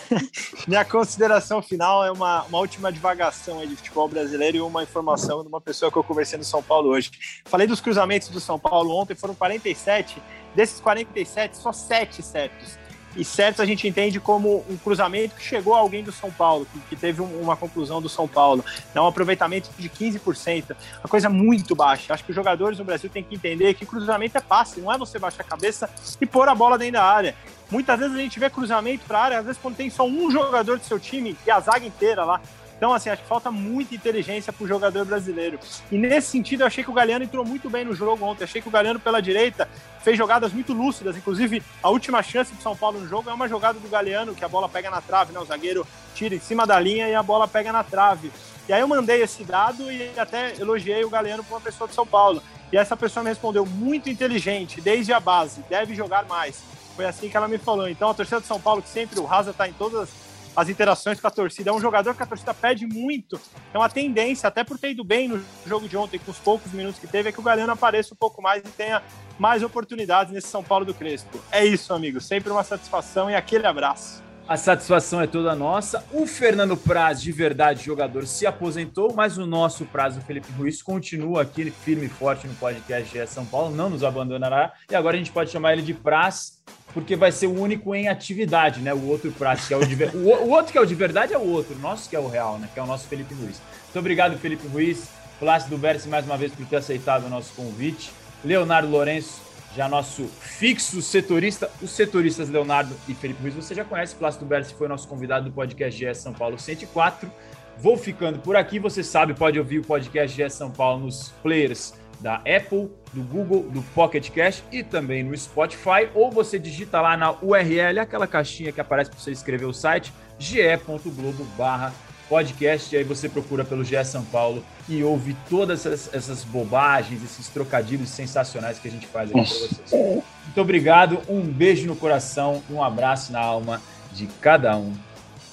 minha 0.65 0.85
consideração 0.85 1.61
final 1.61 2.05
é 2.05 2.11
uma, 2.11 2.43
uma 2.43 2.57
última 2.59 2.89
divagação 2.91 3.59
aí 3.59 3.67
de 3.67 3.75
futebol 3.75 4.07
brasileiro 4.07 4.55
e 4.57 4.61
uma 4.61 4.83
informação 4.83 5.41
de 5.41 5.49
uma 5.49 5.59
pessoa 5.59 5.91
que 5.91 5.97
eu 5.97 6.03
conversei 6.03 6.37
no 6.39 6.45
São 6.45 6.63
Paulo 6.63 6.89
hoje. 6.91 7.11
Falei 7.43 7.67
dos 7.67 7.81
cruzamentos 7.81 8.29
do 8.29 8.39
São 8.39 8.57
Paulo 8.57 8.95
ontem, 8.95 9.13
foram 9.13 9.35
47. 9.35 10.21
Desses 10.55 10.79
47, 10.79 11.57
só 11.57 11.71
7 11.71 12.21
certos. 12.21 12.79
E 13.13 13.25
certos 13.25 13.59
a 13.59 13.65
gente 13.65 13.85
entende 13.85 14.21
como 14.21 14.63
um 14.69 14.77
cruzamento 14.77 15.35
que 15.35 15.43
chegou 15.43 15.75
a 15.75 15.79
alguém 15.79 16.01
do 16.01 16.13
São 16.13 16.31
Paulo, 16.31 16.65
que, 16.87 16.95
teve 16.95 17.21
um- 17.21 17.41
uma 17.41 17.57
conclusão 17.57 18.01
do 18.01 18.07
São 18.07 18.25
Paulo. 18.25 18.63
Dá 18.93 19.03
um 19.03 19.07
aproveitamento 19.07 19.69
de 19.77 19.89
15%. 19.89 20.73
Uma 21.03 21.09
coisa 21.09 21.27
muito 21.29 21.75
baixa. 21.75 22.13
Acho 22.13 22.23
que 22.23 22.31
os 22.31 22.35
jogadores 22.35 22.79
no 22.79 22.85
Brasil 22.85 23.09
têm 23.09 23.21
que 23.21 23.35
entender 23.35 23.73
que 23.73 23.85
cruzamento 23.85 24.37
é 24.37 24.41
passe, 24.41 24.79
não 24.79 24.89
é 24.91 24.97
você 24.97 25.19
baixar 25.19 25.41
a 25.41 25.45
cabeça 25.45 25.89
e 26.21 26.25
pôr 26.25 26.47
a 26.47 26.55
bola 26.55 26.77
dentro 26.77 26.93
da 26.93 27.03
área. 27.03 27.35
Muitas 27.69 27.99
vezes 27.99 28.15
a 28.15 28.19
gente 28.19 28.39
vê 28.39 28.49
cruzamento 28.49 29.03
para 29.05 29.19
a 29.19 29.23
área, 29.23 29.39
às 29.39 29.45
vezes 29.45 29.61
quando 29.61 29.75
tem 29.75 29.89
só 29.89 30.05
um 30.05 30.31
jogador 30.31 30.77
do 30.79 30.85
seu 30.85 30.97
time 30.99 31.37
e 31.45 31.51
a 31.51 31.59
zaga 31.59 31.85
inteira 31.85 32.23
lá. 32.23 32.39
Então, 32.81 32.95
assim, 32.95 33.11
acho 33.11 33.21
que 33.21 33.27
falta 33.27 33.51
muita 33.51 33.93
inteligência 33.93 34.51
para 34.51 34.63
o 34.63 34.67
jogador 34.67 35.05
brasileiro. 35.05 35.59
E 35.91 35.99
nesse 35.99 36.31
sentido, 36.31 36.61
eu 36.61 36.65
achei 36.65 36.83
que 36.83 36.89
o 36.89 36.93
Galeano 36.93 37.23
entrou 37.23 37.45
muito 37.45 37.69
bem 37.69 37.85
no 37.85 37.93
jogo 37.93 38.25
ontem. 38.25 38.43
Achei 38.43 38.59
que 38.59 38.67
o 38.67 38.71
Galeano, 38.71 38.99
pela 38.99 39.21
direita, 39.21 39.69
fez 40.03 40.17
jogadas 40.17 40.51
muito 40.51 40.73
lúcidas. 40.73 41.15
Inclusive, 41.15 41.61
a 41.83 41.91
última 41.91 42.23
chance 42.23 42.51
do 42.51 42.59
São 42.59 42.75
Paulo 42.75 42.99
no 42.99 43.07
jogo 43.07 43.29
é 43.29 43.33
uma 43.35 43.47
jogada 43.47 43.77
do 43.77 43.87
Galeano, 43.87 44.33
que 44.33 44.43
a 44.43 44.47
bola 44.47 44.67
pega 44.67 44.89
na 44.89 44.99
trave, 44.99 45.31
né? 45.31 45.39
O 45.39 45.45
zagueiro 45.45 45.85
tira 46.15 46.33
em 46.33 46.39
cima 46.39 46.65
da 46.65 46.79
linha 46.79 47.07
e 47.07 47.13
a 47.13 47.21
bola 47.21 47.47
pega 47.47 47.71
na 47.71 47.83
trave. 47.83 48.31
E 48.67 48.73
aí 48.73 48.81
eu 48.81 48.87
mandei 48.87 49.21
esse 49.21 49.43
dado 49.43 49.91
e 49.91 50.17
até 50.17 50.55
elogiei 50.59 51.05
o 51.05 51.09
Galeano 51.11 51.43
para 51.43 51.57
uma 51.57 51.61
pessoa 51.61 51.87
de 51.87 51.93
São 51.93 52.07
Paulo. 52.07 52.41
E 52.73 52.77
essa 52.77 52.97
pessoa 52.97 53.23
me 53.23 53.29
respondeu, 53.29 53.63
muito 53.63 54.09
inteligente, 54.09 54.81
desde 54.81 55.13
a 55.13 55.19
base, 55.19 55.63
deve 55.69 55.93
jogar 55.93 56.25
mais. 56.25 56.63
Foi 56.95 57.05
assim 57.05 57.29
que 57.29 57.37
ela 57.37 57.47
me 57.47 57.59
falou. 57.59 57.87
Então, 57.87 58.09
a 58.09 58.13
torcida 58.15 58.41
de 58.41 58.47
São 58.47 58.59
Paulo, 58.59 58.81
que 58.81 58.89
sempre 58.89 59.19
o 59.19 59.25
Raza 59.25 59.51
está 59.51 59.67
em 59.67 59.73
todas 59.73 60.09
as 60.55 60.69
interações 60.69 61.19
com 61.19 61.27
a 61.27 61.31
torcida, 61.31 61.69
é 61.69 61.73
um 61.73 61.79
jogador 61.79 62.15
que 62.15 62.23
a 62.23 62.25
torcida 62.25 62.53
pede 62.53 62.85
muito. 62.85 63.39
Então, 63.69 63.81
a 63.81 63.89
tendência, 63.89 64.47
até 64.47 64.63
por 64.63 64.77
ter 64.77 64.91
ido 64.91 65.03
bem 65.03 65.27
no 65.27 65.43
jogo 65.65 65.87
de 65.87 65.95
ontem, 65.95 66.19
com 66.19 66.31
os 66.31 66.37
poucos 66.37 66.71
minutos 66.71 66.99
que 66.99 67.07
teve, 67.07 67.29
é 67.29 67.31
que 67.31 67.39
o 67.39 67.43
Galeano 67.43 67.71
apareça 67.71 68.13
um 68.13 68.17
pouco 68.17 68.41
mais 68.41 68.61
e 68.63 68.69
tenha 68.69 69.01
mais 69.39 69.63
oportunidades 69.63 70.33
nesse 70.33 70.47
São 70.47 70.63
Paulo 70.63 70.85
do 70.85 70.93
Crespo. 70.93 71.39
É 71.51 71.65
isso, 71.65 71.93
amigo. 71.93 72.19
Sempre 72.19 72.51
uma 72.51 72.63
satisfação 72.63 73.29
e 73.29 73.35
aquele 73.35 73.65
abraço. 73.65 74.21
A 74.47 74.57
satisfação 74.57 75.21
é 75.21 75.27
toda 75.27 75.55
nossa. 75.55 76.03
O 76.11 76.27
Fernando 76.27 76.75
Praz, 76.75 77.21
de 77.21 77.31
verdade, 77.31 77.85
jogador, 77.85 78.27
se 78.27 78.45
aposentou, 78.45 79.13
mas 79.15 79.37
o 79.37 79.45
nosso 79.45 79.85
prazo, 79.85 80.19
Felipe 80.19 80.51
Ruiz, 80.51 80.81
continua 80.81 81.43
aqui 81.43 81.71
firme 81.71 82.07
e 82.07 82.09
forte 82.09 82.47
no 82.47 82.53
podcast 82.55 83.17
GE 83.17 83.25
São 83.27 83.45
Paulo, 83.45 83.73
não 83.73 83.89
nos 83.89 84.03
abandonará. 84.03 84.73
E 84.89 84.95
agora 84.95 85.15
a 85.15 85.17
gente 85.17 85.31
pode 85.31 85.51
chamar 85.51 85.71
ele 85.73 85.81
de 85.81 85.93
Praz, 85.93 86.61
porque 86.93 87.15
vai 87.15 87.31
ser 87.31 87.47
o 87.47 87.59
único 87.59 87.95
em 87.95 88.07
atividade, 88.07 88.81
né? 88.81 88.93
O 88.93 89.07
outro 89.07 89.31
que 89.31 89.73
é 89.73 89.77
o 89.77 89.85
de 89.85 89.95
o, 90.15 90.45
o 90.45 90.49
outro 90.49 90.71
que 90.71 90.77
é 90.77 90.81
o 90.81 90.85
de 90.85 90.95
verdade 90.95 91.33
é 91.33 91.37
o 91.37 91.47
outro, 91.47 91.75
o 91.75 91.79
nosso 91.79 92.09
que 92.09 92.15
é 92.15 92.19
o 92.19 92.27
real, 92.27 92.57
né? 92.57 92.69
Que 92.73 92.79
é 92.79 92.83
o 92.83 92.85
nosso 92.85 93.07
Felipe 93.07 93.33
Ruiz. 93.33 93.61
Muito 93.83 93.99
obrigado, 93.99 94.37
Felipe 94.37 94.67
Ruiz. 94.67 95.09
Plácido 95.39 95.75
Versi, 95.77 96.07
mais 96.07 96.23
uma 96.25 96.37
vez, 96.37 96.51
por 96.51 96.65
ter 96.67 96.75
aceitado 96.75 97.25
o 97.25 97.29
nosso 97.29 97.53
convite. 97.53 98.11
Leonardo 98.45 98.87
Lourenço, 98.87 99.41
já 99.75 99.89
nosso 99.89 100.25
fixo 100.39 101.01
setorista. 101.01 101.69
Os 101.81 101.91
setoristas 101.91 102.49
Leonardo 102.49 102.95
e 103.07 103.13
Felipe 103.15 103.41
Ruiz, 103.41 103.55
você 103.55 103.73
já 103.73 103.83
conhece. 103.83 104.15
Plácido 104.15 104.45
Bersi 104.45 104.75
foi 104.75 104.87
nosso 104.87 105.07
convidado 105.07 105.49
do 105.49 105.51
podcast 105.51 106.05
GS 106.05 106.17
São 106.17 106.33
Paulo 106.33 106.59
104. 106.59 107.31
Vou 107.77 107.97
ficando 107.97 108.37
por 108.39 108.55
aqui. 108.55 108.77
Você 108.77 109.03
sabe, 109.03 109.33
pode 109.33 109.57
ouvir 109.57 109.79
o 109.79 109.83
podcast 109.83 110.39
GS 110.39 110.53
São 110.53 110.69
Paulo 110.69 111.05
nos 111.05 111.29
players 111.41 111.93
da 112.21 112.35
Apple, 112.35 112.89
do 113.11 113.23
Google, 113.23 113.63
do 113.63 113.81
Pocket 113.93 114.29
Cash 114.29 114.63
e 114.71 114.83
também 114.83 115.23
no 115.23 115.35
Spotify. 115.37 116.09
Ou 116.13 116.31
você 116.31 116.57
digita 116.59 117.01
lá 117.01 117.17
na 117.17 117.31
URL, 117.41 117.99
aquela 117.99 118.27
caixinha 118.27 118.71
que 118.71 118.79
aparece 118.79 119.09
para 119.09 119.19
você 119.19 119.31
escrever 119.31 119.65
o 119.65 119.73
site, 119.73 120.13
ge.globo 120.39 121.43
barra 121.57 121.91
podcast, 122.31 122.95
e 122.95 122.97
aí 122.97 123.03
você 123.03 123.27
procura 123.27 123.65
pelo 123.65 123.83
GE 123.83 124.01
São 124.05 124.23
Paulo 124.23 124.63
e 124.87 125.03
ouve 125.03 125.35
todas 125.49 125.85
essas, 125.85 126.13
essas 126.13 126.43
bobagens, 126.45 127.21
esses 127.21 127.49
trocadilhos 127.49 128.09
sensacionais 128.09 128.79
que 128.79 128.87
a 128.87 128.91
gente 128.91 129.05
faz 129.05 129.29
aqui 129.29 129.41
para 129.41 129.43
vocês. 129.43 129.91
Muito 129.91 130.61
obrigado, 130.61 131.19
um 131.27 131.41
beijo 131.41 131.85
no 131.87 131.95
coração, 131.95 132.63
um 132.69 132.81
abraço 132.81 133.33
na 133.33 133.41
alma 133.41 133.81
de 134.13 134.27
cada 134.39 134.77
um 134.77 134.93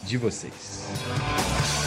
de 0.04 0.16
vocês. 0.16 1.77